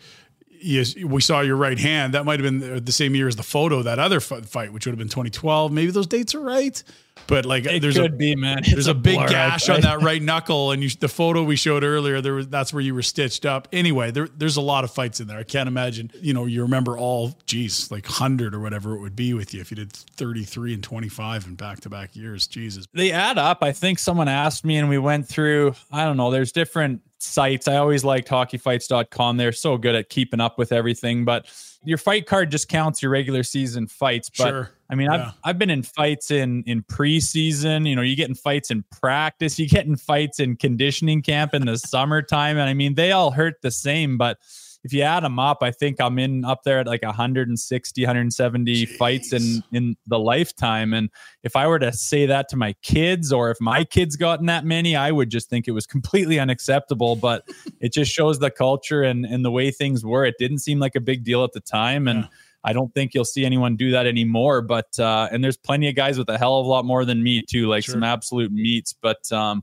we 1.05 1.21
saw 1.21 1.41
your 1.41 1.57
right 1.57 1.79
hand. 1.79 2.15
That 2.15 2.25
might 2.25 2.39
have 2.41 2.45
been 2.45 2.85
the- 2.85 2.93
same 2.93 3.15
year 3.15 3.29
as 3.29 3.37
the 3.37 3.43
photo, 3.43 3.83
that 3.83 3.99
other 3.99 4.21
fi- 4.21 4.43
fight, 4.43 4.73
which 4.73 4.87
would 4.87 4.93
have 4.93 4.99
been 4.99 5.09
2012. 5.09 5.73
Maybe 5.73 5.91
those 5.91 6.07
dates 6.07 6.35
are 6.35 6.41
right. 6.41 6.83
But 7.27 7.45
like, 7.45 7.65
It 7.67 7.81
there's 7.81 7.97
a 7.97 8.09
be, 8.09 8.35
man. 8.35 8.63
there's 8.69 8.89
a, 8.89 8.93
a 8.93 8.95
big 8.95 9.17
gash 9.29 9.69
on 9.69 9.83
that 9.83 10.03
right 10.03 10.21
knuckle, 10.23 10.73
and 10.73 10.83
you, 10.83 10.91
the 10.91 11.09
photo 11.09 11.43
we 11.45 11.57
showed 11.57 11.85
earlier, 11.85 12.21
there 12.21 12.35
was 12.35 12.49
that's 12.49 12.73
where 12.73 12.83
you 12.83 12.95
were 12.95 13.03
stitched 13.03 13.47
up. 13.47 13.69
Anyway, 13.73 14.11
there, 14.11 14.29
there's 14.37 14.57
a 14.57 14.61
lot 14.61 14.85
of 14.85 14.91
fights 14.91 15.21
in 15.21 15.29
there. 15.29 15.39
I 15.39 15.45
can't 15.45 15.69
imagine, 15.69 16.11
you 16.21 16.35
know, 16.35 16.47
you 16.47 16.63
remember 16.63 16.99
all, 16.99 17.37
geez, 17.47 17.91
like 17.91 18.07
hundred 18.07 18.55
or 18.55 18.61
whatever 18.61 18.95
it 18.97 19.01
would 19.01 19.17
be 19.17 19.35
with 19.35 19.55
you 19.55 19.61
if 19.61 19.71
you 19.71 19.77
did 19.77 19.93
33 19.93 20.75
and 20.75 20.83
25 20.83 21.47
in 21.47 21.55
back 21.55 21.81
to 21.81 21.89
back 21.91 22.17
years. 22.17 22.47
Jesus, 22.47 22.87
they 22.93 23.13
add 23.13 23.39
up. 23.39 23.63
I 23.63 23.73
think 23.73 23.99
someone 23.99 24.29
asked 24.29 24.65
me 24.65 24.77
and 24.77 24.89
we 24.89 24.99
went 24.99 25.29
through, 25.29 25.75
I 25.93 26.05
don't 26.05 26.17
know, 26.17 26.31
there's 26.31 26.53
different 26.53 27.03
sites. 27.19 27.69
I 27.69 27.77
always 27.77 28.05
liked 28.05 28.29
hockeyfights.com. 28.29 29.37
They're 29.37 29.53
so 29.53 29.77
good 29.77 29.95
at 29.95 30.09
keeping 30.09 30.41
up 30.41 30.59
with 30.59 30.73
everything, 30.73 31.25
but 31.25 31.47
your 31.85 31.99
fight 31.99 32.27
card 32.27 32.51
just 32.51 32.69
counts 32.69 33.03
your 33.03 33.11
regular 33.11 33.43
season 33.43 33.87
fights. 33.87 34.29
But 34.31 34.49
Sure. 34.49 34.71
I 34.91 34.95
mean, 34.95 35.11
Yeah. 35.11 35.29
I've 35.29 35.35
I've 35.45 35.59
been 35.59 35.71
in 35.71 35.83
fights 35.83 36.31
in 36.31 36.63
in 36.65 36.83
preseason. 36.83 37.89
You 37.89 37.97
know, 37.97 38.03
you 38.03 38.17
get 38.17 38.29
in 38.29 38.35
fights 38.35 38.71
in 38.71 38.85
practice, 38.91 39.59
you 39.59 39.69
get 39.69 39.87
in 39.87 39.97
fights 39.97 40.41
in 40.41 40.57
conditioning 40.57 41.23
camp 41.23 41.55
in 41.55 41.67
the 41.67 41.79
summertime. 41.79 42.59
And 42.59 42.69
I 42.69 42.75
mean, 42.75 42.95
they 42.95 43.13
all 43.13 43.31
hurt 43.31 43.63
the 43.63 43.71
same, 43.71 44.19
but 44.19 44.39
if 44.83 44.93
you 44.93 45.03
add 45.03 45.25
them 45.25 45.39
up, 45.39 45.59
I 45.63 45.71
think 45.71 46.01
I'm 46.01 46.19
in 46.19 46.45
up 46.45 46.63
there 46.65 46.79
at 46.79 46.87
like 46.87 47.03
160, 47.03 48.03
170 48.03 48.87
fights 48.87 49.33
in 49.33 49.63
in 49.73 49.97
the 50.07 50.19
lifetime. 50.19 50.95
And 50.95 51.11
if 51.43 51.55
I 51.57 51.67
were 51.67 51.79
to 51.79 51.93
say 51.93 52.27
that 52.27 52.49
to 52.51 52.57
my 52.57 52.75
kids, 52.83 53.33
or 53.33 53.51
if 53.51 53.59
my 53.61 53.85
kids 53.85 54.17
gotten 54.17 54.47
that 54.47 54.65
many, 54.65 54.97
I 54.97 55.11
would 55.11 55.31
just 55.31 55.51
think 55.51 55.69
it 55.69 55.73
was 55.73 55.87
completely 55.87 56.39
unacceptable. 56.39 57.17
But 57.17 57.47
it 57.81 57.93
just 57.93 58.11
shows 58.11 58.39
the 58.39 58.51
culture 58.51 59.03
and 59.03 59.27
and 59.27 59.45
the 59.45 59.51
way 59.51 59.71
things 59.71 60.05
were. 60.05 60.25
It 60.25 60.37
didn't 60.39 60.59
seem 60.59 60.79
like 60.79 60.95
a 60.95 61.01
big 61.01 61.25
deal 61.25 61.45
at 61.45 61.53
the 61.53 61.61
time, 61.61 62.09
and 62.09 62.29
I 62.65 62.73
don't 62.73 62.93
think 62.95 63.15
you'll 63.15 63.25
see 63.25 63.45
anyone 63.45 63.77
do 63.77 63.91
that 63.93 64.07
anymore. 64.07 64.63
But 64.63 64.99
uh, 64.99 65.29
and 65.31 65.43
there's 65.45 65.57
plenty 65.57 65.89
of 65.89 65.95
guys 65.95 66.19
with 66.19 66.29
a 66.29 66.39
hell 66.39 66.59
of 66.59 66.67
a 66.67 66.69
lot 66.69 66.85
more 66.85 67.05
than 67.05 67.23
me 67.23 67.43
too, 67.43 67.69
like 67.69 67.85
sure. 67.85 67.95
some 67.95 68.03
absolute 68.03 68.53
meats. 68.53 68.95
But 68.95 69.31
um, 69.33 69.63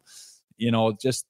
you 0.58 0.72
know, 0.72 0.94
just 0.94 1.26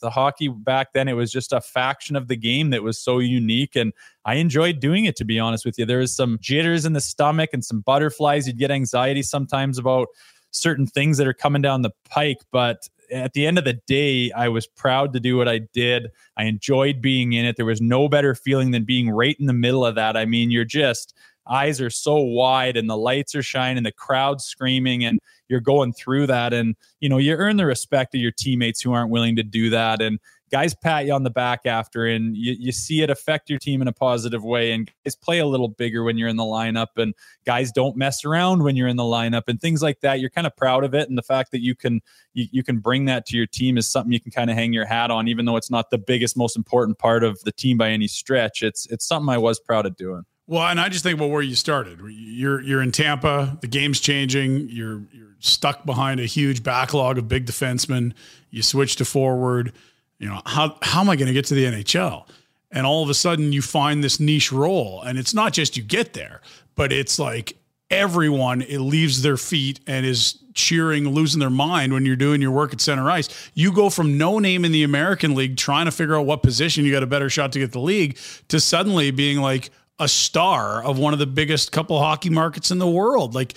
the 0.00 0.10
hockey 0.10 0.48
back 0.48 0.92
then, 0.92 1.08
it 1.08 1.14
was 1.14 1.30
just 1.30 1.52
a 1.52 1.60
faction 1.60 2.16
of 2.16 2.28
the 2.28 2.36
game 2.36 2.70
that 2.70 2.82
was 2.82 2.98
so 2.98 3.18
unique. 3.18 3.76
And 3.76 3.92
I 4.24 4.34
enjoyed 4.34 4.80
doing 4.80 5.04
it, 5.04 5.16
to 5.16 5.24
be 5.24 5.38
honest 5.38 5.64
with 5.64 5.78
you. 5.78 5.86
There 5.86 5.98
was 5.98 6.14
some 6.14 6.38
jitters 6.40 6.84
in 6.84 6.92
the 6.92 7.00
stomach 7.00 7.50
and 7.52 7.64
some 7.64 7.80
butterflies. 7.80 8.46
You'd 8.46 8.58
get 8.58 8.70
anxiety 8.70 9.22
sometimes 9.22 9.78
about 9.78 10.08
certain 10.50 10.86
things 10.86 11.18
that 11.18 11.26
are 11.26 11.34
coming 11.34 11.62
down 11.62 11.82
the 11.82 11.92
pike. 12.08 12.40
But 12.50 12.88
at 13.12 13.32
the 13.32 13.46
end 13.46 13.58
of 13.58 13.64
the 13.64 13.80
day, 13.86 14.30
I 14.32 14.48
was 14.48 14.66
proud 14.66 15.12
to 15.12 15.20
do 15.20 15.36
what 15.36 15.48
I 15.48 15.60
did. 15.72 16.08
I 16.36 16.44
enjoyed 16.44 17.00
being 17.00 17.32
in 17.32 17.44
it. 17.44 17.56
There 17.56 17.66
was 17.66 17.80
no 17.80 18.08
better 18.08 18.34
feeling 18.34 18.70
than 18.70 18.84
being 18.84 19.10
right 19.10 19.36
in 19.38 19.46
the 19.46 19.52
middle 19.52 19.84
of 19.84 19.94
that. 19.96 20.16
I 20.16 20.24
mean, 20.24 20.50
you're 20.50 20.64
just 20.64 21.14
eyes 21.48 21.80
are 21.80 21.90
so 21.90 22.16
wide 22.16 22.76
and 22.76 22.88
the 22.88 22.96
lights 22.96 23.34
are 23.34 23.42
shining, 23.42 23.82
the 23.82 23.92
crowd 23.92 24.40
screaming, 24.40 25.04
and 25.04 25.18
you're 25.50 25.60
going 25.60 25.92
through 25.92 26.28
that. 26.28 26.54
And, 26.54 26.76
you 27.00 27.08
know, 27.08 27.18
you 27.18 27.34
earn 27.34 27.56
the 27.56 27.66
respect 27.66 28.14
of 28.14 28.20
your 28.20 28.30
teammates 28.30 28.80
who 28.80 28.92
aren't 28.92 29.10
willing 29.10 29.36
to 29.36 29.42
do 29.42 29.68
that. 29.70 30.00
And 30.00 30.20
guys 30.50 30.74
pat 30.74 31.06
you 31.06 31.12
on 31.12 31.22
the 31.22 31.30
back 31.30 31.66
after, 31.66 32.06
and 32.06 32.36
you, 32.36 32.56
you 32.58 32.72
see 32.72 33.02
it 33.02 33.10
affect 33.10 33.50
your 33.50 33.58
team 33.58 33.82
in 33.82 33.88
a 33.88 33.92
positive 33.92 34.44
way. 34.44 34.72
And 34.72 34.90
guys 35.04 35.16
play 35.16 35.40
a 35.40 35.46
little 35.46 35.68
bigger 35.68 36.02
when 36.04 36.18
you're 36.18 36.28
in 36.28 36.36
the 36.36 36.44
lineup, 36.44 36.88
and 36.96 37.14
guys 37.44 37.72
don't 37.72 37.96
mess 37.96 38.24
around 38.24 38.62
when 38.62 38.76
you're 38.76 38.88
in 38.88 38.96
the 38.96 39.02
lineup, 39.02 39.44
and 39.48 39.60
things 39.60 39.82
like 39.82 40.00
that. 40.00 40.20
You're 40.20 40.30
kind 40.30 40.46
of 40.46 40.56
proud 40.56 40.84
of 40.84 40.94
it. 40.94 41.08
And 41.08 41.18
the 41.18 41.22
fact 41.22 41.50
that 41.50 41.60
you 41.60 41.74
can, 41.74 42.00
you, 42.34 42.46
you 42.52 42.62
can 42.62 42.78
bring 42.78 43.06
that 43.06 43.26
to 43.26 43.36
your 43.36 43.46
team 43.46 43.76
is 43.76 43.88
something 43.88 44.12
you 44.12 44.20
can 44.20 44.32
kind 44.32 44.50
of 44.50 44.56
hang 44.56 44.72
your 44.72 44.86
hat 44.86 45.10
on, 45.10 45.26
even 45.26 45.44
though 45.44 45.56
it's 45.56 45.70
not 45.70 45.90
the 45.90 45.98
biggest, 45.98 46.36
most 46.36 46.56
important 46.56 46.98
part 46.98 47.24
of 47.24 47.40
the 47.42 47.52
team 47.52 47.76
by 47.76 47.90
any 47.90 48.06
stretch. 48.06 48.62
It's, 48.62 48.86
it's 48.86 49.04
something 49.04 49.28
I 49.28 49.38
was 49.38 49.58
proud 49.58 49.86
of 49.86 49.96
doing. 49.96 50.24
Well, 50.50 50.66
and 50.66 50.80
I 50.80 50.88
just 50.88 51.04
think 51.04 51.20
well, 51.20 51.30
where 51.30 51.42
you 51.42 51.54
started. 51.54 52.00
You're 52.00 52.60
you're 52.60 52.82
in 52.82 52.90
Tampa. 52.90 53.56
The 53.60 53.68
game's 53.68 54.00
changing. 54.00 54.68
You're 54.68 55.00
you're 55.12 55.36
stuck 55.38 55.86
behind 55.86 56.18
a 56.18 56.26
huge 56.26 56.64
backlog 56.64 57.18
of 57.18 57.28
big 57.28 57.46
defensemen. 57.46 58.14
You 58.50 58.64
switch 58.64 58.96
to 58.96 59.04
forward. 59.04 59.72
You 60.18 60.28
know 60.28 60.42
how 60.44 60.76
how 60.82 61.02
am 61.02 61.08
I 61.08 61.14
going 61.14 61.28
to 61.28 61.32
get 61.32 61.44
to 61.46 61.54
the 61.54 61.66
NHL? 61.66 62.26
And 62.72 62.84
all 62.84 63.04
of 63.04 63.08
a 63.08 63.14
sudden, 63.14 63.52
you 63.52 63.62
find 63.62 64.02
this 64.02 64.18
niche 64.18 64.50
role, 64.50 65.02
and 65.02 65.20
it's 65.20 65.32
not 65.32 65.52
just 65.52 65.76
you 65.76 65.84
get 65.84 66.14
there, 66.14 66.40
but 66.74 66.92
it's 66.92 67.20
like 67.20 67.56
everyone 67.88 68.62
it 68.62 68.80
leaves 68.80 69.22
their 69.22 69.36
feet 69.36 69.78
and 69.86 70.04
is 70.04 70.36
cheering, 70.54 71.08
losing 71.10 71.38
their 71.38 71.48
mind 71.48 71.92
when 71.92 72.04
you're 72.04 72.16
doing 72.16 72.42
your 72.42 72.50
work 72.50 72.72
at 72.72 72.80
center 72.80 73.08
ice. 73.08 73.28
You 73.54 73.72
go 73.72 73.88
from 73.88 74.18
no 74.18 74.40
name 74.40 74.64
in 74.64 74.72
the 74.72 74.82
American 74.82 75.36
League, 75.36 75.56
trying 75.56 75.84
to 75.84 75.92
figure 75.92 76.16
out 76.16 76.26
what 76.26 76.42
position 76.42 76.84
you 76.84 76.90
got 76.90 77.04
a 77.04 77.06
better 77.06 77.30
shot 77.30 77.52
to 77.52 77.60
get 77.60 77.70
the 77.70 77.78
league, 77.78 78.18
to 78.48 78.58
suddenly 78.58 79.12
being 79.12 79.38
like 79.38 79.70
a 80.00 80.08
star 80.08 80.82
of 80.82 80.98
one 80.98 81.12
of 81.12 81.18
the 81.18 81.26
biggest 81.26 81.70
couple 81.70 81.98
hockey 82.00 82.30
markets 82.30 82.70
in 82.70 82.78
the 82.78 82.90
world. 82.90 83.34
Like, 83.34 83.54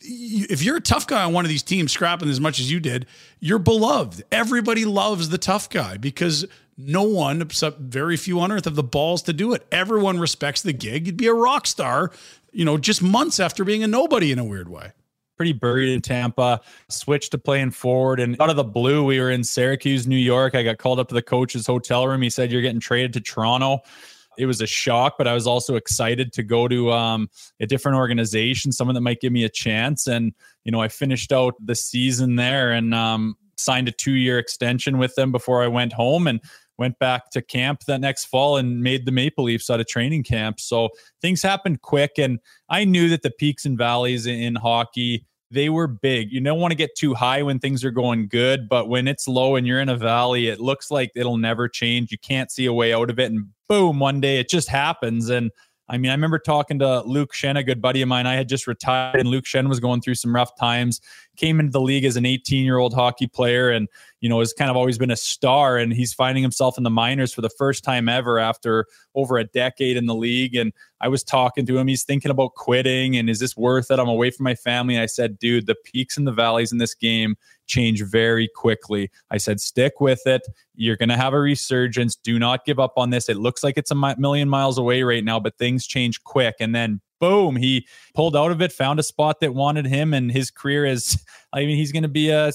if 0.00 0.62
you're 0.62 0.76
a 0.76 0.80
tough 0.80 1.06
guy 1.06 1.24
on 1.24 1.32
one 1.32 1.44
of 1.44 1.48
these 1.48 1.62
teams, 1.62 1.90
scrapping 1.90 2.28
as 2.28 2.38
much 2.38 2.60
as 2.60 2.70
you 2.70 2.78
did, 2.78 3.06
you're 3.40 3.58
beloved. 3.58 4.22
Everybody 4.30 4.84
loves 4.84 5.30
the 5.30 5.38
tough 5.38 5.70
guy 5.70 5.96
because 5.96 6.46
no 6.76 7.02
one, 7.02 7.42
except 7.42 7.80
very 7.80 8.16
few 8.16 8.38
on 8.40 8.52
earth, 8.52 8.66
have 8.66 8.76
the 8.76 8.82
balls 8.82 9.22
to 9.22 9.32
do 9.32 9.54
it. 9.54 9.66
Everyone 9.72 10.20
respects 10.20 10.62
the 10.62 10.72
gig. 10.72 11.06
You'd 11.06 11.16
be 11.16 11.26
a 11.26 11.34
rock 11.34 11.66
star, 11.66 12.12
you 12.52 12.64
know, 12.64 12.78
just 12.78 13.02
months 13.02 13.40
after 13.40 13.64
being 13.64 13.82
a 13.82 13.88
nobody 13.88 14.30
in 14.30 14.38
a 14.38 14.44
weird 14.44 14.68
way 14.68 14.92
pretty 15.38 15.52
buried 15.52 15.88
in 15.88 16.00
Tampa, 16.02 16.60
switched 16.88 17.30
to 17.30 17.38
playing 17.38 17.70
forward. 17.70 18.18
And 18.18 18.38
out 18.42 18.50
of 18.50 18.56
the 18.56 18.64
blue, 18.64 19.04
we 19.04 19.20
were 19.20 19.30
in 19.30 19.44
Syracuse, 19.44 20.04
New 20.04 20.16
York. 20.16 20.56
I 20.56 20.64
got 20.64 20.78
called 20.78 20.98
up 20.98 21.06
to 21.08 21.14
the 21.14 21.22
coach's 21.22 21.64
hotel 21.64 22.08
room. 22.08 22.20
He 22.22 22.28
said, 22.28 22.50
You're 22.50 22.60
getting 22.60 22.80
traded 22.80 23.12
to 23.12 23.20
Toronto 23.20 23.82
it 24.38 24.46
was 24.46 24.60
a 24.60 24.66
shock, 24.66 25.16
but 25.18 25.26
I 25.26 25.34
was 25.34 25.46
also 25.46 25.74
excited 25.74 26.32
to 26.34 26.42
go 26.42 26.68
to 26.68 26.92
um, 26.92 27.28
a 27.60 27.66
different 27.66 27.98
organization, 27.98 28.72
someone 28.72 28.94
that 28.94 29.00
might 29.00 29.20
give 29.20 29.32
me 29.32 29.44
a 29.44 29.48
chance. 29.48 30.06
And 30.06 30.32
you 30.64 30.72
know, 30.72 30.80
I 30.80 30.88
finished 30.88 31.32
out 31.32 31.54
the 31.62 31.74
season 31.74 32.36
there 32.36 32.72
and 32.72 32.94
um, 32.94 33.36
signed 33.56 33.88
a 33.88 33.92
two-year 33.92 34.38
extension 34.38 34.98
with 34.98 35.14
them 35.16 35.32
before 35.32 35.62
I 35.62 35.66
went 35.66 35.92
home 35.92 36.26
and 36.26 36.40
went 36.78 36.98
back 37.00 37.30
to 37.30 37.42
camp 37.42 37.80
that 37.86 38.00
next 38.00 38.26
fall 38.26 38.56
and 38.56 38.80
made 38.80 39.04
the 39.04 39.10
Maple 39.12 39.44
Leafs 39.44 39.68
out 39.68 39.80
of 39.80 39.88
training 39.88 40.22
camp. 40.22 40.60
So 40.60 40.90
things 41.20 41.42
happened 41.42 41.82
quick, 41.82 42.12
and 42.18 42.38
I 42.68 42.84
knew 42.84 43.08
that 43.08 43.22
the 43.22 43.32
peaks 43.32 43.64
and 43.64 43.76
valleys 43.76 44.26
in 44.26 44.54
hockey 44.54 45.26
they 45.50 45.68
were 45.68 45.86
big. 45.86 46.30
You 46.30 46.40
don't 46.40 46.60
want 46.60 46.72
to 46.72 46.76
get 46.76 46.94
too 46.94 47.14
high 47.14 47.42
when 47.42 47.58
things 47.58 47.84
are 47.84 47.90
going 47.90 48.28
good, 48.28 48.68
but 48.68 48.88
when 48.88 49.08
it's 49.08 49.26
low 49.26 49.56
and 49.56 49.66
you're 49.66 49.80
in 49.80 49.88
a 49.88 49.96
valley, 49.96 50.48
it 50.48 50.60
looks 50.60 50.90
like 50.90 51.10
it'll 51.14 51.38
never 51.38 51.68
change. 51.68 52.12
You 52.12 52.18
can't 52.18 52.50
see 52.50 52.66
a 52.66 52.72
way 52.72 52.92
out 52.92 53.10
of 53.10 53.18
it. 53.18 53.30
And 53.30 53.46
boom, 53.68 53.98
one 53.98 54.20
day 54.20 54.38
it 54.38 54.48
just 54.48 54.68
happens. 54.68 55.30
And 55.30 55.50
I 55.90 55.96
mean, 55.96 56.10
I 56.10 56.14
remember 56.14 56.38
talking 56.38 56.78
to 56.80 57.00
Luke 57.02 57.32
Schenn, 57.32 57.58
a 57.58 57.62
good 57.62 57.80
buddy 57.80 58.02
of 58.02 58.08
mine. 58.08 58.26
I 58.26 58.34
had 58.34 58.48
just 58.48 58.66
retired, 58.66 59.18
and 59.18 59.28
Luke 59.28 59.44
Schenn 59.44 59.68
was 59.68 59.80
going 59.80 60.02
through 60.02 60.16
some 60.16 60.34
rough 60.34 60.54
times. 60.58 61.00
Came 61.36 61.60
into 61.60 61.72
the 61.72 61.80
league 61.80 62.04
as 62.04 62.16
an 62.16 62.26
18 62.26 62.64
year 62.64 62.76
old 62.76 62.92
hockey 62.92 63.26
player, 63.26 63.70
and 63.70 63.88
you 64.20 64.28
know 64.28 64.40
has 64.40 64.52
kind 64.52 64.70
of 64.70 64.76
always 64.76 64.98
been 64.98 65.10
a 65.10 65.16
star. 65.16 65.78
And 65.78 65.92
he's 65.92 66.12
finding 66.12 66.42
himself 66.42 66.76
in 66.76 66.84
the 66.84 66.90
minors 66.90 67.32
for 67.32 67.40
the 67.40 67.50
first 67.50 67.84
time 67.84 68.08
ever 68.08 68.38
after 68.38 68.86
over 69.14 69.38
a 69.38 69.44
decade 69.44 69.96
in 69.96 70.06
the 70.06 70.14
league. 70.14 70.54
And 70.54 70.72
I 71.00 71.08
was 71.08 71.22
talking 71.22 71.64
to 71.66 71.78
him. 71.78 71.88
He's 71.88 72.04
thinking 72.04 72.30
about 72.30 72.54
quitting, 72.54 73.16
and 73.16 73.30
is 73.30 73.38
this 73.38 73.56
worth 73.56 73.90
it? 73.90 73.98
I'm 73.98 74.08
away 74.08 74.30
from 74.30 74.44
my 74.44 74.54
family. 74.54 74.96
And 74.96 75.02
I 75.02 75.06
said, 75.06 75.38
dude, 75.38 75.66
the 75.66 75.76
peaks 75.84 76.18
and 76.18 76.26
the 76.26 76.32
valleys 76.32 76.72
in 76.72 76.78
this 76.78 76.94
game 76.94 77.36
change 77.68 78.02
very 78.02 78.48
quickly. 78.56 79.10
I 79.30 79.36
said, 79.38 79.60
stick 79.60 80.00
with 80.00 80.26
it. 80.26 80.42
You're 80.74 80.96
going 80.96 81.08
to 81.10 81.16
have 81.16 81.34
a 81.34 81.38
resurgence. 81.38 82.16
Do 82.16 82.38
not 82.38 82.64
give 82.64 82.80
up 82.80 82.94
on 82.96 83.10
this. 83.10 83.28
It 83.28 83.36
looks 83.36 83.62
like 83.62 83.78
it's 83.78 83.90
a 83.90 84.16
million 84.18 84.48
miles 84.48 84.78
away 84.78 85.02
right 85.02 85.24
now, 85.24 85.38
but 85.38 85.56
things 85.58 85.86
change 85.86 86.22
quick. 86.24 86.56
And 86.58 86.74
then 86.74 87.00
boom, 87.20 87.56
he 87.56 87.86
pulled 88.14 88.36
out 88.36 88.50
of 88.50 88.62
it, 88.62 88.72
found 88.72 88.98
a 88.98 89.02
spot 89.02 89.40
that 89.40 89.54
wanted 89.54 89.86
him, 89.86 90.14
and 90.14 90.30
his 90.30 90.50
career 90.50 90.84
is, 90.84 91.22
I 91.52 91.60
mean, 91.60 91.76
he's 91.76 91.92
going 91.92 92.02
to 92.02 92.08
be 92.08 92.30
a 92.30 92.52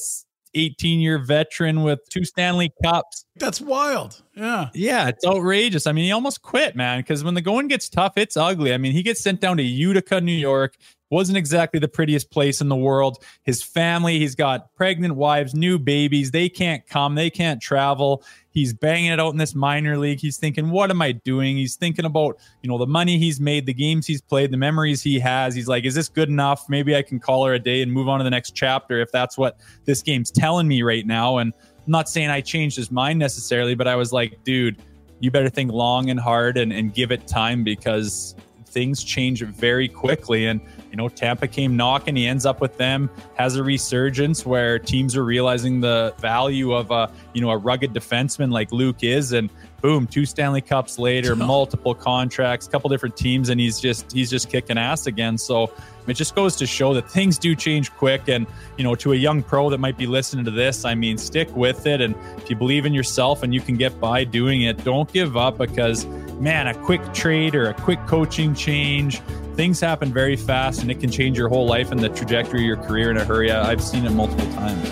18 0.56 0.99
year 0.99 1.17
veteran 1.17 1.84
with 1.84 1.99
two 2.10 2.23
Stanley 2.23 2.71
Cups. 2.84 3.26
That's 3.38 3.60
wild. 3.60 4.21
Yeah. 4.36 4.69
Yeah. 4.73 5.08
It's 5.08 5.26
outrageous. 5.26 5.88
I 5.88 5.91
mean, 5.91 6.06
he 6.06 6.12
almost 6.12 6.41
quit, 6.41 6.76
man, 6.76 6.99
because 6.99 7.23
when 7.23 7.34
the 7.34 7.41
going 7.41 7.67
gets 7.67 7.89
tough, 7.89 8.13
it's 8.17 8.38
ugly. 8.38 8.73
I 8.73 8.78
mean, 8.78 8.91
he 8.91 9.04
gets 9.04 9.21
sent 9.21 9.41
down 9.41 9.58
to 9.58 9.63
Utica, 9.63 10.21
New 10.21 10.32
York 10.32 10.78
wasn't 11.13 11.38
exactly 11.38 11.80
the 11.80 11.88
prettiest 11.88 12.32
place 12.32 12.60
in 12.60 12.67
the 12.67 12.76
world. 12.76 13.23
His 13.43 13.63
family, 13.63 14.19
he's 14.19 14.36
got 14.36 14.73
pregnant 14.76 15.15
wives, 15.15 15.54
new 15.54 15.78
babies. 15.78 16.32
They 16.32 16.49
can't 16.49 16.86
come, 16.88 17.15
they 17.15 17.30
can't 17.30 17.62
travel. 17.62 18.23
He's 18.49 18.73
banging 18.73 19.12
it 19.12 19.19
out 19.19 19.32
in 19.32 19.38
this 19.38 19.56
minor 19.56 19.97
league. 19.97 20.19
He's 20.19 20.38
thinking, 20.38 20.69
what 20.69 20.89
am 20.89 21.02
I 21.02 21.13
doing? 21.13 21.56
He's 21.56 21.76
thinking 21.76 22.06
about, 22.06 22.38
you 22.62 22.69
know, 22.69 22.78
the 22.78 22.88
money 22.88 23.17
he's 23.17 23.39
made, 23.39 23.65
the 23.65 23.73
games 23.73 24.06
he's 24.06 24.21
played, 24.21 24.52
the 24.52 24.58
memories 24.58 25.02
he 25.02 25.19
has. 25.19 25.56
He's 25.56 25.67
like, 25.67 25.86
is 25.86 25.95
this 25.95 26.10
good 26.10 26.30
enough? 26.30 26.67
Maybe 26.67 26.95
I 26.95 27.02
can 27.02 27.19
call 27.19 27.45
her 27.45 27.54
a 27.54 27.60
day 27.60 27.82
and 27.82 27.91
move 27.91 28.10
on 28.10 28.19
to 28.19 28.23
the 28.23 28.30
next 28.30 28.52
chapter 28.52 28.99
if 28.99 29.12
that's 29.12 29.38
what 29.38 29.60
this 29.86 30.02
game's 30.02 30.32
telling 30.32 30.67
me 30.67 30.82
right 30.82 31.06
now. 31.06 31.38
And 31.38 31.54
I'm 31.86 31.91
not 31.91 32.10
saying 32.10 32.30
I 32.30 32.41
changed 32.41 32.76
his 32.76 32.91
mind 32.91 33.19
necessarily, 33.19 33.76
but 33.76 33.88
I 33.88 33.95
was 33.95 34.12
like, 34.12 34.43
dude, 34.43 34.82
you 35.19 35.32
better 35.32 35.49
think 35.49 35.71
long 35.71 36.10
and 36.10 36.19
hard 36.19 36.58
and, 36.58 36.73
and 36.73 36.93
give 36.93 37.12
it 37.12 37.28
time 37.28 37.63
because 37.63 38.36
things 38.65 39.04
change 39.04 39.41
very 39.41 39.88
quickly. 39.88 40.47
And, 40.47 40.62
you 40.93 40.97
know, 40.97 41.10
Tampa 41.10 41.47
came 41.47 41.75
knocking. 41.75 42.15
He 42.15 42.27
ends 42.27 42.45
up 42.45 42.62
with 42.62 42.77
them, 42.77 43.10
has 43.34 43.56
a 43.56 43.63
resurgence 43.63 44.45
where 44.45 44.77
teams 44.77 45.17
are 45.17 45.23
realizing 45.23 45.82
the 45.82 46.13
value 46.19 46.71
of 46.71 46.91
a, 46.91 47.12
you 47.34 47.41
know, 47.41 47.49
a 47.49 47.58
rugged 47.58 47.93
defenseman 47.93 48.51
like 48.51 48.71
Luke 48.71 49.03
is. 49.03 49.32
And 49.32 49.49
boom, 49.82 50.06
two 50.06 50.23
Stanley 50.27 50.62
Cups 50.62 50.99
later, 50.99 51.36
multiple 51.53 51.95
contracts, 51.95 52.67
couple 52.67 52.91
different 52.91 53.17
teams, 53.17 53.49
and 53.49 53.60
he's 53.60 53.79
just 53.79 54.12
he's 54.12 54.29
just 54.29 54.51
kicking 54.51 54.77
ass 54.77 55.08
again. 55.08 55.36
So 55.39 55.73
it 56.06 56.13
just 56.13 56.36
goes 56.36 56.56
to 56.58 56.67
show 56.67 56.93
that 56.93 57.10
things 57.10 57.39
do 57.39 57.56
change 57.56 57.91
quick. 57.93 58.27
And, 58.27 58.45
you 58.77 58.84
know, 58.84 58.93
to 58.93 59.13
a 59.13 59.15
young 59.15 59.41
pro 59.41 59.71
that 59.71 59.79
might 59.79 59.97
be 59.97 60.06
listening 60.06 60.45
to 60.45 60.51
this, 60.51 60.86
I 60.86 60.93
mean, 60.93 61.17
stick 61.17 61.53
with 61.56 61.88
it. 61.88 62.01
And 62.01 62.13
if 62.38 62.51
you 62.51 62.56
believe 62.56 62.86
in 62.86 62.93
yourself 62.93 63.41
and 63.41 63.51
you 63.51 63.62
can 63.62 63.77
get 63.77 63.99
by 63.99 64.25
doing 64.25 64.62
it, 64.62 64.84
don't 64.84 65.12
give 65.12 65.38
up 65.38 65.58
because 65.58 66.06
man, 66.39 66.67
a 66.67 66.73
quick 66.73 67.13
trade 67.13 67.56
or 67.56 67.69
a 67.69 67.73
quick 67.73 68.06
coaching 68.06 68.53
change, 68.53 69.21
things 69.55 69.79
happen 69.79 70.13
very 70.13 70.35
fast 70.35 70.81
and 70.81 70.91
it 70.91 70.99
can 70.99 71.09
change 71.09 71.37
your 71.37 71.49
whole 71.49 71.65
life 71.65 71.91
and 71.91 71.99
the 71.99 72.09
trajectory 72.09 72.61
of 72.61 72.65
your 72.65 72.77
career 72.77 73.11
in 73.11 73.17
a 73.17 73.25
hurry. 73.25 73.51
I've 73.51 73.81
seen 73.81 74.05
it 74.05 74.11
multiple 74.11 74.45
times. 74.53 74.89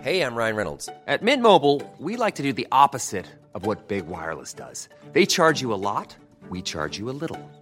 Hey, 0.00 0.22
I'm 0.22 0.34
Ryan 0.34 0.56
Reynolds. 0.56 0.88
At 1.06 1.22
Mint 1.22 1.42
Mobile, 1.42 1.82
we 1.98 2.16
like 2.16 2.36
to 2.36 2.42
do 2.42 2.54
the 2.54 2.66
opposite 2.72 3.26
of 3.54 3.66
what 3.66 3.88
Big 3.88 4.06
Wireless 4.06 4.54
does. 4.54 4.88
They 5.12 5.26
charge 5.26 5.60
you 5.60 5.74
a 5.74 5.76
lot 5.76 6.16
we 6.50 6.62
charge 6.62 6.98
you 6.98 7.10
a 7.10 7.12
little. 7.12 7.40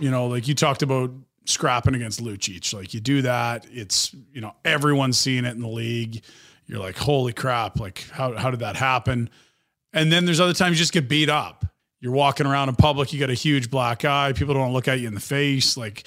You 0.00 0.10
know, 0.10 0.26
like 0.26 0.48
you 0.48 0.54
talked 0.54 0.82
about 0.82 1.10
scrapping 1.44 1.94
against 1.94 2.22
Lucic. 2.22 2.72
Like 2.74 2.94
you 2.94 3.00
do 3.00 3.22
that, 3.22 3.66
it's 3.70 4.14
you 4.32 4.40
know 4.40 4.54
everyone's 4.64 5.18
seeing 5.18 5.44
it 5.44 5.54
in 5.54 5.60
the 5.60 5.68
league. 5.68 6.22
You're 6.66 6.80
like, 6.80 6.96
holy 6.96 7.32
crap! 7.32 7.80
Like 7.80 8.06
how 8.10 8.34
how 8.36 8.50
did 8.50 8.60
that 8.60 8.76
happen? 8.76 9.30
And 9.92 10.12
then 10.12 10.24
there's 10.24 10.40
other 10.40 10.52
times 10.52 10.76
you 10.76 10.80
just 10.80 10.92
get 10.92 11.08
beat 11.08 11.30
up 11.30 11.64
you're 12.00 12.12
walking 12.12 12.46
around 12.46 12.68
in 12.68 12.76
public, 12.76 13.12
you 13.12 13.18
got 13.18 13.30
a 13.30 13.34
huge 13.34 13.70
black 13.70 14.04
eye, 14.04 14.32
people 14.32 14.54
don't 14.54 14.72
look 14.72 14.88
at 14.88 15.00
you 15.00 15.08
in 15.08 15.14
the 15.14 15.20
face. 15.20 15.76
Like 15.76 16.06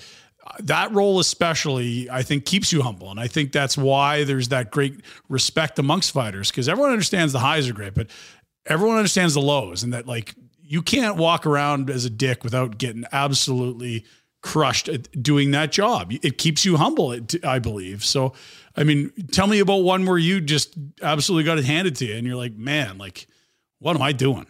that 0.59 0.91
role, 0.93 1.19
especially, 1.19 2.09
I 2.09 2.23
think 2.23 2.45
keeps 2.45 2.71
you 2.71 2.81
humble. 2.81 3.11
And 3.11 3.19
I 3.19 3.27
think 3.27 3.51
that's 3.51 3.77
why 3.77 4.23
there's 4.23 4.49
that 4.49 4.71
great 4.71 5.01
respect 5.27 5.79
amongst 5.79 6.11
fighters 6.11 6.49
because 6.49 6.69
everyone 6.69 6.91
understands 6.91 7.33
the 7.33 7.39
highs 7.39 7.69
are 7.69 7.73
great, 7.73 7.93
but 7.93 8.07
everyone 8.65 8.97
understands 8.97 9.33
the 9.33 9.41
lows 9.41 9.83
and 9.83 9.93
that 9.93 10.07
like 10.07 10.33
you 10.71 10.81
can't 10.81 11.17
walk 11.17 11.45
around 11.45 11.89
as 11.89 12.05
a 12.05 12.09
dick 12.09 12.45
without 12.45 12.77
getting 12.77 13.03
absolutely 13.11 14.05
crushed 14.41 14.87
at 14.87 15.21
doing 15.21 15.51
that 15.51 15.69
job. 15.69 16.13
It 16.21 16.37
keeps 16.37 16.63
you 16.63 16.77
humble, 16.77 17.13
I 17.43 17.59
believe. 17.59 18.05
So, 18.05 18.31
I 18.77 18.85
mean, 18.85 19.11
tell 19.33 19.47
me 19.47 19.59
about 19.59 19.83
one 19.83 20.05
where 20.05 20.17
you 20.17 20.39
just 20.39 20.77
absolutely 21.01 21.43
got 21.43 21.57
it 21.57 21.65
handed 21.65 21.97
to 21.97 22.05
you 22.05 22.15
and 22.15 22.25
you're 22.25 22.37
like, 22.37 22.55
man, 22.55 22.97
like, 22.97 23.27
what 23.79 23.97
am 23.97 24.01
I 24.01 24.13
doing? 24.13 24.47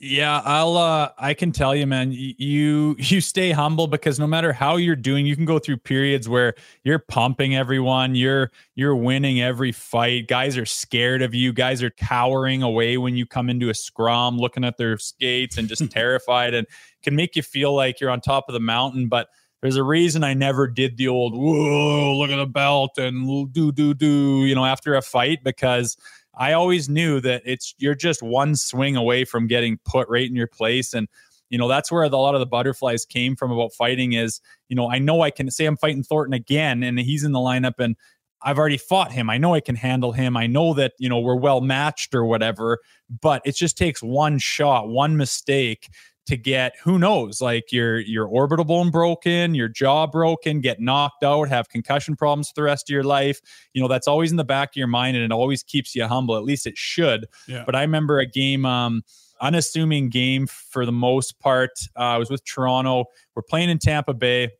Yeah, 0.00 0.42
I'll 0.44 0.76
uh 0.76 1.10
I 1.18 1.34
can 1.34 1.50
tell 1.50 1.74
you 1.74 1.86
man, 1.86 2.12
you 2.12 2.94
you 2.98 3.20
stay 3.20 3.50
humble 3.50 3.88
because 3.88 4.18
no 4.18 4.26
matter 4.28 4.52
how 4.52 4.76
you're 4.76 4.94
doing, 4.96 5.26
you 5.26 5.34
can 5.34 5.44
go 5.44 5.58
through 5.58 5.78
periods 5.78 6.28
where 6.28 6.54
you're 6.84 7.00
pumping 7.00 7.56
everyone, 7.56 8.14
you're 8.14 8.52
you're 8.76 8.94
winning 8.94 9.40
every 9.40 9.72
fight. 9.72 10.28
Guys 10.28 10.56
are 10.56 10.66
scared 10.66 11.20
of 11.22 11.34
you. 11.34 11.52
Guys 11.52 11.82
are 11.82 11.90
cowering 11.90 12.62
away 12.62 12.96
when 12.96 13.16
you 13.16 13.26
come 13.26 13.50
into 13.50 13.70
a 13.70 13.74
scrum, 13.74 14.38
looking 14.38 14.64
at 14.64 14.76
their 14.76 14.98
skates 14.98 15.58
and 15.58 15.68
just 15.68 15.90
terrified 15.90 16.54
and 16.54 16.66
can 17.02 17.16
make 17.16 17.34
you 17.34 17.42
feel 17.42 17.74
like 17.74 18.00
you're 18.00 18.10
on 18.10 18.20
top 18.20 18.44
of 18.48 18.52
the 18.52 18.60
mountain, 18.60 19.08
but 19.08 19.28
there's 19.62 19.76
a 19.76 19.82
reason 19.82 20.22
I 20.22 20.34
never 20.34 20.68
did 20.68 20.96
the 20.96 21.08
old 21.08 21.34
whoa, 21.34 22.16
look 22.16 22.30
at 22.30 22.36
the 22.36 22.46
belt 22.46 22.96
and 22.98 23.52
do 23.52 23.72
do 23.72 23.94
do, 23.94 24.44
you 24.44 24.54
know, 24.54 24.64
after 24.64 24.94
a 24.94 25.02
fight 25.02 25.42
because 25.42 25.96
I 26.38 26.52
always 26.52 26.88
knew 26.88 27.20
that 27.20 27.42
it's 27.44 27.74
you're 27.78 27.94
just 27.94 28.22
one 28.22 28.54
swing 28.56 28.96
away 28.96 29.24
from 29.24 29.46
getting 29.46 29.78
put 29.84 30.08
right 30.08 30.26
in 30.26 30.36
your 30.36 30.46
place 30.46 30.94
and 30.94 31.08
you 31.50 31.58
know 31.58 31.68
that's 31.68 31.90
where 31.90 32.08
the, 32.08 32.16
a 32.16 32.18
lot 32.18 32.34
of 32.34 32.40
the 32.40 32.46
butterflies 32.46 33.04
came 33.04 33.36
from 33.36 33.50
about 33.50 33.72
fighting 33.72 34.12
is 34.12 34.40
you 34.68 34.76
know 34.76 34.90
I 34.90 34.98
know 34.98 35.22
I 35.22 35.30
can 35.30 35.50
say 35.50 35.66
I'm 35.66 35.76
fighting 35.76 36.02
Thornton 36.02 36.34
again 36.34 36.82
and 36.82 36.98
he's 36.98 37.24
in 37.24 37.32
the 37.32 37.38
lineup 37.38 37.74
and 37.78 37.96
I've 38.42 38.58
already 38.58 38.76
fought 38.76 39.10
him. 39.10 39.28
I 39.30 39.38
know 39.38 39.54
I 39.54 39.60
can 39.60 39.74
handle 39.74 40.12
him. 40.12 40.36
I 40.36 40.46
know 40.46 40.72
that, 40.74 40.92
you 40.98 41.08
know, 41.08 41.18
we're 41.18 41.34
well 41.34 41.60
matched 41.60 42.14
or 42.14 42.24
whatever, 42.24 42.78
but 43.20 43.42
it 43.44 43.56
just 43.56 43.76
takes 43.76 44.00
one 44.00 44.38
shot, 44.38 44.88
one 44.88 45.16
mistake 45.16 45.88
to 46.28 46.36
get 46.36 46.74
who 46.82 46.98
knows 46.98 47.40
like 47.40 47.72
your 47.72 47.98
your 48.00 48.26
orbital 48.26 48.64
bone 48.64 48.90
broken 48.90 49.54
your 49.54 49.68
jaw 49.68 50.06
broken 50.06 50.60
get 50.60 50.78
knocked 50.78 51.24
out 51.24 51.48
have 51.48 51.68
concussion 51.68 52.14
problems 52.14 52.48
for 52.48 52.54
the 52.56 52.62
rest 52.62 52.88
of 52.88 52.92
your 52.92 53.02
life. 53.02 53.40
You 53.72 53.82
know 53.82 53.88
that's 53.88 54.06
always 54.06 54.30
in 54.30 54.36
the 54.36 54.44
back 54.44 54.70
of 54.70 54.76
your 54.76 54.86
mind 54.86 55.16
and 55.16 55.24
it 55.24 55.32
always 55.32 55.62
keeps 55.62 55.94
you 55.94 56.06
humble 56.06 56.36
at 56.36 56.44
least 56.44 56.66
it 56.66 56.76
should. 56.76 57.26
Yeah. 57.46 57.64
but 57.64 57.74
i 57.74 57.80
remember 57.80 58.18
a 58.18 58.26
game 58.26 58.66
um 58.66 59.02
unassuming 59.40 60.08
game 60.08 60.46
for 60.46 60.84
the 60.84 60.92
most 60.92 61.38
part. 61.40 61.70
Uh, 61.96 62.00
i 62.00 62.18
was 62.18 62.30
with 62.30 62.44
toronto. 62.44 63.06
We're 63.34 63.42
playing 63.42 63.70
in 63.70 63.78
tampa 63.78 64.14
bay. 64.14 64.50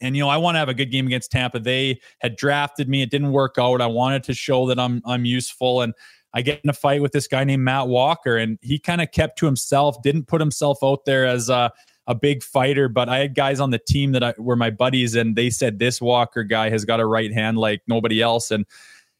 And 0.00 0.16
you 0.16 0.22
know, 0.22 0.28
I 0.28 0.36
want 0.38 0.56
to 0.56 0.58
have 0.58 0.68
a 0.68 0.74
good 0.74 0.90
game 0.90 1.06
against 1.06 1.30
Tampa. 1.30 1.60
They 1.60 2.00
had 2.18 2.34
drafted 2.34 2.88
me; 2.88 3.02
it 3.02 3.10
didn't 3.10 3.30
work 3.30 3.54
out. 3.58 3.80
I 3.80 3.86
wanted 3.86 4.24
to 4.24 4.34
show 4.34 4.66
that 4.66 4.78
I'm 4.78 5.00
I'm 5.06 5.24
useful, 5.24 5.82
and 5.82 5.94
I 6.34 6.42
get 6.42 6.60
in 6.64 6.68
a 6.68 6.74
fight 6.74 7.00
with 7.00 7.12
this 7.12 7.28
guy 7.28 7.44
named 7.44 7.62
Matt 7.62 7.86
Walker, 7.86 8.36
and 8.36 8.58
he 8.60 8.78
kind 8.78 9.00
of 9.00 9.12
kept 9.12 9.38
to 9.38 9.46
himself, 9.46 10.02
didn't 10.02 10.26
put 10.26 10.40
himself 10.40 10.78
out 10.82 11.04
there 11.04 11.24
as 11.24 11.48
a, 11.48 11.72
a 12.08 12.14
big 12.14 12.42
fighter. 12.42 12.88
But 12.88 13.08
I 13.08 13.18
had 13.18 13.36
guys 13.36 13.60
on 13.60 13.70
the 13.70 13.78
team 13.78 14.12
that 14.12 14.24
I, 14.24 14.34
were 14.36 14.56
my 14.56 14.70
buddies, 14.70 15.14
and 15.14 15.36
they 15.36 15.48
said 15.48 15.78
this 15.78 16.00
Walker 16.00 16.42
guy 16.42 16.70
has 16.70 16.84
got 16.84 16.98
a 16.98 17.06
right 17.06 17.32
hand 17.32 17.58
like 17.58 17.82
nobody 17.86 18.20
else. 18.20 18.50
And 18.50 18.66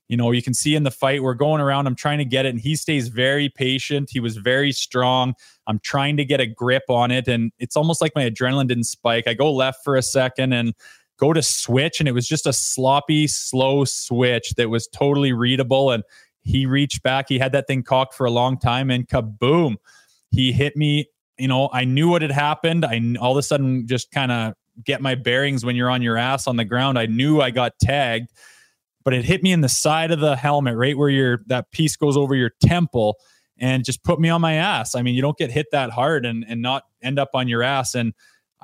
you 0.08 0.16
know, 0.18 0.32
you 0.32 0.42
can 0.42 0.52
see 0.52 0.74
in 0.74 0.82
the 0.82 0.90
fight, 0.90 1.22
we're 1.22 1.34
going 1.34 1.60
around. 1.60 1.86
I'm 1.86 1.94
trying 1.94 2.18
to 2.18 2.24
get 2.24 2.44
it, 2.46 2.50
and 2.50 2.60
he 2.60 2.76
stays 2.76 3.08
very 3.08 3.48
patient. 3.48 4.10
He 4.12 4.20
was 4.20 4.36
very 4.36 4.72
strong. 4.72 5.34
I'm 5.66 5.78
trying 5.78 6.16
to 6.18 6.24
get 6.24 6.40
a 6.40 6.46
grip 6.46 6.84
on 6.88 7.10
it, 7.10 7.28
and 7.28 7.52
it's 7.58 7.76
almost 7.76 8.00
like 8.00 8.12
my 8.14 8.28
adrenaline 8.28 8.68
didn't 8.68 8.84
spike. 8.84 9.26
I 9.26 9.34
go 9.34 9.52
left 9.52 9.82
for 9.82 9.96
a 9.96 10.02
second 10.02 10.52
and 10.52 10.74
go 11.16 11.32
to 11.32 11.42
switch, 11.42 12.00
and 12.00 12.08
it 12.08 12.12
was 12.12 12.28
just 12.28 12.46
a 12.46 12.52
sloppy, 12.52 13.26
slow 13.26 13.84
switch 13.84 14.50
that 14.56 14.68
was 14.68 14.86
totally 14.88 15.32
readable. 15.32 15.90
And 15.90 16.02
he 16.44 16.66
reached 16.66 17.02
back. 17.02 17.26
He 17.28 17.38
had 17.38 17.52
that 17.52 17.66
thing 17.66 17.82
cocked 17.82 18.14
for 18.14 18.26
a 18.26 18.30
long 18.30 18.58
time, 18.58 18.90
and 18.90 19.08
kaboom, 19.08 19.76
he 20.30 20.52
hit 20.52 20.76
me. 20.76 21.08
You 21.38 21.48
know, 21.48 21.68
I 21.72 21.84
knew 21.84 22.08
what 22.08 22.22
had 22.22 22.30
happened. 22.30 22.84
I 22.84 23.00
all 23.20 23.32
of 23.32 23.38
a 23.38 23.42
sudden 23.42 23.86
just 23.86 24.10
kind 24.12 24.30
of 24.30 24.54
get 24.84 25.00
my 25.00 25.14
bearings 25.14 25.64
when 25.64 25.74
you're 25.74 25.90
on 25.90 26.02
your 26.02 26.16
ass 26.16 26.46
on 26.46 26.56
the 26.56 26.64
ground. 26.64 26.98
I 26.98 27.06
knew 27.06 27.40
I 27.40 27.50
got 27.50 27.72
tagged, 27.80 28.30
but 29.04 29.14
it 29.14 29.24
hit 29.24 29.42
me 29.42 29.52
in 29.52 29.60
the 29.60 29.68
side 29.68 30.10
of 30.10 30.20
the 30.20 30.36
helmet, 30.36 30.76
right 30.76 30.96
where 30.96 31.08
your 31.08 31.40
that 31.46 31.70
piece 31.72 31.96
goes 31.96 32.16
over 32.16 32.34
your 32.34 32.52
temple, 32.62 33.16
and 33.58 33.84
just 33.84 34.04
put 34.04 34.20
me 34.20 34.28
on 34.28 34.40
my 34.40 34.54
ass. 34.54 34.94
I 34.94 35.02
mean, 35.02 35.14
you 35.14 35.22
don't 35.22 35.38
get 35.38 35.50
hit 35.50 35.66
that 35.72 35.90
hard 35.90 36.26
and 36.26 36.44
and 36.46 36.62
not 36.62 36.84
end 37.02 37.18
up 37.18 37.30
on 37.34 37.48
your 37.48 37.62
ass 37.62 37.94
and 37.94 38.12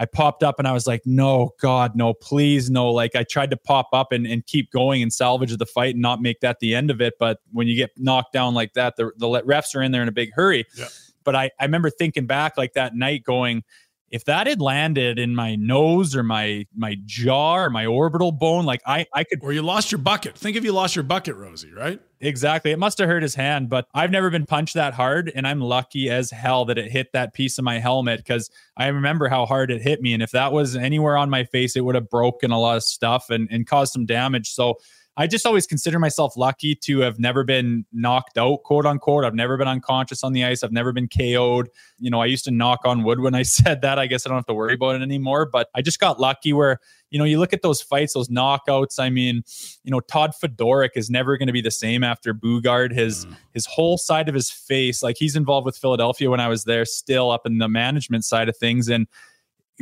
I 0.00 0.06
popped 0.06 0.42
up 0.42 0.58
and 0.58 0.66
I 0.66 0.72
was 0.72 0.86
like, 0.86 1.02
no, 1.04 1.50
God, 1.60 1.94
no, 1.94 2.14
please, 2.14 2.70
no. 2.70 2.90
Like 2.90 3.14
I 3.14 3.22
tried 3.22 3.50
to 3.50 3.56
pop 3.58 3.90
up 3.92 4.12
and, 4.12 4.26
and 4.26 4.44
keep 4.46 4.72
going 4.72 5.02
and 5.02 5.12
salvage 5.12 5.54
the 5.54 5.66
fight 5.66 5.94
and 5.94 6.00
not 6.00 6.22
make 6.22 6.40
that 6.40 6.58
the 6.60 6.74
end 6.74 6.90
of 6.90 7.02
it. 7.02 7.14
But 7.18 7.40
when 7.52 7.66
you 7.66 7.76
get 7.76 7.90
knocked 7.98 8.32
down 8.32 8.54
like 8.54 8.72
that, 8.72 8.96
the, 8.96 9.12
the 9.18 9.28
refs 9.42 9.76
are 9.76 9.82
in 9.82 9.92
there 9.92 10.00
in 10.00 10.08
a 10.08 10.12
big 10.12 10.30
hurry. 10.32 10.64
Yeah. 10.74 10.86
But 11.22 11.36
I, 11.36 11.50
I 11.60 11.64
remember 11.64 11.90
thinking 11.90 12.24
back 12.24 12.56
like 12.56 12.72
that 12.72 12.94
night 12.94 13.24
going, 13.24 13.62
if 14.10 14.24
that 14.24 14.48
had 14.48 14.60
landed 14.60 15.18
in 15.18 15.34
my 15.34 15.54
nose 15.54 16.16
or 16.16 16.22
my 16.22 16.66
my 16.74 16.96
jaw 17.04 17.56
or 17.56 17.70
my 17.70 17.86
orbital 17.86 18.32
bone, 18.32 18.64
like 18.64 18.82
I 18.86 19.06
I 19.14 19.24
could 19.24 19.38
or 19.42 19.52
you 19.52 19.62
lost 19.62 19.92
your 19.92 20.00
bucket. 20.00 20.36
Think 20.36 20.56
if 20.56 20.64
you 20.64 20.72
lost 20.72 20.96
your 20.96 21.04
bucket, 21.04 21.36
Rosie, 21.36 21.72
right? 21.72 22.00
Exactly. 22.20 22.70
It 22.70 22.78
must 22.78 22.98
have 22.98 23.08
hurt 23.08 23.22
his 23.22 23.34
hand, 23.34 23.70
but 23.70 23.86
I've 23.94 24.10
never 24.10 24.28
been 24.28 24.46
punched 24.46 24.74
that 24.74 24.94
hard, 24.94 25.32
and 25.34 25.46
I'm 25.46 25.60
lucky 25.60 26.10
as 26.10 26.30
hell 26.30 26.64
that 26.66 26.76
it 26.76 26.90
hit 26.90 27.12
that 27.12 27.32
piece 27.32 27.56
of 27.56 27.64
my 27.64 27.78
helmet 27.78 28.18
because 28.18 28.50
I 28.76 28.88
remember 28.88 29.28
how 29.28 29.46
hard 29.46 29.70
it 29.70 29.80
hit 29.80 30.02
me, 30.02 30.12
and 30.12 30.22
if 30.22 30.32
that 30.32 30.52
was 30.52 30.76
anywhere 30.76 31.16
on 31.16 31.30
my 31.30 31.44
face, 31.44 31.76
it 31.76 31.84
would 31.84 31.94
have 31.94 32.10
broken 32.10 32.50
a 32.50 32.58
lot 32.58 32.76
of 32.76 32.82
stuff 32.82 33.30
and 33.30 33.48
and 33.50 33.66
caused 33.66 33.92
some 33.92 34.06
damage. 34.06 34.50
So 34.50 34.78
I 35.20 35.26
just 35.26 35.44
always 35.44 35.66
consider 35.66 35.98
myself 35.98 36.34
lucky 36.34 36.74
to 36.76 37.00
have 37.00 37.18
never 37.18 37.44
been 37.44 37.84
knocked 37.92 38.38
out, 38.38 38.62
quote 38.62 38.86
unquote. 38.86 39.22
I've 39.22 39.34
never 39.34 39.58
been 39.58 39.68
unconscious 39.68 40.24
on 40.24 40.32
the 40.32 40.46
ice. 40.46 40.62
I've 40.62 40.72
never 40.72 40.94
been 40.94 41.08
KO'd. 41.08 41.68
You 41.98 42.08
know, 42.08 42.22
I 42.22 42.24
used 42.24 42.46
to 42.46 42.50
knock 42.50 42.80
on 42.86 43.02
wood 43.02 43.20
when 43.20 43.34
I 43.34 43.42
said 43.60 43.82
that. 43.82 43.98
I 43.98 44.06
guess 44.06 44.24
I 44.24 44.30
don't 44.30 44.38
have 44.38 44.46
to 44.46 44.54
worry 44.54 44.72
about 44.72 44.96
it 44.96 45.02
anymore. 45.02 45.44
But 45.44 45.68
I 45.74 45.82
just 45.82 46.00
got 46.00 46.18
lucky 46.18 46.54
where, 46.54 46.78
you 47.10 47.18
know, 47.18 47.26
you 47.26 47.38
look 47.38 47.52
at 47.52 47.60
those 47.60 47.82
fights, 47.82 48.14
those 48.14 48.30
knockouts. 48.30 48.98
I 48.98 49.10
mean, 49.10 49.42
you 49.84 49.90
know, 49.90 50.00
Todd 50.00 50.32
Fedoruk 50.42 50.92
is 50.94 51.10
never 51.10 51.36
going 51.36 51.48
to 51.48 51.52
be 51.52 51.60
the 51.60 51.70
same 51.70 52.02
after 52.02 52.32
Boogaard. 52.32 52.94
His 52.94 53.26
mm. 53.26 53.36
his 53.52 53.66
whole 53.66 53.98
side 53.98 54.30
of 54.30 54.34
his 54.34 54.50
face, 54.50 55.02
like 55.02 55.16
he's 55.18 55.36
involved 55.36 55.66
with 55.66 55.76
Philadelphia 55.76 56.30
when 56.30 56.40
I 56.40 56.48
was 56.48 56.64
there, 56.64 56.86
still 56.86 57.30
up 57.30 57.42
in 57.44 57.58
the 57.58 57.68
management 57.68 58.24
side 58.24 58.48
of 58.48 58.56
things. 58.56 58.88
And 58.88 59.06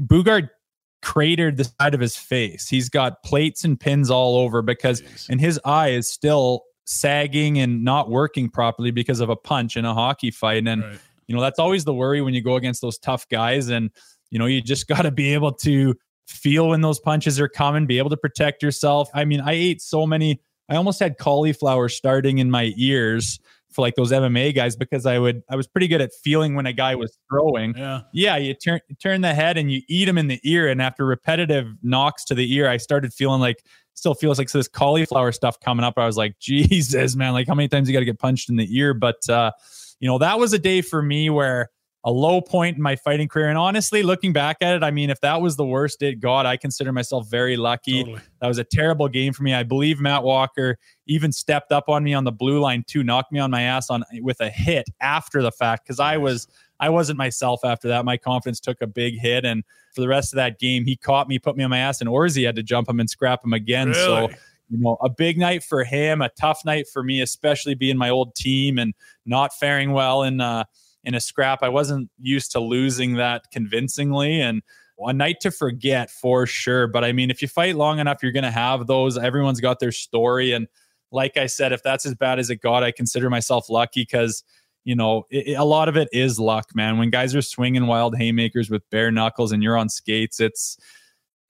Boogaard 0.00 0.48
cratered 1.02 1.56
the 1.56 1.64
side 1.64 1.94
of 1.94 2.00
his 2.00 2.16
face. 2.16 2.68
He's 2.68 2.88
got 2.88 3.22
plates 3.22 3.64
and 3.64 3.78
pins 3.78 4.10
all 4.10 4.36
over 4.36 4.62
because, 4.62 5.02
and 5.28 5.40
his 5.40 5.60
eye 5.64 5.90
is 5.90 6.10
still 6.10 6.62
sagging 6.84 7.58
and 7.58 7.84
not 7.84 8.10
working 8.10 8.48
properly 8.48 8.90
because 8.90 9.20
of 9.20 9.28
a 9.28 9.36
punch 9.36 9.76
in 9.76 9.84
a 9.84 9.94
hockey 9.94 10.30
fight. 10.30 10.66
And, 10.66 10.82
right. 10.82 10.98
you 11.26 11.34
know, 11.34 11.40
that's 11.40 11.58
always 11.58 11.84
the 11.84 11.94
worry 11.94 12.20
when 12.20 12.34
you 12.34 12.42
go 12.42 12.56
against 12.56 12.80
those 12.80 12.98
tough 12.98 13.28
guys. 13.28 13.68
And, 13.68 13.90
you 14.30 14.38
know, 14.38 14.46
you 14.46 14.60
just 14.60 14.88
got 14.88 15.02
to 15.02 15.10
be 15.10 15.34
able 15.34 15.52
to 15.52 15.94
feel 16.26 16.68
when 16.68 16.80
those 16.80 17.00
punches 17.00 17.40
are 17.40 17.48
coming, 17.48 17.86
be 17.86 17.98
able 17.98 18.10
to 18.10 18.16
protect 18.16 18.62
yourself. 18.62 19.08
I 19.14 19.24
mean, 19.24 19.40
I 19.40 19.52
ate 19.52 19.80
so 19.80 20.06
many, 20.06 20.40
I 20.68 20.76
almost 20.76 21.00
had 21.00 21.18
cauliflower 21.18 21.88
starting 21.88 22.38
in 22.38 22.50
my 22.50 22.72
ears 22.76 23.38
for 23.70 23.82
like 23.82 23.94
those 23.94 24.12
MMA 24.12 24.54
guys 24.54 24.76
because 24.76 25.06
I 25.06 25.18
would 25.18 25.42
I 25.50 25.56
was 25.56 25.66
pretty 25.66 25.88
good 25.88 26.00
at 26.00 26.10
feeling 26.22 26.54
when 26.54 26.66
a 26.66 26.72
guy 26.72 26.94
was 26.94 27.16
throwing. 27.30 27.76
Yeah. 27.76 28.02
Yeah, 28.12 28.36
you 28.36 28.54
turn 28.54 28.80
turn 29.00 29.20
the 29.20 29.34
head 29.34 29.58
and 29.58 29.70
you 29.70 29.82
eat 29.88 30.08
him 30.08 30.18
in 30.18 30.28
the 30.28 30.40
ear 30.44 30.68
and 30.68 30.80
after 30.80 31.04
repetitive 31.04 31.66
knocks 31.82 32.24
to 32.26 32.34
the 32.34 32.52
ear 32.52 32.68
I 32.68 32.78
started 32.78 33.12
feeling 33.12 33.40
like 33.40 33.62
still 33.94 34.14
feels 34.14 34.38
like 34.38 34.48
so 34.48 34.58
this 34.58 34.68
cauliflower 34.68 35.32
stuff 35.32 35.60
coming 35.60 35.84
up. 35.84 35.94
I 35.96 36.06
was 36.06 36.16
like, 36.16 36.36
Jesus, 36.40 37.16
man, 37.16 37.32
like 37.32 37.46
how 37.46 37.54
many 37.54 37.68
times 37.68 37.88
you 37.88 37.92
got 37.92 38.00
to 38.00 38.06
get 38.06 38.18
punched 38.18 38.48
in 38.48 38.56
the 38.56 38.68
ear? 38.76 38.94
But 38.94 39.28
uh, 39.28 39.52
you 40.00 40.08
know, 40.08 40.18
that 40.18 40.38
was 40.38 40.52
a 40.52 40.58
day 40.58 40.80
for 40.80 41.02
me 41.02 41.28
where 41.28 41.70
a 42.08 42.10
low 42.10 42.40
point 42.40 42.74
in 42.78 42.82
my 42.82 42.96
fighting 42.96 43.28
career. 43.28 43.50
And 43.50 43.58
honestly, 43.58 44.02
looking 44.02 44.32
back 44.32 44.56
at 44.62 44.74
it, 44.74 44.82
I 44.82 44.90
mean, 44.90 45.10
if 45.10 45.20
that 45.20 45.42
was 45.42 45.56
the 45.56 45.66
worst 45.66 46.02
it 46.02 46.20
got, 46.20 46.46
I 46.46 46.56
consider 46.56 46.90
myself 46.90 47.28
very 47.28 47.58
lucky. 47.58 48.02
Totally. 48.02 48.22
That 48.40 48.48
was 48.48 48.56
a 48.56 48.64
terrible 48.64 49.08
game 49.08 49.34
for 49.34 49.42
me. 49.42 49.52
I 49.52 49.62
believe 49.62 50.00
Matt 50.00 50.22
Walker 50.22 50.78
even 51.06 51.32
stepped 51.32 51.70
up 51.70 51.84
on 51.90 52.02
me 52.02 52.14
on 52.14 52.24
the 52.24 52.32
blue 52.32 52.60
line 52.60 52.82
too, 52.86 53.02
knocked 53.02 53.30
me 53.30 53.40
on 53.40 53.50
my 53.50 53.60
ass 53.60 53.90
on 53.90 54.04
with 54.22 54.40
a 54.40 54.48
hit 54.48 54.88
after 55.02 55.42
the 55.42 55.52
fact 55.52 55.84
because 55.84 56.00
I 56.00 56.16
was 56.16 56.48
I 56.80 56.88
wasn't 56.88 57.18
myself 57.18 57.60
after 57.62 57.88
that. 57.88 58.06
My 58.06 58.16
confidence 58.16 58.58
took 58.58 58.80
a 58.80 58.86
big 58.86 59.18
hit, 59.18 59.44
and 59.44 59.62
for 59.94 60.00
the 60.00 60.08
rest 60.08 60.32
of 60.32 60.36
that 60.36 60.58
game, 60.58 60.86
he 60.86 60.96
caught 60.96 61.28
me, 61.28 61.38
put 61.38 61.58
me 61.58 61.64
on 61.64 61.70
my 61.70 61.78
ass, 61.78 62.00
and 62.00 62.08
Orzy 62.08 62.46
had 62.46 62.56
to 62.56 62.62
jump 62.62 62.88
him 62.88 63.00
and 63.00 63.10
scrap 63.10 63.44
him 63.44 63.52
again. 63.52 63.88
Really? 63.88 63.98
So 63.98 64.28
you 64.70 64.78
know, 64.78 64.96
a 65.02 65.10
big 65.10 65.36
night 65.36 65.62
for 65.62 65.84
him, 65.84 66.22
a 66.22 66.30
tough 66.40 66.64
night 66.64 66.86
for 66.90 67.02
me, 67.02 67.20
especially 67.20 67.74
being 67.74 67.98
my 67.98 68.08
old 68.08 68.34
team 68.34 68.78
and 68.78 68.94
not 69.26 69.52
faring 69.54 69.92
well 69.92 70.22
in 70.22 70.40
uh, 70.40 70.64
in 71.04 71.14
a 71.14 71.20
scrap. 71.20 71.62
I 71.62 71.68
wasn't 71.68 72.10
used 72.18 72.52
to 72.52 72.60
losing 72.60 73.14
that 73.14 73.50
convincingly, 73.52 74.40
and 74.40 74.62
a 75.00 75.12
night 75.12 75.40
to 75.40 75.50
forget 75.50 76.10
for 76.10 76.46
sure. 76.46 76.86
But 76.86 77.04
I 77.04 77.12
mean, 77.12 77.30
if 77.30 77.40
you 77.42 77.48
fight 77.48 77.76
long 77.76 77.98
enough, 77.98 78.22
you're 78.22 78.32
going 78.32 78.44
to 78.44 78.50
have 78.50 78.86
those. 78.86 79.16
Everyone's 79.16 79.60
got 79.60 79.80
their 79.80 79.92
story, 79.92 80.52
and 80.52 80.66
like 81.10 81.36
I 81.36 81.46
said, 81.46 81.72
if 81.72 81.82
that's 81.82 82.04
as 82.04 82.14
bad 82.14 82.38
as 82.38 82.50
it 82.50 82.56
got, 82.56 82.82
I 82.82 82.90
consider 82.92 83.30
myself 83.30 83.70
lucky 83.70 84.02
because 84.02 84.42
you 84.88 84.94
know, 84.94 85.26
it, 85.28 85.58
a 85.58 85.64
lot 85.64 85.90
of 85.90 85.98
it 85.98 86.08
is 86.12 86.40
luck, 86.40 86.74
man. 86.74 86.96
When 86.96 87.10
guys 87.10 87.34
are 87.34 87.42
swinging 87.42 87.86
wild 87.86 88.16
haymakers 88.16 88.70
with 88.70 88.88
bare 88.88 89.10
knuckles 89.10 89.52
and 89.52 89.62
you're 89.62 89.76
on 89.76 89.90
skates, 89.90 90.40
it's 90.40 90.78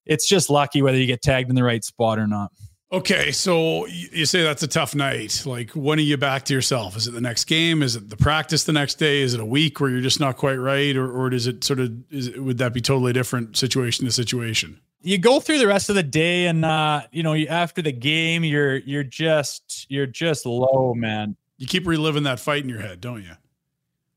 it's 0.07 0.29
just 0.29 0.51
lucky 0.51 0.83
whether 0.83 0.99
you 0.99 1.07
get 1.07 1.23
tagged 1.23 1.49
in 1.49 1.55
the 1.55 1.63
right 1.63 1.85
spot 1.85 2.19
or 2.19 2.27
not. 2.27 2.51
Okay, 2.91 3.33
so 3.33 3.87
you 3.87 4.25
say 4.25 4.43
that's 4.43 4.63
a 4.63 4.67
tough 4.67 4.95
night. 4.95 5.43
Like, 5.45 5.73
when 5.73 5.99
are 5.99 6.03
you 6.03 6.17
back 6.17 6.45
to 6.47 6.55
yourself? 6.55 6.97
Is 6.97 7.07
it 7.07 7.11
the 7.11 7.21
next 7.21 7.45
game? 7.45 7.83
Is 7.83 7.97
it 7.97 8.09
the 8.09 8.17
practice 8.17 8.65
the 8.65 8.73
next 8.73 8.95
day? 8.95 9.21
Is 9.21 9.35
it 9.35 9.41
a 9.41 9.45
week 9.45 9.79
where 9.79 9.91
you're 9.91 10.01
just 10.01 10.21
not 10.21 10.39
quite 10.39 10.57
right, 10.57 10.97
or 10.97 11.11
or 11.11 11.29
does 11.29 11.47
it 11.47 11.65
sort 11.65 11.81
of 11.81 11.93
is 12.11 12.29
it, 12.29 12.43
would 12.43 12.59
that 12.59 12.73
be 12.73 12.81
totally 12.81 13.13
different 13.13 13.59
situation 13.59 14.07
to 14.07 14.13
situation? 14.13 14.81
You 15.03 15.19
go 15.19 15.39
through 15.39 15.59
the 15.59 15.67
rest 15.67 15.91
of 15.91 15.97
the 15.97 16.03
day, 16.03 16.47
and 16.47 16.65
uh, 16.65 17.03
you 17.13 17.23
know, 17.23 17.35
after 17.35 17.83
the 17.83 17.93
game, 17.93 18.43
you're 18.43 18.77
you're 18.77 19.05
just 19.05 19.87
you're 19.91 20.07
just 20.07 20.47
low, 20.47 20.95
man 20.97 21.37
you 21.59 21.67
keep 21.67 21.87
reliving 21.87 22.23
that 22.23 22.41
fight 22.41 22.63
in 22.63 22.69
your 22.69 22.81
head, 22.81 23.01
don't 23.01 23.23
you? 23.23 23.33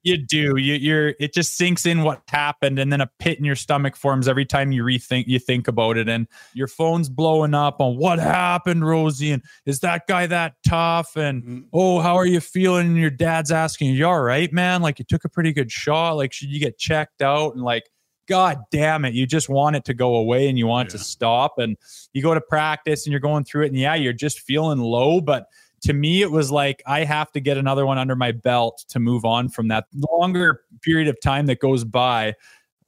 You 0.03 0.17
do. 0.17 0.57
You, 0.57 0.73
you're. 0.73 1.13
It 1.19 1.31
just 1.33 1.55
sinks 1.55 1.85
in 1.85 2.01
what 2.01 2.23
happened, 2.27 2.79
and 2.79 2.91
then 2.91 3.01
a 3.01 3.11
pit 3.19 3.37
in 3.37 3.45
your 3.45 3.55
stomach 3.55 3.95
forms 3.95 4.27
every 4.27 4.45
time 4.45 4.71
you 4.71 4.83
rethink. 4.83 5.25
You 5.27 5.37
think 5.37 5.67
about 5.67 5.97
it, 5.97 6.09
and 6.09 6.27
your 6.53 6.67
phone's 6.67 7.07
blowing 7.07 7.53
up 7.53 7.79
on 7.79 7.97
what 7.97 8.17
happened, 8.17 8.85
Rosie, 8.85 9.31
and 9.31 9.43
is 9.65 9.81
that 9.81 10.07
guy 10.07 10.25
that 10.25 10.55
tough? 10.67 11.15
And 11.15 11.43
mm-hmm. 11.43 11.59
oh, 11.71 11.99
how 11.99 12.15
are 12.15 12.25
you 12.25 12.39
feeling? 12.39 12.87
And 12.87 12.97
your 12.97 13.11
dad's 13.11 13.51
asking, 13.51 13.93
"You 13.93 14.07
all 14.07 14.21
right, 14.21 14.51
man? 14.51 14.81
Like 14.81 14.97
you 14.97 15.05
took 15.05 15.23
a 15.23 15.29
pretty 15.29 15.53
good 15.53 15.71
shot. 15.71 16.13
Like 16.13 16.33
should 16.33 16.49
you 16.49 16.59
get 16.59 16.79
checked 16.79 17.21
out?" 17.21 17.53
And 17.53 17.63
like, 17.63 17.83
God 18.27 18.57
damn 18.71 19.05
it, 19.05 19.13
you 19.13 19.27
just 19.27 19.49
want 19.49 19.75
it 19.75 19.85
to 19.85 19.93
go 19.93 20.15
away, 20.15 20.49
and 20.49 20.57
you 20.57 20.65
want 20.65 20.89
yeah. 20.89 20.95
it 20.95 20.97
to 20.97 21.03
stop. 21.03 21.59
And 21.59 21.77
you 22.11 22.23
go 22.23 22.33
to 22.33 22.41
practice, 22.41 23.05
and 23.05 23.11
you're 23.11 23.19
going 23.19 23.43
through 23.43 23.65
it, 23.65 23.67
and 23.67 23.77
yeah, 23.77 23.93
you're 23.93 24.13
just 24.13 24.39
feeling 24.39 24.79
low, 24.79 25.21
but 25.21 25.45
to 25.81 25.93
me, 25.93 26.21
it 26.21 26.31
was 26.31 26.51
like 26.51 26.83
I 26.85 27.03
have 27.03 27.31
to 27.31 27.39
get 27.39 27.57
another 27.57 27.85
one 27.85 27.97
under 27.97 28.15
my 28.15 28.31
belt 28.31 28.85
to 28.89 28.99
move 28.99 29.25
on 29.25 29.49
from 29.49 29.67
that 29.69 29.85
longer 29.93 30.61
period 30.81 31.07
of 31.07 31.19
time 31.21 31.47
that 31.47 31.59
goes 31.59 31.83
by 31.83 32.35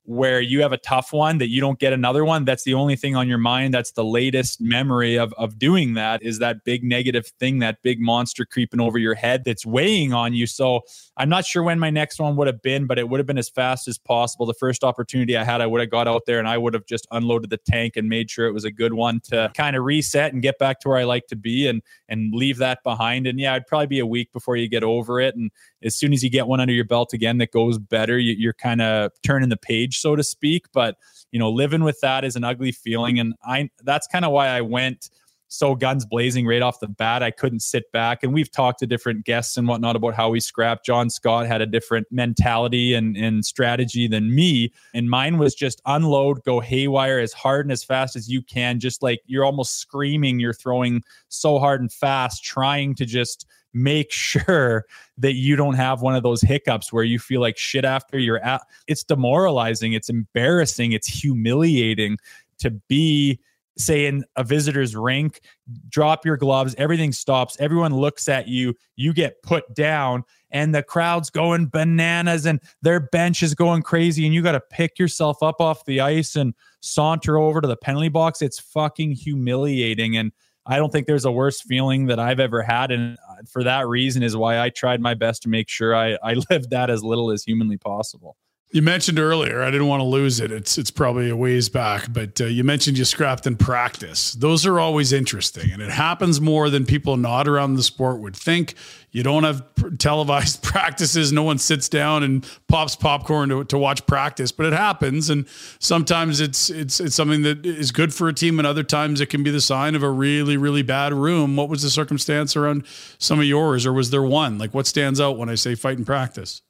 where 0.06 0.42
you 0.42 0.62
have 0.62 0.74
a 0.74 0.78
tough 0.78 1.14
one 1.14 1.38
that 1.38 1.48
you 1.50 1.62
don't 1.62 1.80
get 1.80 1.94
another 1.94 2.26
one 2.26 2.44
that's 2.44 2.64
the 2.64 2.74
only 2.74 2.96
thing 2.96 3.16
on 3.16 3.28
your 3.28 3.38
mind 3.38 3.74
that's 3.74 3.94
the 3.94 4.04
latest 4.04 4.60
memory 4.60 5.18
of 5.18 5.34
of 5.34 5.58
doing 5.58 5.94
that 5.94 6.22
is 6.22 6.40
that 6.40 6.64
big 6.66 6.84
negative 6.84 7.28
thing 7.40 7.60
that 7.60 7.82
big 7.84 8.02
monster 8.02 8.44
creeping 8.44 8.82
over 8.82 8.98
your 8.98 9.16
head 9.16 9.44
that's 9.46 9.66
weighing 9.66 10.12
on 10.12 10.34
you. 10.34 10.46
So 10.46 10.82
i'm 11.16 11.30
not 11.30 11.46
sure 11.46 11.64
when 11.64 11.80
my 11.80 11.90
next 11.90 12.20
one 12.20 12.36
would 12.36 12.48
have 12.48 12.62
been 12.62 12.86
but 12.86 13.00
it 13.00 13.08
would 13.08 13.20
have 13.20 13.28
been 13.28 13.38
as 13.38 13.50
fast 13.50 13.88
as 13.88 13.98
possible. 13.98 14.46
The 14.46 14.54
first 14.54 14.84
opportunity 14.84 15.38
i 15.38 15.44
had 15.44 15.62
i 15.62 15.68
would 15.68 15.80
have 15.80 15.90
got 15.90 16.08
out 16.08 16.24
there 16.26 16.40
and 16.40 16.48
i 16.48 16.58
would 16.58 16.74
have 16.74 16.86
just 16.86 17.08
unloaded 17.12 17.50
the 17.50 17.60
tank 17.70 17.96
and 17.96 18.10
made 18.10 18.30
sure 18.30 18.46
it 18.48 18.54
was 18.54 18.66
a 18.66 18.72
good 18.72 18.94
one 18.94 19.22
to 19.32 19.52
kind 19.56 19.76
of 19.76 19.84
reset 19.84 20.34
and 20.34 20.42
get 20.42 20.60
back 20.60 20.82
to 20.82 20.90
where 20.90 20.98
i 20.98 21.04
like 21.04 21.28
to 21.28 21.36
be 21.36 21.68
and 21.68 21.82
and 22.10 22.34
leave 22.34 22.58
that 22.58 22.80
behind. 22.84 23.26
And 23.26 23.40
yeah 23.40 23.54
it'd 23.54 23.68
probably 23.68 23.88
be 23.88 24.00
a 24.00 24.06
week 24.06 24.34
before 24.34 24.58
you 24.58 24.68
get 24.68 24.84
over 24.84 25.22
it 25.22 25.36
and 25.36 25.50
as 25.84 25.96
soon 25.96 26.14
as 26.14 26.24
you 26.24 26.30
get 26.30 26.48
one 26.48 26.60
under 26.60 26.74
your 26.74 26.86
belt 26.86 27.14
again 27.14 27.38
that 27.40 27.52
goes 27.52 27.78
better, 27.78 28.18
you, 28.18 28.50
are 28.50 28.54
kind 28.54 28.82
of 28.82 29.12
turning 29.24 29.50
the 29.50 29.58
page, 29.58 30.00
so 30.00 30.16
to 30.16 30.24
speak. 30.24 30.66
But 30.74 30.98
you 31.32 31.40
know, 31.40 31.50
living 31.50 31.84
with 31.84 32.00
that 32.02 32.24
is 32.24 32.36
an 32.36 32.44
ugly 32.44 32.72
feeling, 32.72 33.20
and 33.20 33.34
I 33.44 33.70
that's 33.84 34.08
kind 34.08 34.26
of 34.26 34.32
why 34.32 34.48
I 34.48 34.62
went 34.62 35.10
so 35.54 35.76
guns 35.76 36.06
blazing 36.06 36.48
right 36.48 36.62
off 36.62 36.80
the 36.80 36.88
bat. 36.88 37.22
I 37.22 37.32
couldn't 37.32 37.62
sit 37.62 37.92
back. 37.92 38.24
And 38.24 38.34
we've 38.34 38.52
talked 38.52 38.80
to 38.80 38.88
different 38.88 39.24
guests 39.24 39.56
and 39.56 39.68
whatnot 39.68 39.96
about 39.96 40.16
how 40.16 40.30
we 40.30 40.40
scrapped. 40.40 40.86
John 40.86 41.10
Scott 41.10 41.46
had 41.46 41.62
a 41.62 41.66
different 41.66 42.08
mentality 42.12 42.94
and, 42.94 43.16
and 43.16 43.46
strategy 43.46 44.08
than 44.08 44.34
me. 44.34 44.74
And 44.94 45.10
mine 45.10 45.38
was 45.38 45.54
just 45.54 45.82
unload, 45.86 46.44
go 46.44 46.60
haywire 46.60 47.20
as 47.20 47.34
hard 47.34 47.66
and 47.66 47.72
as 47.72 47.84
fast 47.84 48.16
as 48.16 48.30
you 48.30 48.42
can. 48.42 48.80
Just 48.80 49.04
like 49.04 49.22
you're 49.26 49.46
almost 49.46 49.78
screaming, 49.78 50.40
you're 50.40 50.54
throwing 50.54 51.04
so 51.30 51.60
hard 51.60 51.82
and 51.82 51.92
fast, 51.92 52.44
trying 52.44 52.96
to 52.96 53.06
just 53.06 53.46
make 53.74 54.12
sure 54.12 54.86
that 55.18 55.34
you 55.34 55.56
don't 55.56 55.76
have 55.76 56.02
one 56.02 56.16
of 56.16 56.24
those 56.24 56.42
hiccups 56.42 56.94
where 56.94 57.04
you 57.04 57.20
feel 57.20 57.42
like 57.42 57.58
shit 57.58 57.86
after 57.86 58.18
you're 58.18 58.44
at. 58.44 58.62
It's 58.88 59.04
demoralizing, 59.04 59.94
it's 59.94 60.10
embarrassing, 60.10 60.92
it's 60.92 61.08
humiliating 61.08 62.18
to 62.60 62.72
be 62.72 63.40
say 63.78 64.06
in 64.06 64.24
a 64.36 64.44
visitor's 64.44 64.96
rink 64.96 65.42
drop 65.90 66.26
your 66.26 66.38
gloves 66.38 66.76
everything 66.78 67.12
stops 67.12 67.58
everyone 67.60 67.92
looks 67.92 68.30
at 68.30 68.48
you 68.48 68.74
you 68.96 69.14
get 69.14 69.42
put 69.42 69.74
down 69.74 70.24
and 70.52 70.76
the 70.76 70.84
crowd's 70.84 71.32
going 71.32 71.66
bananas 71.68 72.46
and 72.46 72.60
their 72.84 73.00
bench 73.00 73.42
is 73.42 73.56
going 73.56 73.82
crazy 73.82 74.26
and 74.26 74.36
you 74.36 74.44
got 74.44 74.52
to 74.52 74.62
pick 74.70 75.00
yourself 75.00 75.42
up 75.42 75.60
off 75.60 75.84
the 75.86 76.00
ice 76.00 76.36
and 76.36 76.54
saunter 76.82 77.38
over 77.38 77.62
to 77.62 77.68
the 77.68 77.76
penalty 77.76 78.10
box 78.10 78.44
it's 78.44 78.60
fucking 78.60 79.12
humiliating 79.12 80.16
and 80.18 80.32
I 80.66 80.78
don't 80.78 80.92
think 80.92 81.08
there's 81.08 81.26
a 81.26 81.32
worse 81.32 81.62
feeling 81.62 82.06
that 82.08 82.20
I've 82.20 82.40
ever 82.40 82.62
had. 82.62 82.92
And 82.92 83.18
uh, 83.30 83.36
for 83.52 83.64
that 83.64 83.88
reason 83.88 84.24
is 84.24 84.38
why 84.38 84.60
I 84.60 84.70
tried 84.70 85.02
my 85.02 85.14
best 85.14 85.44
to 85.44 85.50
make 85.50 85.70
sure 85.70 85.96
I, 85.96 86.18
I 86.24 86.36
lived 86.50 86.70
that 86.70 86.90
as 86.90 87.04
little 87.04 87.32
as 87.32 87.44
humanly 87.44 87.78
possible. 87.78 88.38
You 88.74 88.82
mentioned 88.82 89.20
earlier, 89.20 89.62
I 89.62 89.70
didn't 89.70 89.86
want 89.86 90.00
to 90.00 90.06
lose 90.06 90.40
it. 90.40 90.52
It's 90.52 90.80
it's 90.80 90.90
probably 90.90 91.30
a 91.30 91.36
ways 91.36 91.70
back, 91.70 92.12
but 92.12 92.42
uh, 92.42 92.46
you 92.46 92.64
mentioned 92.64 92.98
you 92.98 93.06
scrapped 93.06 93.46
in 93.46 93.56
practice. 93.56 94.34
Those 94.34 94.66
are 94.66 94.80
always 94.80 95.14
interesting, 95.14 95.72
and 95.72 95.80
it 95.80 95.92
happens 95.92 96.42
more 96.42 96.72
than 96.72 96.84
people 96.84 97.16
not 97.16 97.48
around 97.48 97.76
the 97.76 97.84
sport 97.84 98.20
would 98.20 98.36
think. 98.36 98.74
You 99.12 99.22
don't 99.22 99.44
have 99.44 99.64
televised 100.00 100.64
practices. 100.64 101.32
No 101.32 101.44
one 101.44 101.60
sits 101.60 101.88
down 101.88 102.24
and 102.24 102.50
pops 102.68 102.96
popcorn 102.96 103.50
to, 103.50 103.64
to 103.66 103.78
watch 103.78 104.08
practice, 104.08 104.52
but 104.52 104.66
it 104.66 104.74
happens. 104.74 105.30
And 105.30 105.48
sometimes 105.78 106.42
it's 106.42 106.72
it's 106.72 107.00
it's 107.00 107.14
something 107.14 107.44
that 107.44 107.68
is 107.68 107.92
good 107.92 108.12
for 108.12 108.28
a 108.28 108.34
team, 108.34 108.58
and 108.58 108.66
other 108.66 108.82
times 108.82 109.22
it 109.22 109.28
can 109.28 109.44
be 109.44 109.52
the 109.52 109.62
sign 109.62 109.94
of 109.94 110.02
a 110.02 110.10
really 110.10 110.58
really 110.58 110.82
bad 110.82 111.14
room. 111.14 111.56
What 111.56 111.70
was 111.70 111.84
the 111.84 111.92
circumstance 111.92 112.56
around 112.56 112.88
some 113.20 113.38
of 113.38 113.46
yours, 113.46 113.86
or 113.86 113.94
was 113.94 114.10
there 114.10 114.24
one? 114.24 114.58
Like 114.58 114.74
what 114.74 114.88
stands 114.88 115.22
out 115.22 115.38
when 115.38 115.48
I 115.48 115.54
say 115.54 115.76
fight 115.76 116.00
in 116.00 116.06
practice? 116.06 116.64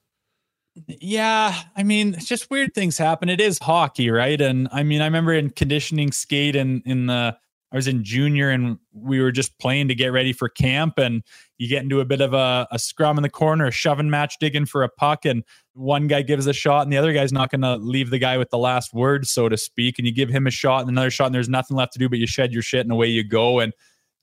Yeah, 0.88 1.56
I 1.76 1.84
mean, 1.84 2.16
it's 2.16 2.26
just 2.26 2.50
weird 2.50 2.74
things 2.74 2.98
happen. 2.98 3.30
It 3.30 3.40
is 3.40 3.60
hockey, 3.60 4.10
right? 4.10 4.40
And 4.42 4.68
I 4.72 4.84
mean, 4.84 5.02
I 5.02 5.06
remember 5.06 5.34
in 5.34 5.52
conditioning 5.52 6.12
skate 6.12 6.56
and 6.56 6.82
in, 6.86 6.92
in 6.92 7.06
the 7.08 7.38
I 7.72 7.76
was 7.76 7.88
in 7.88 8.04
junior 8.04 8.52
and 8.52 8.78
we 8.94 9.20
were 9.20 9.32
just 9.32 9.58
playing 9.58 9.88
to 9.88 9.96
get 9.96 10.12
ready 10.12 10.32
for 10.32 10.48
camp 10.48 11.00
and 11.00 11.24
you 11.58 11.68
get 11.68 11.82
into 11.82 12.02
a 12.02 12.06
bit 12.06 12.22
of 12.22 12.34
a, 12.34 12.68
a 12.72 12.78
scrum 12.78 13.18
in 13.18 13.24
the 13.24 13.30
corner, 13.30 13.66
a 13.66 13.72
shoving 13.72 14.12
match 14.12 14.38
digging 14.40 14.68
for 14.68 14.84
a 14.84 14.90
puck 14.90 15.26
and 15.26 15.44
one 15.74 16.08
guy 16.08 16.22
gives 16.22 16.46
a 16.46 16.54
shot 16.54 16.84
and 16.84 16.94
the 16.94 16.98
other 16.98 17.14
guy's 17.14 17.34
not 17.34 17.50
to 17.50 17.76
leave 17.78 18.12
the 18.12 18.20
guy 18.20 18.38
with 18.38 18.52
the 18.52 18.60
last 18.60 18.94
word 18.94 19.26
so 19.26 19.50
to 19.50 19.58
speak 19.58 19.98
and 19.98 20.08
you 20.08 20.14
give 20.14 20.30
him 20.30 20.46
a 20.46 20.52
shot 20.52 20.82
and 20.82 20.90
another 20.90 21.10
shot 21.10 21.26
and 21.26 21.36
there's 21.36 21.50
nothing 21.50 21.76
left 21.76 21.94
to 21.94 22.00
do 22.00 22.08
but 22.08 22.20
you 22.20 22.28
shed 22.28 22.54
your 22.54 22.62
shit 22.62 22.82
and 22.82 22.92
away 22.92 23.08
you 23.08 23.24
go 23.24 23.60
and 23.60 23.74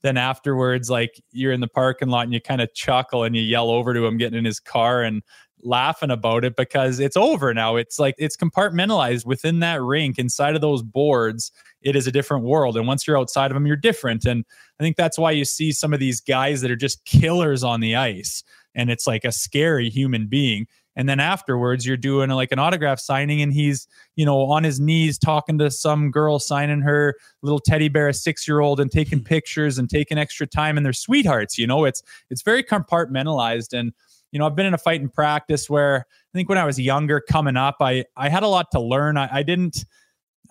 then 0.03 0.17
afterwards, 0.17 0.89
like 0.89 1.21
you're 1.31 1.51
in 1.51 1.61
the 1.61 1.67
parking 1.67 2.09
lot 2.09 2.23
and 2.23 2.33
you 2.33 2.41
kind 2.41 2.61
of 2.61 2.73
chuckle 2.73 3.23
and 3.23 3.35
you 3.35 3.41
yell 3.41 3.69
over 3.69 3.93
to 3.93 4.05
him 4.05 4.17
getting 4.17 4.39
in 4.39 4.45
his 4.45 4.59
car 4.59 5.03
and 5.03 5.21
laughing 5.63 6.09
about 6.09 6.43
it 6.43 6.55
because 6.55 6.99
it's 6.99 7.17
over 7.17 7.53
now. 7.53 7.75
It's 7.75 7.99
like 7.99 8.15
it's 8.17 8.35
compartmentalized 8.35 9.25
within 9.25 9.59
that 9.59 9.81
rink 9.81 10.17
inside 10.17 10.55
of 10.55 10.61
those 10.61 10.81
boards. 10.81 11.51
It 11.81 11.95
is 11.95 12.07
a 12.07 12.11
different 12.11 12.45
world. 12.45 12.77
And 12.77 12.87
once 12.87 13.05
you're 13.05 13.17
outside 13.17 13.51
of 13.51 13.55
them, 13.55 13.67
you're 13.67 13.75
different. 13.75 14.25
And 14.25 14.45
I 14.79 14.83
think 14.83 14.97
that's 14.97 15.17
why 15.17 15.31
you 15.31 15.45
see 15.45 15.71
some 15.71 15.93
of 15.93 15.99
these 15.99 16.21
guys 16.21 16.61
that 16.61 16.71
are 16.71 16.75
just 16.75 17.05
killers 17.05 17.63
on 17.63 17.79
the 17.79 17.95
ice. 17.95 18.43
And 18.73 18.89
it's 18.89 19.05
like 19.05 19.25
a 19.25 19.31
scary 19.31 19.89
human 19.89 20.27
being 20.27 20.67
and 20.95 21.07
then 21.07 21.19
afterwards 21.19 21.85
you're 21.85 21.97
doing 21.97 22.29
like 22.29 22.51
an 22.51 22.59
autograph 22.59 22.99
signing 22.99 23.41
and 23.41 23.53
he's 23.53 23.87
you 24.15 24.25
know 24.25 24.41
on 24.51 24.63
his 24.63 24.79
knees 24.79 25.17
talking 25.17 25.57
to 25.57 25.71
some 25.71 26.11
girl 26.11 26.39
signing 26.39 26.81
her 26.81 27.15
little 27.41 27.59
teddy 27.59 27.89
bear 27.89 28.09
a 28.09 28.13
six 28.13 28.47
year 28.47 28.59
old 28.59 28.79
and 28.79 28.91
taking 28.91 29.19
hmm. 29.19 29.25
pictures 29.25 29.77
and 29.77 29.89
taking 29.89 30.17
extra 30.17 30.47
time 30.47 30.77
and 30.77 30.85
they're 30.85 30.93
sweethearts 30.93 31.57
you 31.57 31.67
know 31.67 31.85
it's 31.85 32.03
it's 32.29 32.41
very 32.41 32.63
compartmentalized 32.63 33.77
and 33.77 33.93
you 34.31 34.39
know 34.39 34.45
i've 34.45 34.55
been 34.55 34.65
in 34.65 34.73
a 34.73 34.79
fight 34.79 35.01
in 35.01 35.09
practice 35.09 35.69
where 35.69 36.05
i 36.09 36.37
think 36.37 36.49
when 36.49 36.57
i 36.57 36.65
was 36.65 36.79
younger 36.79 37.19
coming 37.19 37.57
up 37.57 37.77
i 37.81 38.03
i 38.17 38.29
had 38.29 38.43
a 38.43 38.47
lot 38.47 38.71
to 38.71 38.79
learn 38.79 39.17
i, 39.17 39.29
I 39.31 39.43
didn't 39.43 39.85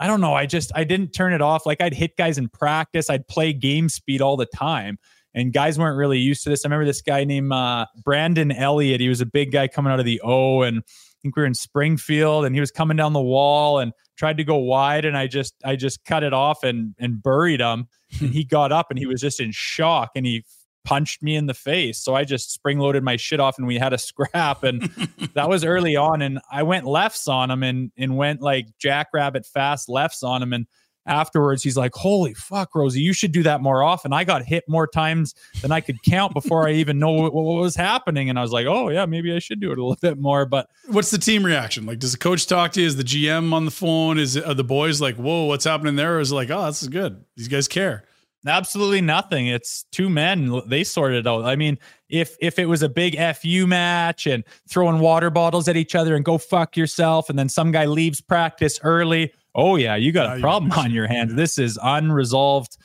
I 0.03 0.07
don't 0.07 0.23
know. 0.23 0.33
I 0.33 0.47
just 0.47 0.73
I 0.75 0.85
didn't 0.85 1.13
turn 1.13 1.35
it 1.35 1.43
off. 1.43 1.67
Like 1.67 1.83
I'd 1.83 1.93
hit 1.93 2.17
guys 2.17 2.39
in 2.39 2.49
practice. 2.49 3.11
I'd 3.11 3.29
play 3.29 3.53
game 3.53 3.91
speed 3.91 4.23
all 4.23 4.39
the 4.39 4.47
time 4.47 4.99
and 5.35 5.53
guys 5.53 5.79
weren't 5.79 5.97
really 5.97 6.19
used 6.19 6.43
to 6.45 6.51
this. 6.51 6.65
I 6.65 6.69
remember 6.69 6.85
this 6.85 7.03
guy 7.03 7.25
named 7.25 7.53
uh, 7.53 7.87
Brandon 8.05 8.53
Elliott. 8.53 9.01
He 9.01 9.09
was 9.09 9.21
a 9.21 9.27
big 9.27 9.53
guy 9.53 9.69
coming 9.69 9.93
out 9.93 9.99
of 9.99 10.05
the 10.05 10.21
O, 10.23 10.63
and 10.63 10.79
I 10.79 11.15
think 11.23 11.37
we 11.37 11.43
were 11.43 11.47
in 11.47 11.55
Springfield, 11.55 12.45
and 12.45 12.55
he 12.55 12.61
was 12.61 12.71
coming 12.71 12.97
down 12.97 13.13
the 13.13 13.21
wall 13.21 13.79
and 13.79 13.93
tried 14.17 14.37
to 14.39 14.45
go 14.45 14.57
wide, 14.57 15.05
and 15.05 15.17
I 15.17 15.27
just 15.27 15.55
I 15.65 15.77
just 15.77 16.05
cut 16.05 16.23
it 16.23 16.33
off 16.33 16.63
and 16.65 16.95
and 16.99 17.23
buried 17.23 17.61
him. 17.61 17.87
and 18.21 18.31
he 18.31 18.45
got 18.51 18.73
up 18.73 18.91
and 18.91 18.99
he 18.99 19.07
was 19.07 19.21
just 19.21 19.41
in 19.41 19.53
shock, 19.53 20.11
and 20.15 20.27
he 20.27 20.45
punched 20.85 21.23
me 21.23 21.37
in 21.37 21.47
the 21.47 21.55
face. 21.55 22.03
So 22.03 22.15
I 22.15 22.25
just 22.25 22.53
spring 22.53 22.79
loaded 22.79 23.03
my 23.03 23.17
shit 23.17 23.41
off 23.41 23.59
and 23.59 23.67
we 23.67 23.79
had 23.79 23.93
a 23.93 23.99
scrap. 24.09 24.63
And 24.63 24.83
that 25.35 25.49
was 25.49 25.65
early 25.65 25.97
on. 25.97 26.23
And 26.23 26.41
I 26.51 26.63
went 26.63 26.87
lefts 26.87 27.29
on 27.29 27.51
him 27.51 27.63
and 27.63 27.93
and 27.97 28.17
went 28.17 28.41
like 28.41 28.67
jackrabbit 28.79 29.47
fast 29.47 29.89
lefts 29.89 30.23
on 30.23 30.43
him. 30.43 30.53
And 30.53 30.67
afterwards 31.11 31.63
he's 31.63 31.77
like 31.77 31.93
holy 31.95 32.33
fuck 32.35 32.75
rosie 32.75 33.01
you 33.01 33.13
should 33.13 33.33
do 33.33 33.43
that 33.43 33.61
more 33.61 33.83
often. 33.83 34.13
I 34.13 34.25
got 34.25 34.45
hit 34.45 34.65
more 34.69 34.87
times 34.87 35.35
than 35.61 35.73
i 35.73 35.81
could 35.81 36.03
count 36.03 36.33
before 36.33 36.67
i 36.69 36.73
even 36.73 36.99
know 36.99 37.11
what, 37.11 37.35
what, 37.35 37.61
was 37.61 37.77
happening. 37.77 38.31
And 38.31 38.39
i 38.39 38.43
was 38.43 38.53
like 38.53 38.67
oh 38.67 38.89
yeah 38.89 39.05
maybe 39.07 39.35
i 39.35 39.39
should 39.39 39.61
do 39.61 39.73
it 39.73 39.79
a 39.79 39.83
little 39.83 39.99
bit 40.01 40.19
more. 40.19 40.47
But 40.47 40.69
what's 40.87 41.11
the 41.11 41.19
team 41.19 41.45
reaction? 41.45 41.85
Like 41.85 41.99
does 41.99 42.13
the 42.13 42.19
coach 42.19 42.47
talk 42.47 42.73
to 42.73 42.81
you? 42.81 42.87
Is 42.87 42.97
the 42.97 43.05
gm 43.05 43.53
on 43.53 43.65
the 43.65 43.71
phone? 43.71 44.19
Is 44.19 44.37
it, 44.37 44.57
the 44.57 44.65
boys 44.65 45.01
like 45.01 45.17
whoa 45.17 45.45
what's 45.47 45.65
happening 45.65 45.97
there? 45.97 46.17
Or 46.17 46.21
is 46.21 46.33
it 46.33 46.37
like 46.37 46.51
oh 46.51 46.67
this 46.67 46.83
is 46.83 46.89
good. 46.89 47.25
These 47.37 47.49
guys 47.49 47.69
care. 47.69 48.05
Absolutely 48.47 49.03
nothing. 49.03 49.49
It's 49.49 49.85
two 49.93 50.09
men. 50.09 50.63
They 50.67 50.83
sorted 50.83 51.19
it 51.19 51.27
out. 51.27 51.45
I 51.45 51.57
mean 51.57 51.79
if 52.09 52.37
if 52.41 52.59
it 52.59 52.67
was 52.67 52.83
a 52.83 52.89
big 52.89 53.19
fu 53.37 53.67
match 53.67 54.27
and 54.27 54.45
throwing 54.69 55.01
water 55.01 55.31
bottles 55.31 55.69
at 55.69 55.77
each 55.77 55.95
other 55.95 56.15
and 56.15 56.25
go 56.25 56.39
fuck 56.39 56.77
yourself 56.77 57.29
and 57.29 57.39
then 57.39 57.49
some 57.49 57.71
guy 57.71 57.87
leaves 57.87 58.21
practice 58.21 58.79
early 58.83 59.33
oh 59.55 59.77
yeah, 59.77 59.97
you 59.97 60.13
got 60.13 60.35
a 60.35 60.39
oh, 60.39 60.41
problem 60.41 60.73
on 60.73 60.91
your 60.91 61.07
hands. 61.07 61.35
This 61.41 61.59
is 61.59 61.79
unresolved 61.83 62.77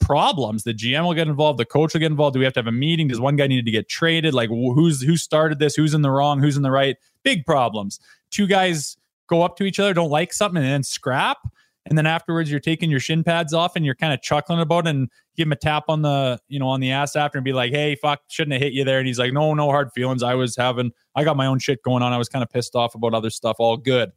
problems. 0.00 0.64
The 0.64 0.74
GM 0.74 1.04
will 1.04 1.14
get 1.14 1.28
involved, 1.28 1.58
the 1.58 1.64
coach 1.64 1.94
will 1.94 2.00
get 2.00 2.10
involved. 2.10 2.34
Do 2.34 2.38
we 2.38 2.44
have 2.44 2.54
to 2.54 2.60
have 2.60 2.66
a 2.66 2.72
meeting? 2.72 3.08
Does 3.08 3.20
one 3.20 3.36
guy 3.36 3.46
need 3.46 3.64
to 3.64 3.70
get 3.70 3.88
traded? 3.88 4.34
Like 4.34 4.48
who's 4.50 5.02
who 5.02 5.16
started 5.16 5.58
this? 5.58 5.74
Who's 5.74 5.94
in 5.94 6.02
the 6.02 6.10
wrong? 6.10 6.40
Who's 6.40 6.56
in 6.56 6.62
the 6.62 6.70
right? 6.70 6.96
Big 7.22 7.44
problems. 7.46 8.00
Two 8.30 8.46
guys 8.46 8.96
go 9.26 9.42
up 9.42 9.56
to 9.56 9.64
each 9.64 9.80
other, 9.80 9.94
don't 9.94 10.10
like 10.10 10.32
something, 10.32 10.62
and 10.62 10.72
then 10.72 10.82
scrap. 10.82 11.38
And 11.86 11.98
then 11.98 12.06
afterwards, 12.06 12.50
you're 12.50 12.60
taking 12.60 12.90
your 12.90 13.00
shin 13.00 13.22
pads 13.22 13.52
off 13.52 13.76
and 13.76 13.84
you're 13.84 13.94
kind 13.94 14.14
of 14.14 14.22
chuckling 14.22 14.60
about 14.60 14.86
it 14.86 14.90
and 14.90 15.10
give 15.36 15.46
him 15.46 15.52
a 15.52 15.56
tap 15.56 15.84
on 15.88 16.00
the, 16.00 16.40
you 16.48 16.58
know, 16.58 16.68
on 16.68 16.80
the 16.80 16.90
ass 16.90 17.14
after 17.14 17.36
and 17.36 17.44
be 17.44 17.52
like, 17.52 17.72
hey, 17.72 17.94
fuck, 17.94 18.22
shouldn't 18.28 18.54
have 18.54 18.62
hit 18.62 18.72
you 18.72 18.84
there. 18.84 18.98
And 18.98 19.06
he's 19.06 19.18
like, 19.18 19.34
no, 19.34 19.52
no 19.52 19.68
hard 19.68 19.92
feelings. 19.92 20.22
I 20.22 20.34
was 20.34 20.56
having, 20.56 20.92
I 21.14 21.24
got 21.24 21.36
my 21.36 21.44
own 21.44 21.58
shit 21.58 21.82
going 21.82 22.02
on. 22.02 22.10
I 22.10 22.16
was 22.16 22.30
kind 22.30 22.42
of 22.42 22.48
pissed 22.50 22.74
off 22.74 22.94
about 22.94 23.12
other 23.12 23.28
stuff. 23.28 23.56
All 23.58 23.76
good 23.76 24.12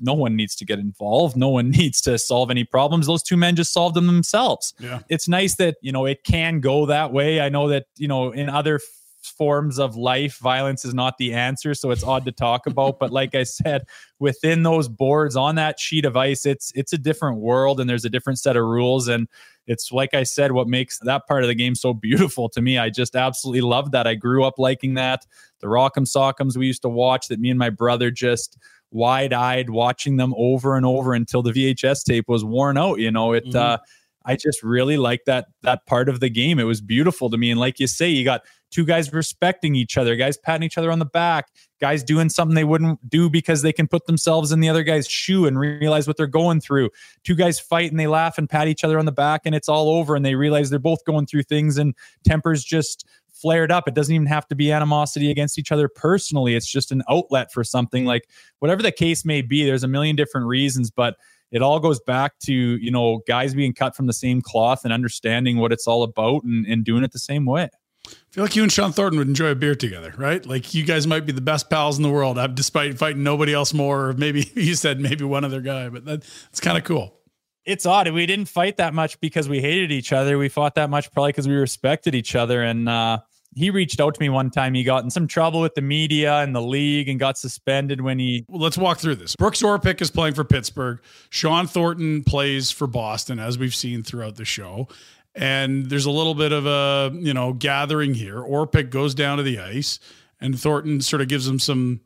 no 0.00 0.14
one 0.14 0.36
needs 0.36 0.54
to 0.56 0.64
get 0.64 0.78
involved. 0.78 1.36
No 1.36 1.48
one 1.48 1.70
needs 1.80 2.00
to 2.02 2.18
solve 2.18 2.50
any 2.50 2.64
problems. 2.64 3.06
Those 3.06 3.22
two 3.22 3.36
men 3.36 3.56
just 3.56 3.72
solved 3.72 3.94
them 3.94 4.06
themselves. 4.06 4.74
Yeah. 4.78 5.00
It's 5.08 5.28
nice 5.28 5.56
that, 5.56 5.76
you 5.82 5.92
know, 5.92 6.06
it 6.06 6.24
can 6.24 6.60
go 6.60 6.86
that 6.86 7.12
way. 7.12 7.40
I 7.40 7.48
know 7.48 7.68
that, 7.68 7.86
you 7.96 8.08
know, 8.08 8.30
in 8.30 8.48
other 8.48 8.80
forms 9.22 9.78
of 9.78 9.96
life, 9.96 10.38
violence 10.38 10.84
is 10.84 10.94
not 10.94 11.18
the 11.18 11.32
answer. 11.34 11.74
So 11.74 11.90
it's 11.90 12.04
odd 12.04 12.24
to 12.24 12.32
talk 12.32 12.66
about. 12.66 12.98
but 12.98 13.10
like 13.10 13.34
I 13.34 13.42
said, 13.42 13.82
within 14.18 14.62
those 14.62 14.88
boards 14.88 15.36
on 15.36 15.54
that 15.56 15.78
sheet 15.78 16.04
of 16.04 16.16
ice, 16.16 16.46
it's 16.46 16.72
it's 16.74 16.92
a 16.92 16.98
different 16.98 17.38
world 17.38 17.80
and 17.80 17.88
there's 17.88 18.04
a 18.04 18.10
different 18.10 18.38
set 18.38 18.56
of 18.56 18.64
rules. 18.64 19.08
And 19.08 19.28
it's 19.66 19.92
like 19.92 20.14
I 20.14 20.24
said, 20.24 20.52
what 20.52 20.68
makes 20.68 20.98
that 21.00 21.26
part 21.26 21.42
of 21.42 21.48
the 21.48 21.54
game 21.54 21.74
so 21.74 21.94
beautiful 22.08 22.48
to 22.50 22.62
me. 22.62 22.78
I 22.78 22.90
just 22.90 23.16
absolutely 23.16 23.62
love 23.62 23.92
that. 23.92 24.06
I 24.06 24.14
grew 24.14 24.44
up 24.44 24.58
liking 24.58 24.94
that. 24.94 25.26
The 25.60 25.66
Rock'em 25.66 26.06
Sock'ems 26.06 26.56
we 26.56 26.66
used 26.66 26.82
to 26.82 26.88
watch 26.88 27.28
that 27.28 27.40
me 27.40 27.50
and 27.50 27.58
my 27.58 27.70
brother 27.70 28.10
just 28.10 28.58
wide 28.90 29.32
eyed 29.32 29.70
watching 29.70 30.16
them 30.16 30.34
over 30.36 30.76
and 30.76 30.84
over 30.84 31.14
until 31.14 31.42
the 31.42 31.52
VHS 31.52 32.04
tape 32.04 32.24
was 32.28 32.44
worn 32.44 32.76
out. 32.76 32.98
You 32.98 33.10
know, 33.10 33.32
it, 33.32 33.44
mm-hmm. 33.46 33.56
uh, 33.56 33.78
I 34.24 34.36
just 34.36 34.62
really 34.62 34.96
like 34.96 35.24
that, 35.26 35.46
that 35.62 35.86
part 35.86 36.08
of 36.08 36.20
the 36.20 36.28
game. 36.28 36.58
It 36.58 36.64
was 36.64 36.80
beautiful 36.80 37.30
to 37.30 37.38
me. 37.38 37.50
And 37.50 37.58
like 37.58 37.80
you 37.80 37.86
say, 37.86 38.08
you 38.08 38.24
got 38.24 38.42
two 38.70 38.84
guys 38.84 39.12
respecting 39.12 39.74
each 39.74 39.96
other, 39.96 40.14
guys 40.16 40.36
patting 40.36 40.64
each 40.64 40.78
other 40.78 40.90
on 40.90 40.98
the 40.98 41.04
back, 41.04 41.48
guys 41.80 42.02
doing 42.02 42.28
something 42.28 42.54
they 42.54 42.64
wouldn't 42.64 43.08
do 43.08 43.28
because 43.28 43.62
they 43.62 43.72
can 43.72 43.88
put 43.88 44.06
themselves 44.06 44.52
in 44.52 44.60
the 44.60 44.68
other 44.68 44.82
guy's 44.82 45.08
shoe 45.08 45.46
and 45.46 45.58
realize 45.58 46.06
what 46.06 46.16
they're 46.16 46.26
going 46.26 46.60
through. 46.60 46.90
Two 47.24 47.34
guys 47.34 47.58
fight 47.58 47.90
and 47.90 47.98
they 47.98 48.06
laugh 48.06 48.38
and 48.38 48.48
pat 48.48 48.68
each 48.68 48.84
other 48.84 48.98
on 48.98 49.06
the 49.06 49.12
back 49.12 49.42
and 49.44 49.54
it's 49.54 49.68
all 49.68 49.88
over 49.88 50.14
and 50.14 50.24
they 50.24 50.34
realize 50.34 50.70
they're 50.70 50.78
both 50.78 51.04
going 51.04 51.26
through 51.26 51.42
things 51.42 51.78
and 51.78 51.94
tempers 52.24 52.62
just 52.62 53.06
flared 53.40 53.72
up. 53.72 53.88
It 53.88 53.94
doesn't 53.94 54.14
even 54.14 54.26
have 54.26 54.46
to 54.48 54.54
be 54.54 54.72
animosity 54.72 55.30
against 55.30 55.58
each 55.58 55.72
other 55.72 55.88
personally. 55.88 56.54
It's 56.54 56.70
just 56.70 56.92
an 56.92 57.02
outlet 57.08 57.52
for 57.52 57.64
something 57.64 58.04
like 58.04 58.28
whatever 58.58 58.82
the 58.82 58.92
case 58.92 59.24
may 59.24 59.42
be. 59.42 59.64
There's 59.64 59.84
a 59.84 59.88
million 59.88 60.16
different 60.16 60.46
reasons, 60.46 60.90
but 60.90 61.16
it 61.50 61.62
all 61.62 61.80
goes 61.80 62.00
back 62.00 62.38
to, 62.40 62.52
you 62.52 62.90
know, 62.90 63.22
guys 63.26 63.54
being 63.54 63.74
cut 63.74 63.96
from 63.96 64.06
the 64.06 64.12
same 64.12 64.40
cloth 64.40 64.84
and 64.84 64.92
understanding 64.92 65.58
what 65.58 65.72
it's 65.72 65.86
all 65.86 66.02
about 66.02 66.44
and, 66.44 66.66
and 66.66 66.84
doing 66.84 67.02
it 67.02 67.12
the 67.12 67.18
same 67.18 67.44
way. 67.44 67.68
I 68.06 68.12
feel 68.30 68.44
like 68.44 68.56
you 68.56 68.62
and 68.62 68.72
Shawn 68.72 68.92
Thornton 68.92 69.18
would 69.18 69.28
enjoy 69.28 69.48
a 69.48 69.54
beer 69.54 69.74
together, 69.74 70.14
right? 70.16 70.44
Like 70.44 70.72
you 70.74 70.84
guys 70.84 71.06
might 71.06 71.26
be 71.26 71.32
the 71.32 71.40
best 71.40 71.68
pals 71.68 71.96
in 71.96 72.02
the 72.02 72.10
world, 72.10 72.38
uh, 72.38 72.46
despite 72.46 72.98
fighting 72.98 73.22
nobody 73.22 73.52
else 73.52 73.74
more. 73.74 74.08
Or 74.08 74.12
maybe 74.14 74.50
you 74.54 74.74
said 74.74 75.00
maybe 75.00 75.24
one 75.24 75.44
other 75.44 75.60
guy, 75.60 75.88
but 75.88 76.04
that, 76.04 76.22
that's 76.22 76.60
kind 76.60 76.78
of 76.78 76.84
cool 76.84 77.20
it's 77.64 77.86
odd. 77.86 78.08
We 78.10 78.26
didn't 78.26 78.46
fight 78.46 78.78
that 78.78 78.94
much 78.94 79.20
because 79.20 79.48
we 79.48 79.60
hated 79.60 79.92
each 79.92 80.12
other. 80.12 80.38
We 80.38 80.48
fought 80.48 80.74
that 80.76 80.90
much 80.90 81.12
probably 81.12 81.30
because 81.30 81.46
we 81.46 81.54
respected 81.54 82.14
each 82.14 82.34
other. 82.34 82.62
And 82.62 82.88
uh, 82.88 83.20
he 83.54 83.70
reached 83.70 84.00
out 84.00 84.14
to 84.14 84.20
me 84.20 84.28
one 84.28 84.50
time. 84.50 84.74
He 84.74 84.84
got 84.84 85.02
in 85.02 85.10
some 85.10 85.26
trouble 85.26 85.60
with 85.60 85.74
the 85.74 85.82
media 85.82 86.38
and 86.38 86.54
the 86.54 86.62
league 86.62 87.08
and 87.08 87.18
got 87.18 87.36
suspended 87.36 88.00
when 88.00 88.18
he. 88.18 88.44
Well, 88.48 88.60
let's 88.60 88.78
walk 88.78 88.98
through 88.98 89.16
this. 89.16 89.34
Brooks 89.36 89.62
Orpik 89.62 90.00
is 90.00 90.10
playing 90.10 90.34
for 90.34 90.44
Pittsburgh. 90.44 91.00
Shawn 91.30 91.66
Thornton 91.66 92.22
plays 92.22 92.70
for 92.70 92.86
Boston, 92.86 93.38
as 93.38 93.58
we've 93.58 93.74
seen 93.74 94.02
throughout 94.02 94.36
the 94.36 94.44
show. 94.44 94.88
And 95.34 95.86
there's 95.86 96.06
a 96.06 96.10
little 96.10 96.34
bit 96.34 96.52
of 96.52 96.66
a 96.66 97.16
you 97.18 97.34
know 97.34 97.52
gathering 97.52 98.14
here. 98.14 98.36
Orpik 98.36 98.90
goes 98.90 99.14
down 99.14 99.38
to 99.38 99.42
the 99.42 99.58
ice, 99.58 99.98
and 100.40 100.58
Thornton 100.58 101.00
sort 101.00 101.22
of 101.22 101.28
gives 101.28 101.46
him 101.48 101.58
some 101.58 102.00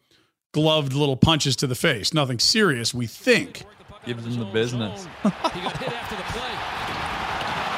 gloved 0.53 0.95
little 0.95 1.17
punches 1.17 1.57
to 1.57 1.67
the 1.67 1.75
face. 1.75 2.15
Nothing 2.15 2.39
serious, 2.39 2.95
we 2.95 3.07
think. 3.07 3.65
Gives 4.07 4.25
him 4.25 4.39
the 4.39 4.45
business. 4.47 5.07
he 5.23 5.31
got 5.31 5.77
hit 5.79 5.93
after 5.93 6.17
the 6.17 6.23
play. 6.23 6.75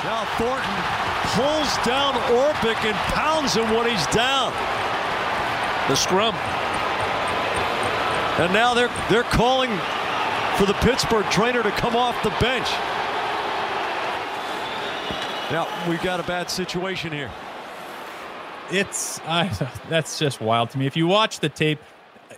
Now 0.05 0.25
Thornton 0.37 1.07
pulls 1.35 1.77
down 1.85 2.15
Orpik 2.33 2.85
and 2.85 2.97
pounds 3.15 3.55
him 3.55 3.71
when 3.75 3.89
he's 3.89 4.07
down. 4.09 4.53
The 5.89 5.97
scrum. 5.97 6.35
And 8.39 8.53
now 8.53 8.75
they're 8.75 8.91
they're 9.09 9.23
calling 9.25 9.71
for 10.57 10.67
the 10.67 10.75
Pittsburgh 10.81 11.25
trainer 11.27 11.63
to 11.63 11.71
come 11.71 11.97
off 11.97 12.23
the 12.23 12.31
bench. 12.41 12.69
Now 15.51 15.67
we've 15.89 16.03
got 16.03 16.21
a 16.21 16.25
bad 16.25 16.51
situation 16.51 17.13
here. 17.13 17.31
It's 18.71 19.21
uh, 19.27 19.49
that's 19.89 20.19
just 20.19 20.41
wild 20.41 20.71
to 20.71 20.79
me. 20.79 20.87
If 20.87 20.97
you 20.97 21.07
watch 21.07 21.41
the 21.41 21.49
tape, 21.49 21.79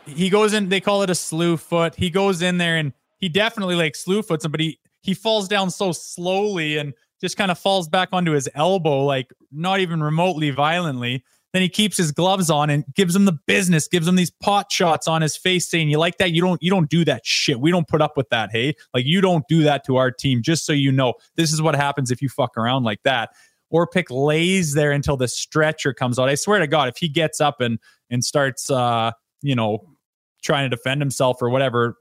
he 0.06 0.30
goes 0.30 0.52
in. 0.52 0.68
They 0.68 0.80
call 0.80 1.02
it 1.02 1.10
a 1.10 1.14
slew 1.14 1.56
foot. 1.56 1.94
He 1.94 2.10
goes 2.10 2.42
in 2.42 2.58
there 2.58 2.76
and 2.76 2.92
he 3.18 3.28
definitely 3.28 3.74
like 3.74 3.96
slew 3.96 4.22
but 4.22 4.60
he 4.60 4.78
he 5.02 5.14
falls 5.14 5.48
down 5.48 5.70
so 5.70 5.92
slowly 5.92 6.76
and 6.76 6.94
just 7.20 7.36
kind 7.36 7.50
of 7.50 7.58
falls 7.58 7.88
back 7.88 8.08
onto 8.12 8.32
his 8.32 8.48
elbow, 8.54 9.04
like 9.04 9.32
not 9.50 9.80
even 9.80 10.02
remotely 10.02 10.50
violently. 10.50 11.24
Then 11.52 11.62
he 11.62 11.68
keeps 11.68 11.96
his 11.96 12.12
gloves 12.12 12.50
on 12.50 12.68
and 12.68 12.84
gives 12.94 13.16
him 13.16 13.24
the 13.24 13.38
business, 13.46 13.88
gives 13.88 14.06
him 14.06 14.16
these 14.16 14.30
pot 14.30 14.70
shots 14.70 15.08
on 15.08 15.22
his 15.22 15.36
face, 15.36 15.68
saying, 15.68 15.88
"You 15.88 15.98
like 15.98 16.18
that? 16.18 16.32
You 16.32 16.42
don't. 16.42 16.62
You 16.62 16.70
don't 16.70 16.90
do 16.90 17.04
that 17.06 17.24
shit. 17.24 17.58
We 17.58 17.70
don't 17.70 17.88
put 17.88 18.02
up 18.02 18.16
with 18.16 18.28
that. 18.28 18.50
Hey, 18.52 18.74
like 18.92 19.06
you 19.06 19.20
don't 19.22 19.44
do 19.48 19.62
that 19.62 19.84
to 19.86 19.96
our 19.96 20.10
team. 20.10 20.42
Just 20.42 20.66
so 20.66 20.74
you 20.74 20.92
know, 20.92 21.14
this 21.36 21.52
is 21.52 21.62
what 21.62 21.74
happens 21.74 22.10
if 22.10 22.20
you 22.20 22.28
fuck 22.28 22.56
around 22.56 22.84
like 22.84 23.02
that." 23.04 23.30
Orpik 23.72 24.06
lays 24.10 24.74
there 24.74 24.92
until 24.92 25.16
the 25.16 25.28
stretcher 25.28 25.92
comes 25.92 26.18
out. 26.18 26.28
I 26.28 26.34
swear 26.34 26.58
to 26.58 26.66
God, 26.66 26.88
if 26.88 26.96
he 26.98 27.08
gets 27.08 27.40
up 27.40 27.60
and 27.60 27.78
and 28.10 28.22
starts, 28.24 28.70
uh, 28.70 29.12
you 29.42 29.54
know, 29.54 29.84
trying 30.42 30.68
to 30.68 30.74
defend 30.74 31.00
himself 31.00 31.40
or 31.40 31.50
whatever, 31.50 31.96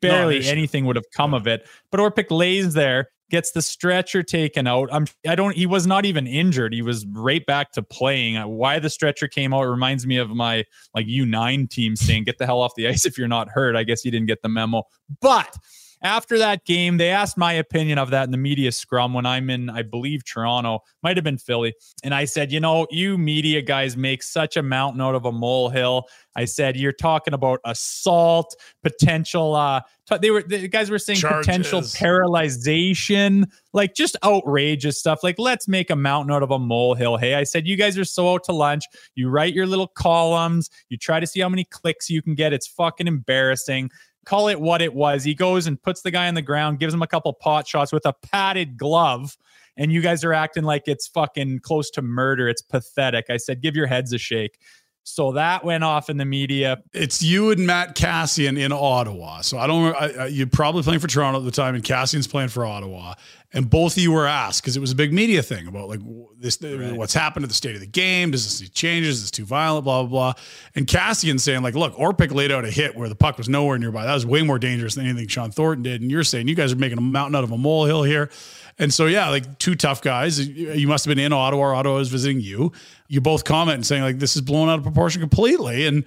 barely 0.00 0.40
no, 0.40 0.46
anything 0.46 0.86
would 0.86 0.96
have 0.96 1.10
come 1.14 1.34
of 1.34 1.46
it. 1.46 1.66
But 1.90 2.00
Orpik 2.00 2.30
lays 2.30 2.74
there 2.74 3.08
gets 3.32 3.50
the 3.50 3.62
stretcher 3.62 4.22
taken 4.22 4.66
out. 4.68 4.90
I'm 4.92 5.06
I 5.26 5.34
don't 5.34 5.56
he 5.56 5.66
was 5.66 5.86
not 5.86 6.04
even 6.04 6.26
injured. 6.26 6.72
He 6.72 6.82
was 6.82 7.04
right 7.06 7.44
back 7.44 7.72
to 7.72 7.82
playing. 7.82 8.36
Uh, 8.36 8.46
Why 8.46 8.78
the 8.78 8.90
stretcher 8.90 9.26
came 9.26 9.54
out 9.54 9.62
reminds 9.62 10.06
me 10.06 10.18
of 10.18 10.30
my 10.30 10.64
like 10.94 11.06
U9 11.06 11.68
team 11.68 11.96
saying 11.96 12.24
get 12.24 12.38
the 12.38 12.46
hell 12.46 12.60
off 12.60 12.74
the 12.76 12.86
ice 12.86 13.04
if 13.06 13.18
you're 13.18 13.26
not 13.26 13.48
hurt. 13.48 13.74
I 13.74 13.82
guess 13.82 14.04
you 14.04 14.10
didn't 14.10 14.26
get 14.28 14.42
the 14.42 14.50
memo. 14.50 14.84
But 15.20 15.56
after 16.02 16.38
that 16.38 16.64
game, 16.64 16.96
they 16.96 17.10
asked 17.10 17.38
my 17.38 17.52
opinion 17.52 17.98
of 17.98 18.10
that 18.10 18.24
in 18.24 18.30
the 18.30 18.36
media 18.36 18.72
scrum 18.72 19.14
when 19.14 19.24
I'm 19.24 19.48
in, 19.50 19.70
I 19.70 19.82
believe, 19.82 20.24
Toronto, 20.24 20.80
might 21.02 21.16
have 21.16 21.24
been 21.24 21.38
Philly. 21.38 21.74
And 22.02 22.14
I 22.14 22.24
said, 22.24 22.50
you 22.50 22.60
know, 22.60 22.86
you 22.90 23.16
media 23.16 23.62
guys 23.62 23.96
make 23.96 24.22
such 24.22 24.56
a 24.56 24.62
mountain 24.62 25.00
out 25.00 25.14
of 25.14 25.24
a 25.24 25.32
molehill. 25.32 26.08
I 26.34 26.46
said, 26.46 26.76
you're 26.76 26.92
talking 26.92 27.34
about 27.34 27.60
assault, 27.64 28.56
potential. 28.82 29.54
Uh, 29.54 29.82
t- 30.08 30.16
they 30.18 30.30
were 30.30 30.42
the 30.42 30.66
guys 30.66 30.90
were 30.90 30.98
saying 30.98 31.20
potential 31.20 31.82
Charges. 31.82 31.94
paralyzation, 31.94 33.44
like 33.72 33.94
just 33.94 34.16
outrageous 34.24 34.98
stuff. 34.98 35.20
Like, 35.22 35.38
let's 35.38 35.68
make 35.68 35.90
a 35.90 35.96
mountain 35.96 36.34
out 36.34 36.42
of 36.42 36.50
a 36.50 36.58
molehill. 36.58 37.18
Hey, 37.18 37.34
I 37.34 37.44
said, 37.44 37.66
you 37.66 37.76
guys 37.76 37.98
are 37.98 38.04
so 38.04 38.32
out 38.32 38.44
to 38.44 38.52
lunch. 38.52 38.84
You 39.14 39.28
write 39.28 39.54
your 39.54 39.66
little 39.66 39.88
columns. 39.88 40.70
You 40.88 40.96
try 40.96 41.20
to 41.20 41.26
see 41.26 41.40
how 41.40 41.50
many 41.50 41.64
clicks 41.64 42.08
you 42.08 42.22
can 42.22 42.34
get. 42.34 42.52
It's 42.52 42.66
fucking 42.66 43.06
embarrassing 43.06 43.90
call 44.24 44.48
it 44.48 44.60
what 44.60 44.82
it 44.82 44.94
was. 44.94 45.24
He 45.24 45.34
goes 45.34 45.66
and 45.66 45.80
puts 45.80 46.02
the 46.02 46.10
guy 46.10 46.28
on 46.28 46.34
the 46.34 46.42
ground, 46.42 46.78
gives 46.78 46.94
him 46.94 47.02
a 47.02 47.06
couple 47.06 47.32
pot 47.32 47.66
shots 47.66 47.92
with 47.92 48.06
a 48.06 48.12
padded 48.12 48.76
glove. 48.76 49.36
And 49.76 49.90
you 49.90 50.02
guys 50.02 50.22
are 50.22 50.34
acting 50.34 50.64
like 50.64 50.82
it's 50.86 51.06
fucking 51.08 51.60
close 51.60 51.90
to 51.92 52.02
murder. 52.02 52.48
It's 52.48 52.60
pathetic. 52.60 53.26
I 53.30 53.38
said, 53.38 53.62
give 53.62 53.74
your 53.74 53.86
heads 53.86 54.12
a 54.12 54.18
shake. 54.18 54.58
So 55.04 55.32
that 55.32 55.64
went 55.64 55.82
off 55.82 56.08
in 56.10 56.16
the 56.16 56.24
media. 56.24 56.82
It's 56.92 57.22
you 57.22 57.50
and 57.50 57.66
Matt 57.66 57.96
Kassian 57.96 58.58
in 58.58 58.72
Ottawa. 58.72 59.40
So 59.40 59.58
I 59.58 59.66
don't. 59.66 59.94
I, 59.94 60.24
I, 60.24 60.26
you're 60.26 60.46
probably 60.46 60.82
playing 60.82 61.00
for 61.00 61.08
Toronto 61.08 61.40
at 61.40 61.44
the 61.44 61.50
time, 61.50 61.74
and 61.74 61.82
Kassian's 61.82 62.28
playing 62.28 62.50
for 62.50 62.64
Ottawa. 62.64 63.14
And 63.54 63.68
both 63.68 63.94
of 63.94 64.02
you 64.02 64.12
were 64.12 64.26
asked 64.26 64.62
because 64.62 64.76
it 64.76 64.80
was 64.80 64.92
a 64.92 64.94
big 64.94 65.12
media 65.12 65.42
thing 65.42 65.66
about 65.66 65.88
like 65.88 66.00
this, 66.38 66.58
what's 66.62 67.12
happened 67.12 67.44
to 67.44 67.48
the 67.48 67.54
state 67.54 67.74
of 67.74 67.80
the 67.82 67.86
game. 67.86 68.30
Does 68.30 68.44
this 68.44 68.62
need 68.62 68.72
changes? 68.72 69.16
Is 69.16 69.22
this 69.24 69.30
too 69.30 69.44
violent? 69.44 69.84
Blah 69.84 70.04
blah 70.04 70.32
blah. 70.32 70.42
And 70.74 70.86
Kassian 70.86 71.38
saying 71.38 71.62
like, 71.62 71.74
look, 71.74 71.94
Orpik 71.96 72.32
laid 72.32 72.52
out 72.52 72.64
a 72.64 72.70
hit 72.70 72.96
where 72.96 73.08
the 73.08 73.14
puck 73.14 73.36
was 73.36 73.48
nowhere 73.48 73.78
nearby. 73.78 74.06
That 74.06 74.14
was 74.14 74.24
way 74.24 74.42
more 74.42 74.58
dangerous 74.58 74.94
than 74.94 75.06
anything 75.06 75.28
Shawn 75.28 75.50
Thornton 75.50 75.82
did. 75.82 76.00
And 76.00 76.10
you're 76.10 76.24
saying 76.24 76.48
you 76.48 76.54
guys 76.54 76.72
are 76.72 76.76
making 76.76 76.98
a 76.98 77.02
mountain 77.02 77.34
out 77.34 77.44
of 77.44 77.50
a 77.50 77.58
molehill 77.58 78.04
here. 78.04 78.30
And 78.78 78.92
so 78.92 79.06
yeah, 79.06 79.28
like 79.28 79.58
two 79.58 79.74
tough 79.74 80.02
guys. 80.02 80.46
You 80.48 80.88
must 80.88 81.04
have 81.04 81.10
been 81.14 81.24
in 81.24 81.32
Ottawa. 81.32 81.62
Or 81.62 81.74
Ottawa 81.74 81.96
was 81.96 82.08
visiting 82.08 82.40
you. 82.40 82.72
You 83.08 83.20
both 83.20 83.44
comment 83.44 83.76
and 83.76 83.86
saying 83.86 84.02
like 84.02 84.18
this 84.18 84.36
is 84.36 84.42
blown 84.42 84.68
out 84.68 84.78
of 84.78 84.84
proportion 84.84 85.20
completely. 85.20 85.86
And 85.86 86.04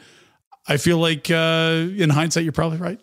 I 0.68 0.78
feel 0.78 0.98
like 0.98 1.30
uh, 1.30 1.88
in 1.96 2.10
hindsight, 2.10 2.44
you're 2.44 2.52
probably 2.52 2.80
right. 2.80 3.00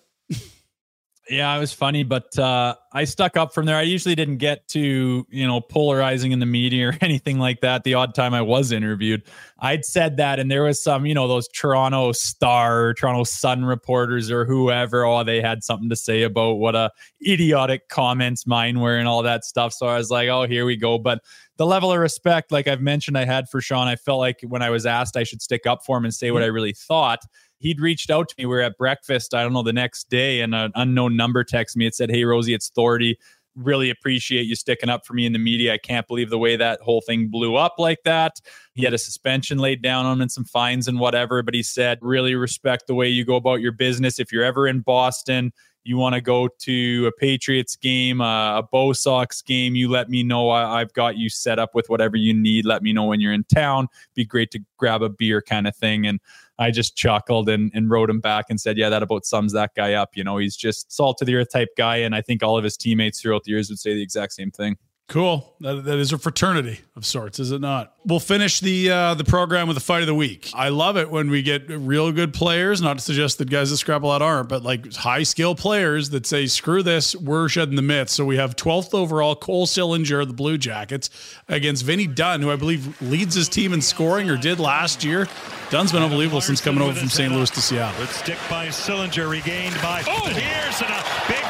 Yeah, 1.33 1.57
it 1.57 1.61
was 1.61 1.73
funny, 1.73 2.03
but 2.03 2.39
uh, 2.39 2.75
I 2.93 3.05
stuck 3.05 3.39
up 3.39 3.55
from 3.55 3.65
there. 3.65 3.77
I 3.77 3.83
usually 3.83 4.15
didn't 4.15 4.37
get 4.37 4.69
to, 4.69 5.27
you 5.31 5.47
know, 5.47 5.63
polarizing 5.63 6.33
in 6.33 6.41
the 6.41 6.47
media 6.47 6.89
or 6.91 6.95
anything 7.01 7.39
like 7.39 7.63
that. 7.63 7.85
The 7.85 7.95
odd 7.95 8.15
time 8.15 8.35
I 8.35 8.43
was 8.43 8.71
interviewed, 8.71 9.23
I'd 9.59 9.87
said 9.87 10.19
that, 10.19 10.39
and 10.39 10.51
there 10.51 10.65
was 10.65 10.83
some, 10.83 11.07
you 11.07 11.15
know, 11.15 11.27
those 11.29 11.49
Toronto 11.49 12.13
Star, 12.13 12.93
Toronto 12.93 13.25
Sun 13.25 13.65
reporters 13.65 14.31
or 14.31 14.45
whoever. 14.45 15.07
Oh, 15.07 15.25
they 15.25 15.41
had 15.41 15.65
something 15.65 15.89
to 15.89 15.97
say 15.97 16.25
about 16.25 16.57
what 16.57 16.75
a 16.75 16.91
idiotic 17.27 17.89
comments 17.89 18.47
mine 18.47 18.79
were 18.81 18.99
and 18.99 19.09
all 19.09 19.23
that 19.23 19.47
stuff. 19.47 19.73
So 19.73 19.87
I 19.87 19.97
was 19.97 20.11
like, 20.11 20.29
oh, 20.29 20.43
here 20.43 20.67
we 20.67 20.77
go. 20.77 20.99
But 20.99 21.21
the 21.57 21.65
level 21.65 21.91
of 21.91 21.99
respect, 21.99 22.53
like 22.53 22.69
I've 22.69 22.83
mentioned, 22.83 23.17
I 23.17 23.25
had 23.25 23.49
for 23.49 23.63
Shawn, 23.63 23.89
I 23.89 23.97
felt 23.97 24.19
like 24.19 24.41
when 24.43 24.61
I 24.61 24.69
was 24.69 24.85
asked, 24.85 25.17
I 25.17 25.23
should 25.23 25.41
stick 25.41 25.67
up 25.67 25.83
for 25.83 25.97
him 25.97 26.05
and 26.05 26.13
say 26.13 26.31
what 26.31 26.43
I 26.43 26.47
really 26.47 26.75
thought 26.75 27.21
he'd 27.63 27.81
reached 27.81 28.11
out 28.11 28.29
to 28.29 28.35
me. 28.37 28.45
We 28.45 28.57
were 28.57 28.61
at 28.61 28.77
breakfast, 28.77 29.33
I 29.35 29.43
don't 29.43 29.53
know, 29.53 29.63
the 29.63 29.73
next 29.73 30.11
day, 30.11 30.41
and 30.41 30.55
an 30.55 30.73
unknown 30.75 31.17
number 31.17 31.45
texted 31.45 31.77
me. 31.77 31.87
It 31.87 31.95
said, 31.95 32.11
Hey, 32.11 32.25
Rosie, 32.25 32.55
it's 32.55 32.71
Thordy. 32.71 33.17
Really 33.55 33.91
appreciate 33.91 34.47
you 34.47 34.57
sticking 34.57 34.89
up 34.89 35.07
for 35.07 35.13
me 35.13 35.27
in 35.27 35.33
the 35.33 35.39
media. 35.39 35.75
I 35.75 35.79
can't 35.79 36.07
believe 36.09 36.31
the 36.31 36.39
way 36.39 36.57
that 36.57 36.81
whole 36.81 37.03
thing 37.03 37.29
blew 37.29 37.55
up 37.55 37.75
like 37.79 38.03
that. 38.05 38.41
He 38.75 38.83
had 38.83 38.95
a 38.95 38.99
suspension 38.99 39.59
laid 39.59 39.83
down 39.83 40.07
on 40.07 40.15
him 40.15 40.23
and 40.23 40.33
some 40.33 40.45
fines 40.45 40.89
and 40.89 40.99
whatever, 40.99 41.43
but 41.43 41.55
he 41.55 41.63
said, 41.63 41.99
Really 42.03 42.35
respect 42.35 42.87
the 42.87 42.95
way 42.95 43.09
you 43.09 43.25
go 43.25 43.37
about 43.37 43.61
your 43.61 43.73
business. 43.73 44.19
If 44.19 44.33
you're 44.33 44.45
ever 44.45 44.67
in 44.67 44.81
Boston, 44.81 45.53
you 45.85 45.97
want 45.97 46.15
to 46.15 46.21
go 46.21 46.49
to 46.61 47.07
a 47.07 47.13
Patriots 47.21 47.77
game, 47.77 48.21
uh, 48.21 48.59
a 48.59 48.63
Bo 48.63 48.93
Sox 48.93 49.43
game, 49.43 49.75
you 49.75 49.91
let 49.91 50.09
me 50.09 50.23
know. 50.23 50.51
I, 50.51 50.81
I've 50.81 50.93
got 50.93 51.17
you 51.17 51.29
set 51.29 51.59
up 51.59 51.75
with 51.75 51.89
whatever 51.89 52.17
you 52.17 52.33
need. 52.33 52.65
Let 52.65 52.83
me 52.83 52.93
know 52.93 53.05
when 53.05 53.21
you're 53.21 53.33
in 53.33 53.45
town. 53.45 53.89
Be 54.15 54.25
great 54.25 54.51
to 54.53 54.61
grab 54.79 55.03
a 55.03 55.09
beer 55.09 55.43
kind 55.43 55.67
of 55.67 55.77
thing. 55.77 56.07
And 56.07 56.21
I 56.63 56.71
just 56.71 56.97
chuckled 56.97 57.49
and, 57.49 57.71
and 57.75 57.91
wrote 57.91 58.09
him 58.09 58.21
back 58.21 58.47
and 58.49 58.61
said, 58.61 58.79
Yeah, 58.79 58.89
that 58.89 59.03
about 59.03 59.25
sums 59.25 59.53
that 59.53 59.73
guy 59.77 59.95
up. 59.95 60.11
You 60.17 60.25
know, 60.25 60.39
he's 60.39 60.57
just 60.57 60.93
salt 60.93 61.19
to 61.19 61.25
the 61.25 61.35
earth 61.35 61.51
type 61.53 61.69
guy. 61.77 61.97
And 61.97 62.15
I 62.15 62.23
think 62.23 62.43
all 62.43 62.57
of 62.57 62.65
his 62.65 62.77
teammates 62.77 63.21
throughout 63.21 63.45
the 63.45 63.51
years 63.51 63.69
would 63.69 63.79
say 63.79 63.95
the 63.95 64.03
exact 64.03 64.33
same 64.33 64.51
thing. 64.51 64.77
Cool. 65.13 65.55
That, 65.61 65.85
that 65.85 65.99
is 65.99 66.15
a 66.15 66.19
fraternity 66.19 66.81
of 66.97 67.05
sorts, 67.05 67.39
is 67.39 67.53
it 67.53 67.61
not? 67.61 67.93
We'll 68.07 68.19
finish 68.19 68.61
the 68.61 68.91
uh, 68.91 69.15
the 69.15 69.25
program 69.25 69.69
with 69.69 69.77
the 69.77 69.83
fight 69.83 70.01
of 70.01 70.07
the 70.07 70.15
week. 70.15 70.51
I 70.55 70.71
love 70.71 70.97
it 70.97 71.11
when 71.11 71.29
we 71.29 71.43
get 71.43 71.69
real 71.69 72.11
good 72.13 72.33
players. 72.33 72.81
Not 72.81 72.97
to 72.97 73.05
suggest 73.05 73.37
that 73.37 73.51
guys 73.51 73.69
that 73.69 73.77
scrap 73.77 74.05
a 74.05 74.07
lot 74.07 74.23
aren't, 74.23 74.49
but 74.49 74.63
like 74.63 74.95
high 74.95 75.23
skill 75.25 75.55
players 75.55 76.09
that 76.11 76.25
say, 76.25 76.47
"Screw 76.47 76.83
this, 76.83 77.15
we're 77.15 77.51
shedding 77.51 77.77
the 77.77 77.83
myths." 77.83 78.15
So 78.15 78.25
we 78.25 78.39
have 78.39 78.57
12th 78.57 78.95
overall 78.95 79.37
Cole 79.37 79.67
Sillinger, 79.67 80.23
of 80.23 80.29
the 80.29 80.35
Blue 80.35 80.57
Jackets, 80.57 81.11
against 81.47 81.85
Vinny 81.85 82.07
Dunn, 82.07 82.41
who 82.41 82.51
I 82.51 82.57
believe 82.57 83.01
leads 83.03 83.35
his 83.35 83.51
team 83.51 83.75
in 83.75 83.83
scoring 83.83 84.31
or 84.31 84.39
did 84.39 84.61
last 84.61 85.05
year. 85.05 85.29
Dunn's 85.69 85.93
been 85.93 86.03
unbelievable 86.03 86.41
since 86.41 86.63
coming 86.63 86.83
over 86.83 86.95
from 86.99 87.11
St. 87.11 87.31
Louis 87.31 87.51
to 87.51 87.61
Seattle. 87.61 88.01
Good 88.01 88.15
stick 88.15 88.39
by 88.49 88.69
Sillinger, 88.69 89.29
regained 89.29 89.75
by 89.83 90.03
oh. 90.07 90.29
Here's 90.29 90.81
a 90.81 91.05
big 91.29 91.42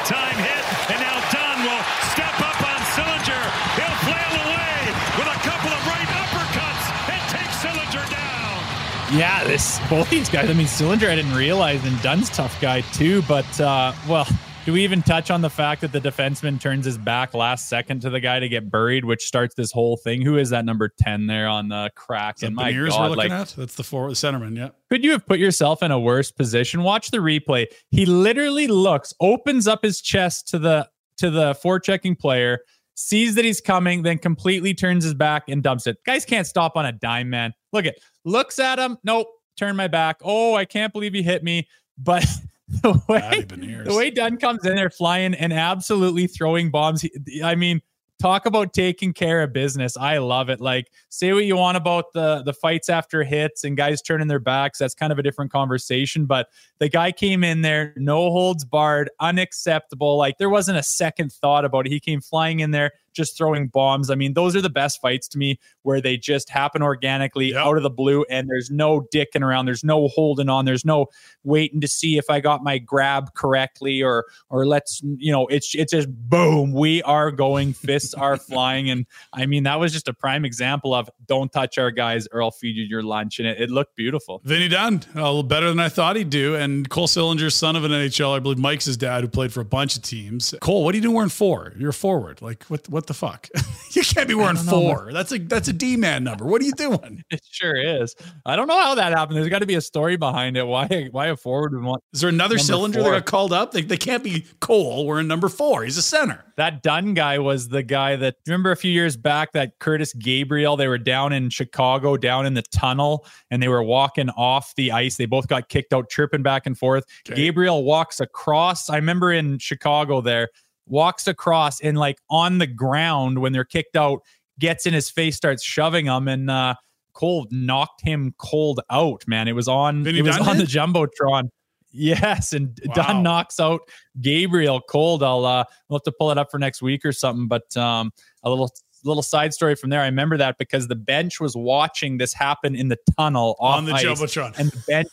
Yeah, 9.12 9.44
this 9.44 9.78
both 9.90 10.08
these 10.08 10.30
guys. 10.30 10.48
I 10.48 10.54
mean, 10.54 10.66
Sillinger, 10.66 11.10
I 11.10 11.14
didn't 11.14 11.34
realize, 11.34 11.84
and 11.84 12.00
Dunn's 12.00 12.30
tough 12.30 12.58
guy 12.62 12.80
too. 12.80 13.20
But 13.22 13.60
uh, 13.60 13.92
well, 14.08 14.26
do 14.64 14.72
we 14.72 14.82
even 14.84 15.02
touch 15.02 15.30
on 15.30 15.42
the 15.42 15.50
fact 15.50 15.82
that 15.82 15.92
the 15.92 16.00
defenseman 16.00 16.58
turns 16.58 16.86
his 16.86 16.96
back 16.96 17.34
last 17.34 17.68
second 17.68 18.00
to 18.00 18.10
the 18.10 18.20
guy 18.20 18.40
to 18.40 18.48
get 18.48 18.70
buried, 18.70 19.04
which 19.04 19.26
starts 19.26 19.54
this 19.54 19.70
whole 19.70 19.98
thing? 19.98 20.22
Who 20.22 20.38
is 20.38 20.48
that 20.48 20.64
number 20.64 20.88
ten 20.98 21.26
there 21.26 21.46
on 21.46 21.68
the 21.68 21.90
crack? 21.94 22.42
And 22.42 22.56
my 22.56 22.72
God, 22.72 23.10
looking 23.10 23.16
like 23.16 23.30
at? 23.30 23.48
That's 23.48 23.74
the 23.74 23.84
four 23.84 24.08
the 24.08 24.14
centerman, 24.14 24.56
yeah. 24.56 24.70
could 24.88 25.04
you 25.04 25.10
have 25.10 25.26
put 25.26 25.38
yourself 25.38 25.82
in 25.82 25.90
a 25.90 26.00
worse 26.00 26.30
position? 26.30 26.82
Watch 26.82 27.10
the 27.10 27.18
replay. 27.18 27.66
He 27.90 28.06
literally 28.06 28.66
looks, 28.66 29.12
opens 29.20 29.68
up 29.68 29.82
his 29.82 30.00
chest 30.00 30.48
to 30.48 30.58
the 30.58 30.88
to 31.18 31.28
the 31.28 31.52
forechecking 31.52 32.18
player, 32.18 32.60
sees 33.02 33.34
that 33.34 33.44
he's 33.44 33.60
coming, 33.60 34.02
then 34.02 34.18
completely 34.18 34.74
turns 34.74 35.04
his 35.04 35.14
back 35.14 35.44
and 35.48 35.62
dumps 35.62 35.86
it. 35.86 35.98
Guys 36.04 36.24
can't 36.24 36.46
stop 36.46 36.76
on 36.76 36.86
a 36.86 36.92
dime, 36.92 37.28
man. 37.30 37.52
Look 37.72 37.86
at 37.86 37.96
looks 38.24 38.58
at 38.58 38.78
him. 38.78 38.98
Nope, 39.04 39.28
turn 39.56 39.76
my 39.76 39.88
back. 39.88 40.18
Oh, 40.22 40.54
I 40.54 40.64
can't 40.64 40.92
believe 40.92 41.14
he 41.14 41.22
hit 41.22 41.42
me. 41.42 41.68
But 41.98 42.26
the 42.68 43.00
way 43.08 43.44
the 43.84 43.94
way 43.94 44.10
Dunn 44.10 44.38
comes 44.38 44.64
in 44.64 44.76
there 44.76 44.90
flying 44.90 45.34
and 45.34 45.52
absolutely 45.52 46.26
throwing 46.26 46.70
bombs. 46.70 47.02
He, 47.02 47.42
I 47.42 47.54
mean, 47.54 47.82
talk 48.22 48.46
about 48.46 48.72
taking 48.72 49.12
care 49.12 49.42
of 49.42 49.52
business. 49.52 49.96
I 49.96 50.18
love 50.18 50.48
it. 50.48 50.60
Like, 50.60 50.92
say 51.08 51.32
what 51.32 51.44
you 51.44 51.56
want 51.56 51.76
about 51.76 52.12
the 52.14 52.42
the 52.44 52.52
fights 52.52 52.88
after 52.88 53.24
hits 53.24 53.64
and 53.64 53.76
guys 53.76 54.00
turning 54.00 54.28
their 54.28 54.38
backs. 54.38 54.78
That's 54.78 54.94
kind 54.94 55.12
of 55.12 55.18
a 55.18 55.22
different 55.22 55.50
conversation. 55.50 56.26
But 56.26 56.48
the 56.78 56.88
guy 56.88 57.10
came 57.10 57.42
in 57.42 57.62
there, 57.62 57.92
no 57.96 58.30
holds 58.30 58.64
barred, 58.64 59.10
unacceptable. 59.18 60.16
Like 60.16 60.38
there 60.38 60.50
wasn't 60.50 60.78
a 60.78 60.82
second 60.82 61.32
thought 61.32 61.64
about 61.64 61.86
it. 61.86 61.92
He 61.92 62.00
came 62.00 62.20
flying 62.20 62.60
in 62.60 62.70
there, 62.70 62.92
just 63.12 63.36
throwing 63.36 63.68
bombs. 63.68 64.10
I 64.10 64.14
mean, 64.14 64.34
those 64.34 64.56
are 64.56 64.60
the 64.60 64.70
best 64.70 65.00
fights 65.00 65.28
to 65.28 65.38
me 65.38 65.58
where 65.82 66.00
they 66.00 66.16
just 66.16 66.48
happen 66.48 66.82
organically 66.82 67.54
out 67.54 67.76
of 67.76 67.82
the 67.82 67.90
blue 67.90 68.24
and 68.30 68.48
there's 68.48 68.70
no 68.70 69.06
dicking 69.14 69.42
around. 69.42 69.66
There's 69.66 69.84
no 69.84 70.08
holding 70.08 70.48
on. 70.48 70.64
There's 70.64 70.84
no 70.84 71.06
waiting 71.44 71.80
to 71.80 71.88
see 71.88 72.18
if 72.18 72.30
I 72.30 72.40
got 72.40 72.62
my 72.62 72.78
grab 72.78 73.34
correctly 73.34 74.02
or 74.02 74.24
or 74.48 74.66
let's 74.66 75.00
you 75.16 75.32
know, 75.32 75.46
it's 75.46 75.74
it's 75.74 75.92
just 75.92 76.08
boom, 76.10 76.72
we 76.72 77.02
are 77.02 77.30
going, 77.30 77.72
fists 77.72 78.14
are 78.14 78.36
flying. 78.38 78.90
And 78.90 79.06
I 79.32 79.46
mean, 79.46 79.64
that 79.64 79.78
was 79.78 79.92
just 79.92 80.08
a 80.08 80.14
prime 80.14 80.44
example 80.44 80.94
of 80.94 81.10
don't 81.26 81.52
touch 81.52 81.78
our 81.78 81.90
guys 81.90 82.26
or 82.32 82.42
I'll 82.42 82.50
feed 82.50 82.76
you 82.76 82.84
your 82.84 83.02
lunch. 83.02 83.38
And 83.38 83.48
it, 83.48 83.60
it 83.60 83.70
looked 83.70 83.96
beautiful. 83.96 84.40
Vinny 84.44 84.68
Dunn, 84.68 85.02
a 85.14 85.18
little 85.18 85.42
better 85.42 85.68
than 85.68 85.80
I 85.80 85.88
thought 85.88 86.16
he'd 86.16 86.30
do. 86.30 86.54
And 86.54 86.88
Cole 86.88 87.08
Sillinger, 87.08 87.52
son 87.52 87.76
of 87.76 87.84
an 87.84 87.90
NHL, 87.90 88.36
I 88.36 88.38
believe 88.38 88.58
Mike's 88.58 88.86
his 88.86 88.96
dad, 88.96 89.22
who 89.22 89.28
played 89.28 89.52
for 89.52 89.60
a 89.60 89.64
bunch 89.64 89.96
of 89.96 90.02
teams. 90.02 90.54
Cole, 90.60 90.84
what 90.84 90.94
are 90.94 90.96
you 90.96 91.02
doing 91.02 91.14
wearing 91.14 91.30
four? 91.30 91.72
You're 91.76 91.90
a 91.90 91.94
forward. 91.94 92.42
Like 92.42 92.64
what? 92.64 92.88
What 92.88 93.01
the 93.06 93.14
fuck? 93.14 93.48
you 93.92 94.02
can't 94.02 94.28
be 94.28 94.34
wearing 94.34 94.56
know, 94.56 94.62
four. 94.62 95.12
That's 95.12 95.32
a 95.32 95.38
that's 95.38 95.68
a 95.68 95.72
D 95.72 95.96
man 95.96 96.24
number. 96.24 96.44
What 96.44 96.60
are 96.62 96.64
you 96.64 96.72
doing? 96.72 97.24
It 97.32 97.40
sure 97.50 97.76
is. 97.76 98.14
I 98.44 98.56
don't 98.56 98.68
know 98.68 98.78
how 98.78 98.94
that 98.96 99.12
happened. 99.12 99.38
There's 99.38 99.48
got 99.48 99.60
to 99.60 99.66
be 99.66 99.74
a 99.74 99.80
story 99.80 100.16
behind 100.16 100.56
it. 100.58 100.66
Why 100.66 101.08
why 101.12 101.28
a 101.28 101.36
forward 101.36 101.72
would 101.72 101.82
want? 101.82 102.02
Is 102.12 102.20
there 102.20 102.28
another 102.28 102.56
Sillinger 102.56 102.94
four? 102.94 103.04
that 103.04 103.10
got 103.10 103.24
called 103.24 103.52
up? 103.54 103.72
They, 103.72 103.80
they 103.80 103.96
can't 103.96 104.22
be 104.22 104.44
Cole 104.60 105.06
wearing 105.06 105.28
number 105.28 105.48
four. 105.48 105.82
He's 105.82 105.96
a 105.96 106.02
center. 106.02 106.44
That 106.56 106.82
Dunn 106.82 107.14
guy 107.14 107.38
was 107.38 107.68
the 107.68 107.82
guy 107.82 108.16
that 108.16 108.36
remember 108.46 108.70
a 108.70 108.76
few 108.76 108.92
years 108.92 109.16
back 109.16 109.52
that 109.52 109.78
Kurtis 109.78 110.18
Gabriel. 110.18 110.76
They 110.76 110.88
were 110.88 110.98
down 110.98 111.32
in 111.32 111.48
Chicago, 111.48 112.18
down 112.18 112.44
in 112.44 112.52
the 112.52 112.62
tunnel, 112.62 113.26
and 113.50 113.62
they 113.62 113.68
were 113.68 113.82
walking 113.82 114.28
off 114.30 114.74
the 114.74 114.92
ice. 114.92 115.16
They 115.16 115.26
both 115.26 115.48
got 115.48 115.70
kicked 115.70 115.94
out, 115.94 116.10
tripping 116.10 116.42
back 116.42 116.66
and 116.66 116.76
forth. 116.76 117.04
Gabriel 117.24 117.84
walks 117.84 118.20
across. 118.20 118.90
I 118.90 118.96
remember 118.96 119.32
in 119.32 119.58
Chicago 119.58 120.20
there. 120.20 120.48
Walks 120.86 121.26
across 121.26 121.80
and 121.80 121.96
like 121.98 122.18
on 122.30 122.58
the 122.58 122.66
ground 122.66 123.38
when 123.40 123.52
they're 123.52 123.64
kicked 123.64 123.96
out, 123.96 124.20
gets 124.58 124.86
in 124.86 124.94
his 124.94 125.10
face, 125.10 125.36
starts 125.36 125.62
shoving 125.62 126.06
him, 126.06 126.28
and 126.28 126.50
uh, 126.50 126.74
Cole 127.12 127.46
knocked 127.50 128.00
him 128.02 128.34
cold 128.38 128.80
out. 128.90 129.22
Man, 129.26 129.48
it 129.48 129.52
was 129.54 129.68
on. 129.68 130.04
Vinny 130.04 130.18
it 130.18 130.22
was 130.22 130.36
Dunn 130.36 130.48
on 130.48 130.56
the 130.58 130.64
jumbotron. 130.64 131.48
Yes, 131.94 132.52
and 132.54 132.78
Wow. 132.86 132.94
Dunn 132.94 133.22
knocks 133.22 133.60
out 133.60 133.82
Gabriel 134.20 134.80
cold. 134.88 135.22
I'll 135.22 135.44
uh, 135.44 135.64
we'll 135.88 135.98
have 135.98 136.04
to 136.04 136.12
pull 136.18 136.30
it 136.30 136.38
up 136.38 136.50
for 136.50 136.58
next 136.58 136.80
week 136.80 137.04
or 137.04 137.12
something. 137.12 137.48
But 137.48 137.76
um, 137.76 138.12
a 138.42 138.48
little 138.50 138.72
little 139.04 139.22
side 139.22 139.52
story 139.52 139.74
from 139.74 139.90
there. 139.90 140.00
I 140.00 140.06
remember 140.06 140.36
that 140.38 140.56
because 140.58 140.88
the 140.88 140.94
bench 140.94 141.38
was 141.40 141.54
watching 141.56 142.16
this 142.18 142.32
happen 142.32 142.74
in 142.74 142.88
the 142.88 142.96
tunnel 143.18 143.56
On 143.58 143.84
the 143.84 143.92
ice, 143.92 144.04
Jumbotron. 144.04 144.56
and 144.58 144.70
the 144.70 144.82
bench 144.86 145.08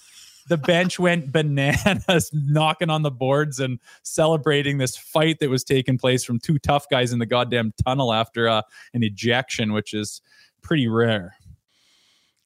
the 0.49 0.57
bench 0.57 0.99
went 0.99 1.31
bananas, 1.31 2.29
knocking 2.33 2.89
on 2.89 3.03
the 3.03 3.11
boards 3.11 3.59
and 3.59 3.79
celebrating 4.03 4.77
this 4.77 4.97
fight 4.97 5.39
that 5.39 5.49
was 5.49 5.63
taking 5.63 5.97
place 5.97 6.23
from 6.23 6.39
two 6.39 6.59
tough 6.59 6.89
guys 6.89 7.13
in 7.13 7.19
the 7.19 7.25
goddamn 7.25 7.73
tunnel 7.85 8.11
after 8.11 8.49
uh, 8.49 8.61
an 8.93 9.03
ejection, 9.03 9.71
which 9.71 9.93
is 9.93 10.21
pretty 10.61 10.87
rare. 10.87 11.35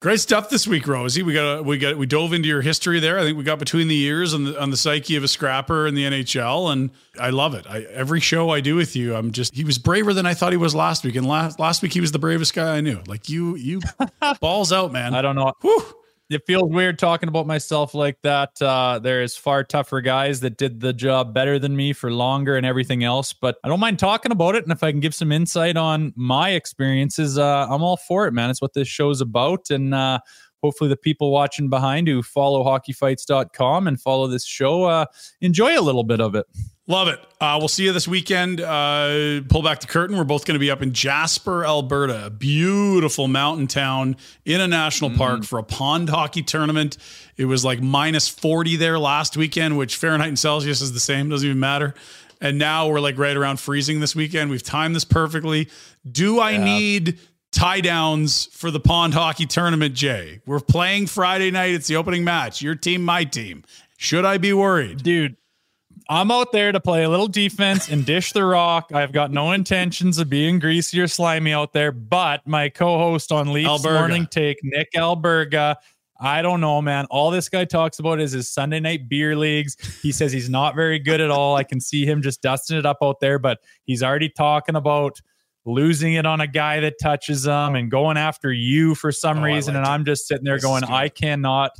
Great 0.02 0.20
stuff 0.20 0.50
this 0.50 0.68
week, 0.68 0.86
Rosie. 0.86 1.24
We 1.24 1.34
got 1.34 1.64
we 1.64 1.78
got 1.78 1.98
we 1.98 2.06
dove 2.06 2.34
into 2.34 2.50
your 2.50 2.62
history 2.62 3.00
there. 3.00 3.18
I 3.18 3.24
think 3.24 3.38
we 3.38 3.46
got 3.46 3.58
between 3.58 3.88
the 3.88 3.96
years 3.96 4.34
on 4.34 4.44
the 4.44 4.62
on 4.62 4.70
the 4.70 4.76
psyche 4.76 5.16
of 5.16 5.24
a 5.24 5.30
scrapper 5.30 5.88
in 5.88 5.96
the 5.96 6.04
NHL, 6.04 6.74
and 6.74 6.90
I 7.18 7.30
love 7.30 7.54
it. 7.54 7.66
I, 7.70 7.84
every 7.84 8.20
show 8.20 8.50
I 8.50 8.60
do 8.60 8.76
with 8.76 8.98
you, 8.98 9.16
I'm 9.16 9.32
just 9.32 9.56
he 9.56 9.64
was 9.64 9.78
braver 9.78 10.14
than 10.14 10.26
I 10.26 10.34
thought 10.34 10.52
he 10.52 10.58
was 10.58 10.76
last 10.76 11.06
week, 11.06 11.16
and 11.16 11.26
last 11.26 11.58
last 11.58 11.82
week 11.82 11.94
he 11.94 12.02
was 12.02 12.12
the 12.12 12.20
bravest 12.20 12.54
guy 12.54 12.76
I 12.76 12.82
knew. 12.82 13.00
Like 13.08 13.30
you, 13.30 13.56
you 13.56 13.80
balls 14.42 14.74
out, 14.74 14.92
man. 14.92 15.16
I 15.16 15.22
don't 15.22 15.38
know. 15.38 15.54
It 16.30 16.46
feels 16.48 16.72
weird 16.72 16.98
talking 16.98 17.30
about 17.30 17.46
myself 17.46 17.94
like 17.94 18.18
that. 18.24 18.60
Uh, 18.62 19.00
there's 19.00 19.36
far 19.36 19.64
tougher 19.64 20.02
guys 20.02 20.40
that 20.40 20.58
did 20.58 20.80
the 20.80 20.94
job 20.94 21.34
better 21.34 21.60
than 21.60 21.76
me 21.76 21.94
for 21.94 22.12
longer 22.12 22.56
and 22.56 22.66
everything 22.66 23.04
else, 23.04 23.34
but 23.34 23.58
I 23.64 23.68
don't 23.68 23.80
mind 23.80 24.00
talking 24.00 24.32
about 24.32 24.56
it. 24.56 24.64
And 24.64 24.72
if 24.72 24.84
I 24.84 24.92
can 24.92 25.00
give 25.00 25.14
some 25.14 25.32
insight 25.32 25.78
on 25.78 26.14
my 26.16 26.52
experiences, 26.52 27.38
uh, 27.38 27.68
I'm 27.70 27.84
all 27.84 27.98
for 27.98 28.26
it, 28.26 28.32
man. 28.32 28.50
It's 28.50 28.62
what 28.62 28.74
this 28.74 28.88
show's 28.88 29.22
about. 29.22 29.70
And 29.70 29.94
uh, 29.94 30.20
hopefully, 30.62 30.90
the 30.90 30.98
people 30.98 31.30
watching 31.30 31.70
behind 31.70 32.08
who 32.08 32.24
follow 32.24 32.64
hockeyfights.com 32.64 33.88
and 33.88 34.02
follow 34.02 34.28
this 34.28 34.46
show 34.46 34.86
uh, 34.86 35.06
enjoy 35.42 35.78
a 35.78 35.82
little 35.82 36.06
bit 36.06 36.22
of 36.22 36.36
it. 36.36 36.46
Love 36.86 37.08
it. 37.08 37.20
Uh, 37.40 37.56
we'll 37.60 37.70
see 37.70 37.86
you 37.86 37.94
this 37.94 38.10
weekend. 38.10 38.60
Uh, 38.60 39.40
pull 39.48 39.62
back 39.64 39.80
the 39.80 39.88
curtain. 39.88 40.18
We're 40.18 40.26
both 40.26 40.44
going 40.44 40.56
to 40.56 40.60
be 40.60 40.70
up 40.70 40.82
in 40.82 40.92
Jasper, 40.92 41.64
Alberta, 41.64 42.26
a 42.26 42.30
beautiful 42.30 43.30
mountain 43.30 43.68
town 43.68 44.18
in 44.44 44.60
a 44.60 44.68
national 44.68 45.12
park 45.12 45.46
for 45.46 45.60
a 45.60 45.64
pond 45.64 46.10
hockey 46.10 46.44
tournament. 46.44 46.98
It 47.38 47.46
was 47.46 47.64
like 47.64 47.82
minus 47.82 48.28
40 48.28 48.76
there 48.76 49.00
last 49.00 49.38
weekend, 49.38 49.78
which 49.78 49.96
Fahrenheit 49.96 50.28
and 50.28 50.38
Celsius 50.38 50.82
is 50.82 50.92
the 50.92 51.00
same, 51.00 51.30
doesn't 51.30 51.48
even 51.48 51.60
matter. 51.60 51.94
And 52.42 52.60
now 52.60 52.90
we're 52.90 53.00
like 53.00 53.18
right 53.18 53.38
around 53.38 53.62
freezing 53.62 54.02
this 54.02 54.14
weekend. 54.14 54.50
We've 54.50 54.62
timed 54.62 54.94
this 54.94 55.06
perfectly. 55.06 55.70
Do 56.10 56.42
I 56.42 56.58
need 56.58 57.18
tie 57.54 57.80
downs 57.80 58.48
for 58.48 58.72
the 58.72 58.82
pond 58.82 59.14
hockey 59.14 59.46
tournament, 59.46 59.96
Jay? 59.96 60.42
We're 60.46 60.60
playing 60.60 61.08
Friday 61.08 61.50
night. 61.50 61.74
It's 61.74 61.88
the 61.88 61.96
opening 61.96 62.26
match. 62.26 62.62
Your 62.62 62.76
team, 62.76 63.06
my 63.06 63.24
team. 63.24 63.64
Should 63.98 64.26
I 64.26 64.38
be 64.38 64.52
worried? 64.52 65.02
Dude, 65.02 65.38
I'm 66.10 66.32
out 66.32 66.52
there 66.52 66.72
to 66.72 66.80
play 66.80 67.04
a 67.04 67.10
little 67.10 67.28
defense 67.28 67.90
and 67.90 68.06
dish 68.06 68.32
the 68.34 68.44
rock. 68.46 68.92
I've 68.94 69.12
got 69.12 69.32
no 69.32 69.52
intentions 69.54 70.18
of 70.20 70.30
being 70.30 70.60
greasy 70.60 71.00
or 71.00 71.08
slimy 71.08 71.54
out 71.54 71.74
there, 71.74 71.92
but 71.92 72.46
my 72.48 72.70
co-host 72.70 73.32
on 73.32 73.54
Leafs 73.54 73.70
Alberga. 73.70 74.00
Morning 74.00 74.28
Take, 74.30 74.58
Nick 74.64 74.90
Alberga, 74.96 75.76
I 76.20 76.42
don't 76.42 76.62
know, 76.62 76.82
man. 76.82 77.06
All 77.10 77.32
this 77.32 77.50
guy 77.50 77.66
talks 77.66 78.00
about 78.00 78.22
is 78.22 78.32
his 78.32 78.50
Sunday 78.50 78.80
night 78.80 79.10
beer 79.10 79.36
leagues. 79.36 79.76
He 80.02 80.12
says 80.12 80.32
he's 80.32 80.50
not 80.50 80.76
very 80.76 81.00
good 81.00 81.20
at 81.20 81.30
all. 81.32 81.56
I 81.56 81.64
can 81.64 81.82
see 81.82 82.06
him 82.06 82.22
just 82.22 82.42
dusting 82.42 82.78
it 82.78 82.86
up 82.86 82.98
out 83.04 83.20
there, 83.20 83.40
but 83.40 83.60
he's 83.86 84.02
already 84.04 84.30
talking 84.30 84.76
about 84.76 85.20
losing 85.66 86.14
it 86.14 86.26
on 86.26 86.40
a 86.42 86.48
guy 86.48 86.80
that 86.82 86.94
touches 87.02 87.46
him 87.46 87.76
and 87.76 87.90
going 87.90 88.18
after 88.18 88.52
you 88.54 88.96
for 88.96 89.12
some 89.12 89.40
Oh, 89.40 89.44
reason. 89.44 89.74
liked 89.74 89.86
And 89.86 89.88
it. 89.88 89.90
I'm 89.96 90.06
just 90.06 90.28
sitting 90.28 90.44
there 90.44 90.56
This 90.56 90.64
going. 90.64 90.84
I 90.84 91.10
cannot 91.10 91.72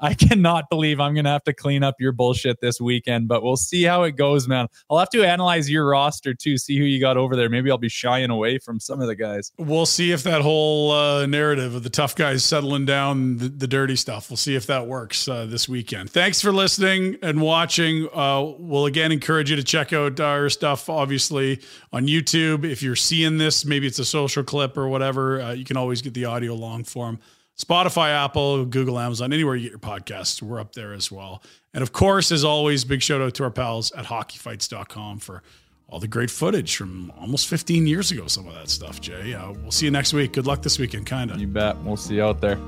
I 0.00 0.14
cannot 0.14 0.70
believe 0.70 1.00
I'm 1.00 1.14
going 1.14 1.24
to 1.24 1.30
have 1.30 1.44
to 1.44 1.52
clean 1.52 1.82
up 1.82 1.96
your 2.00 2.12
bullshit 2.12 2.60
this 2.60 2.80
weekend, 2.80 3.28
but 3.28 3.42
we'll 3.42 3.56
see 3.56 3.82
how 3.82 4.04
it 4.04 4.12
goes, 4.12 4.48
man. 4.48 4.66
I'll 4.88 4.98
have 4.98 5.10
to 5.10 5.24
analyze 5.24 5.68
your 5.68 5.86
roster 5.86 6.34
too, 6.34 6.56
see 6.56 6.78
who 6.78 6.84
you 6.84 7.00
got 7.00 7.16
over 7.16 7.36
there. 7.36 7.48
Maybe 7.48 7.70
I'll 7.70 7.78
be 7.78 7.88
shying 7.88 8.30
away 8.30 8.58
from 8.58 8.80
some 8.80 9.00
of 9.00 9.08
the 9.08 9.14
guys. 9.14 9.52
We'll 9.58 9.86
see 9.86 10.12
if 10.12 10.22
that 10.22 10.40
whole 10.40 10.92
uh, 10.92 11.26
narrative 11.26 11.74
of 11.74 11.82
the 11.82 11.90
tough 11.90 12.14
guys 12.14 12.44
settling 12.44 12.86
down 12.86 13.36
the, 13.36 13.48
the 13.48 13.66
dirty 13.66 13.96
stuff. 13.96 14.30
We'll 14.30 14.36
see 14.36 14.56
if 14.56 14.66
that 14.66 14.86
works 14.86 15.28
uh, 15.28 15.46
this 15.46 15.68
weekend. 15.68 16.10
Thanks 16.10 16.40
for 16.40 16.52
listening 16.52 17.16
and 17.22 17.40
watching. 17.40 18.08
Uh, 18.12 18.54
we'll 18.58 18.86
again 18.86 19.12
encourage 19.12 19.50
you 19.50 19.56
to 19.56 19.64
check 19.64 19.92
out 19.92 20.18
our 20.20 20.48
stuff, 20.48 20.88
obviously, 20.88 21.60
on 21.92 22.06
YouTube. 22.06 22.64
If 22.64 22.82
you're 22.82 22.96
seeing 22.96 23.38
this, 23.38 23.64
maybe 23.64 23.86
it's 23.86 23.98
a 23.98 24.04
social 24.04 24.42
clip 24.42 24.76
or 24.76 24.88
whatever, 24.88 25.40
uh, 25.40 25.52
you 25.52 25.64
can 25.64 25.76
always 25.76 26.02
get 26.02 26.14
the 26.14 26.24
audio 26.24 26.54
long 26.54 26.84
form. 26.84 27.18
Spotify, 27.60 28.08
Apple, 28.10 28.64
Google, 28.64 28.98
Amazon, 28.98 29.32
anywhere 29.34 29.54
you 29.54 29.64
get 29.68 29.70
your 29.70 29.78
podcasts, 29.78 30.40
we're 30.40 30.58
up 30.58 30.74
there 30.74 30.94
as 30.94 31.12
well. 31.12 31.42
And 31.74 31.82
of 31.82 31.92
course, 31.92 32.32
as 32.32 32.42
always, 32.42 32.84
big 32.84 33.02
shout 33.02 33.20
out 33.20 33.34
to 33.34 33.44
our 33.44 33.50
pals 33.50 33.92
at 33.92 34.06
hockeyfights.com 34.06 35.18
for 35.18 35.42
all 35.86 36.00
the 36.00 36.08
great 36.08 36.30
footage 36.30 36.76
from 36.76 37.12
almost 37.20 37.48
15 37.48 37.86
years 37.86 38.10
ago, 38.10 38.26
some 38.28 38.48
of 38.48 38.54
that 38.54 38.70
stuff, 38.70 39.00
Jay. 39.00 39.34
Uh, 39.34 39.52
we'll 39.52 39.72
see 39.72 39.84
you 39.84 39.90
next 39.90 40.14
week. 40.14 40.32
Good 40.32 40.46
luck 40.46 40.62
this 40.62 40.78
weekend, 40.78 41.04
kind 41.04 41.30
of. 41.30 41.38
You 41.38 41.48
bet. 41.48 41.76
We'll 41.82 41.96
see 41.98 42.14
you 42.14 42.24
out 42.24 42.40
there. 42.40 42.58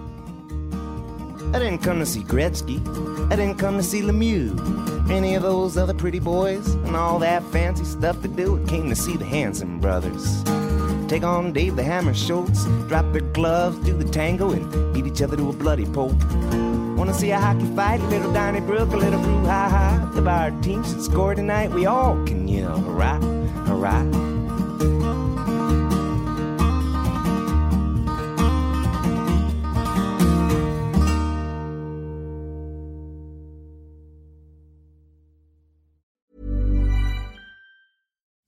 I 1.55 1.59
didn't 1.59 1.79
come 1.79 1.99
to 1.99 2.07
see 2.07 2.21
Gretzky. 2.21 2.81
I 3.33 3.37
didn't 3.37 3.59
come 3.59 3.79
to 3.79 3.83
see 3.83 4.03
Lemieux. 4.03 5.11
Any 5.11 5.35
of 5.37 5.43
those 5.43 5.77
other 5.79 5.95
pretty 5.95 6.19
boys 6.19 6.75
and 6.75 6.97
all 6.97 7.19
that 7.21 7.43
fancy 7.51 7.85
stuff 7.85 8.21
to 8.23 8.29
do. 8.29 8.63
I 8.63 8.69
came 8.69 8.89
to 8.91 8.97
see 8.97 9.17
the 9.17 9.25
Hanson 9.25 9.79
brothers. 9.79 10.43
Take 11.09 11.25
on 11.25 11.53
Dave 11.53 11.77
the 11.77 11.83
Hammer 11.83 12.15
Schultz. 12.15 12.65
Drop 12.89 13.13
their 13.13 13.23
gloves, 13.33 13.79
do 13.85 13.97
the 13.97 14.05
tango, 14.05 14.51
and 14.53 14.95
beat 14.95 15.07
each 15.07 15.23
other 15.23 15.37
to 15.37 15.51
a 15.51 15.53
bloody 15.53 15.87
pulp. 15.87 16.15
Wanna 16.97 17.15
see 17.15 17.31
a 17.31 17.39
hockey 17.39 17.67
fight? 17.75 18.01
A 18.01 18.07
little 18.07 18.33
Donnybrook, 18.33 18.93
a 18.93 18.97
little 18.97 19.21
brouhaha. 19.21 20.15
The 20.15 20.23
bar 20.23 20.51
team 20.63 20.85
should 20.85 21.03
score 21.03 21.35
tonight. 21.35 21.71
We 21.71 21.87
all 21.87 22.15
can 22.25 22.47
yell 22.49 22.79
hurrah, 22.79 23.21
hurrah. 23.67 24.03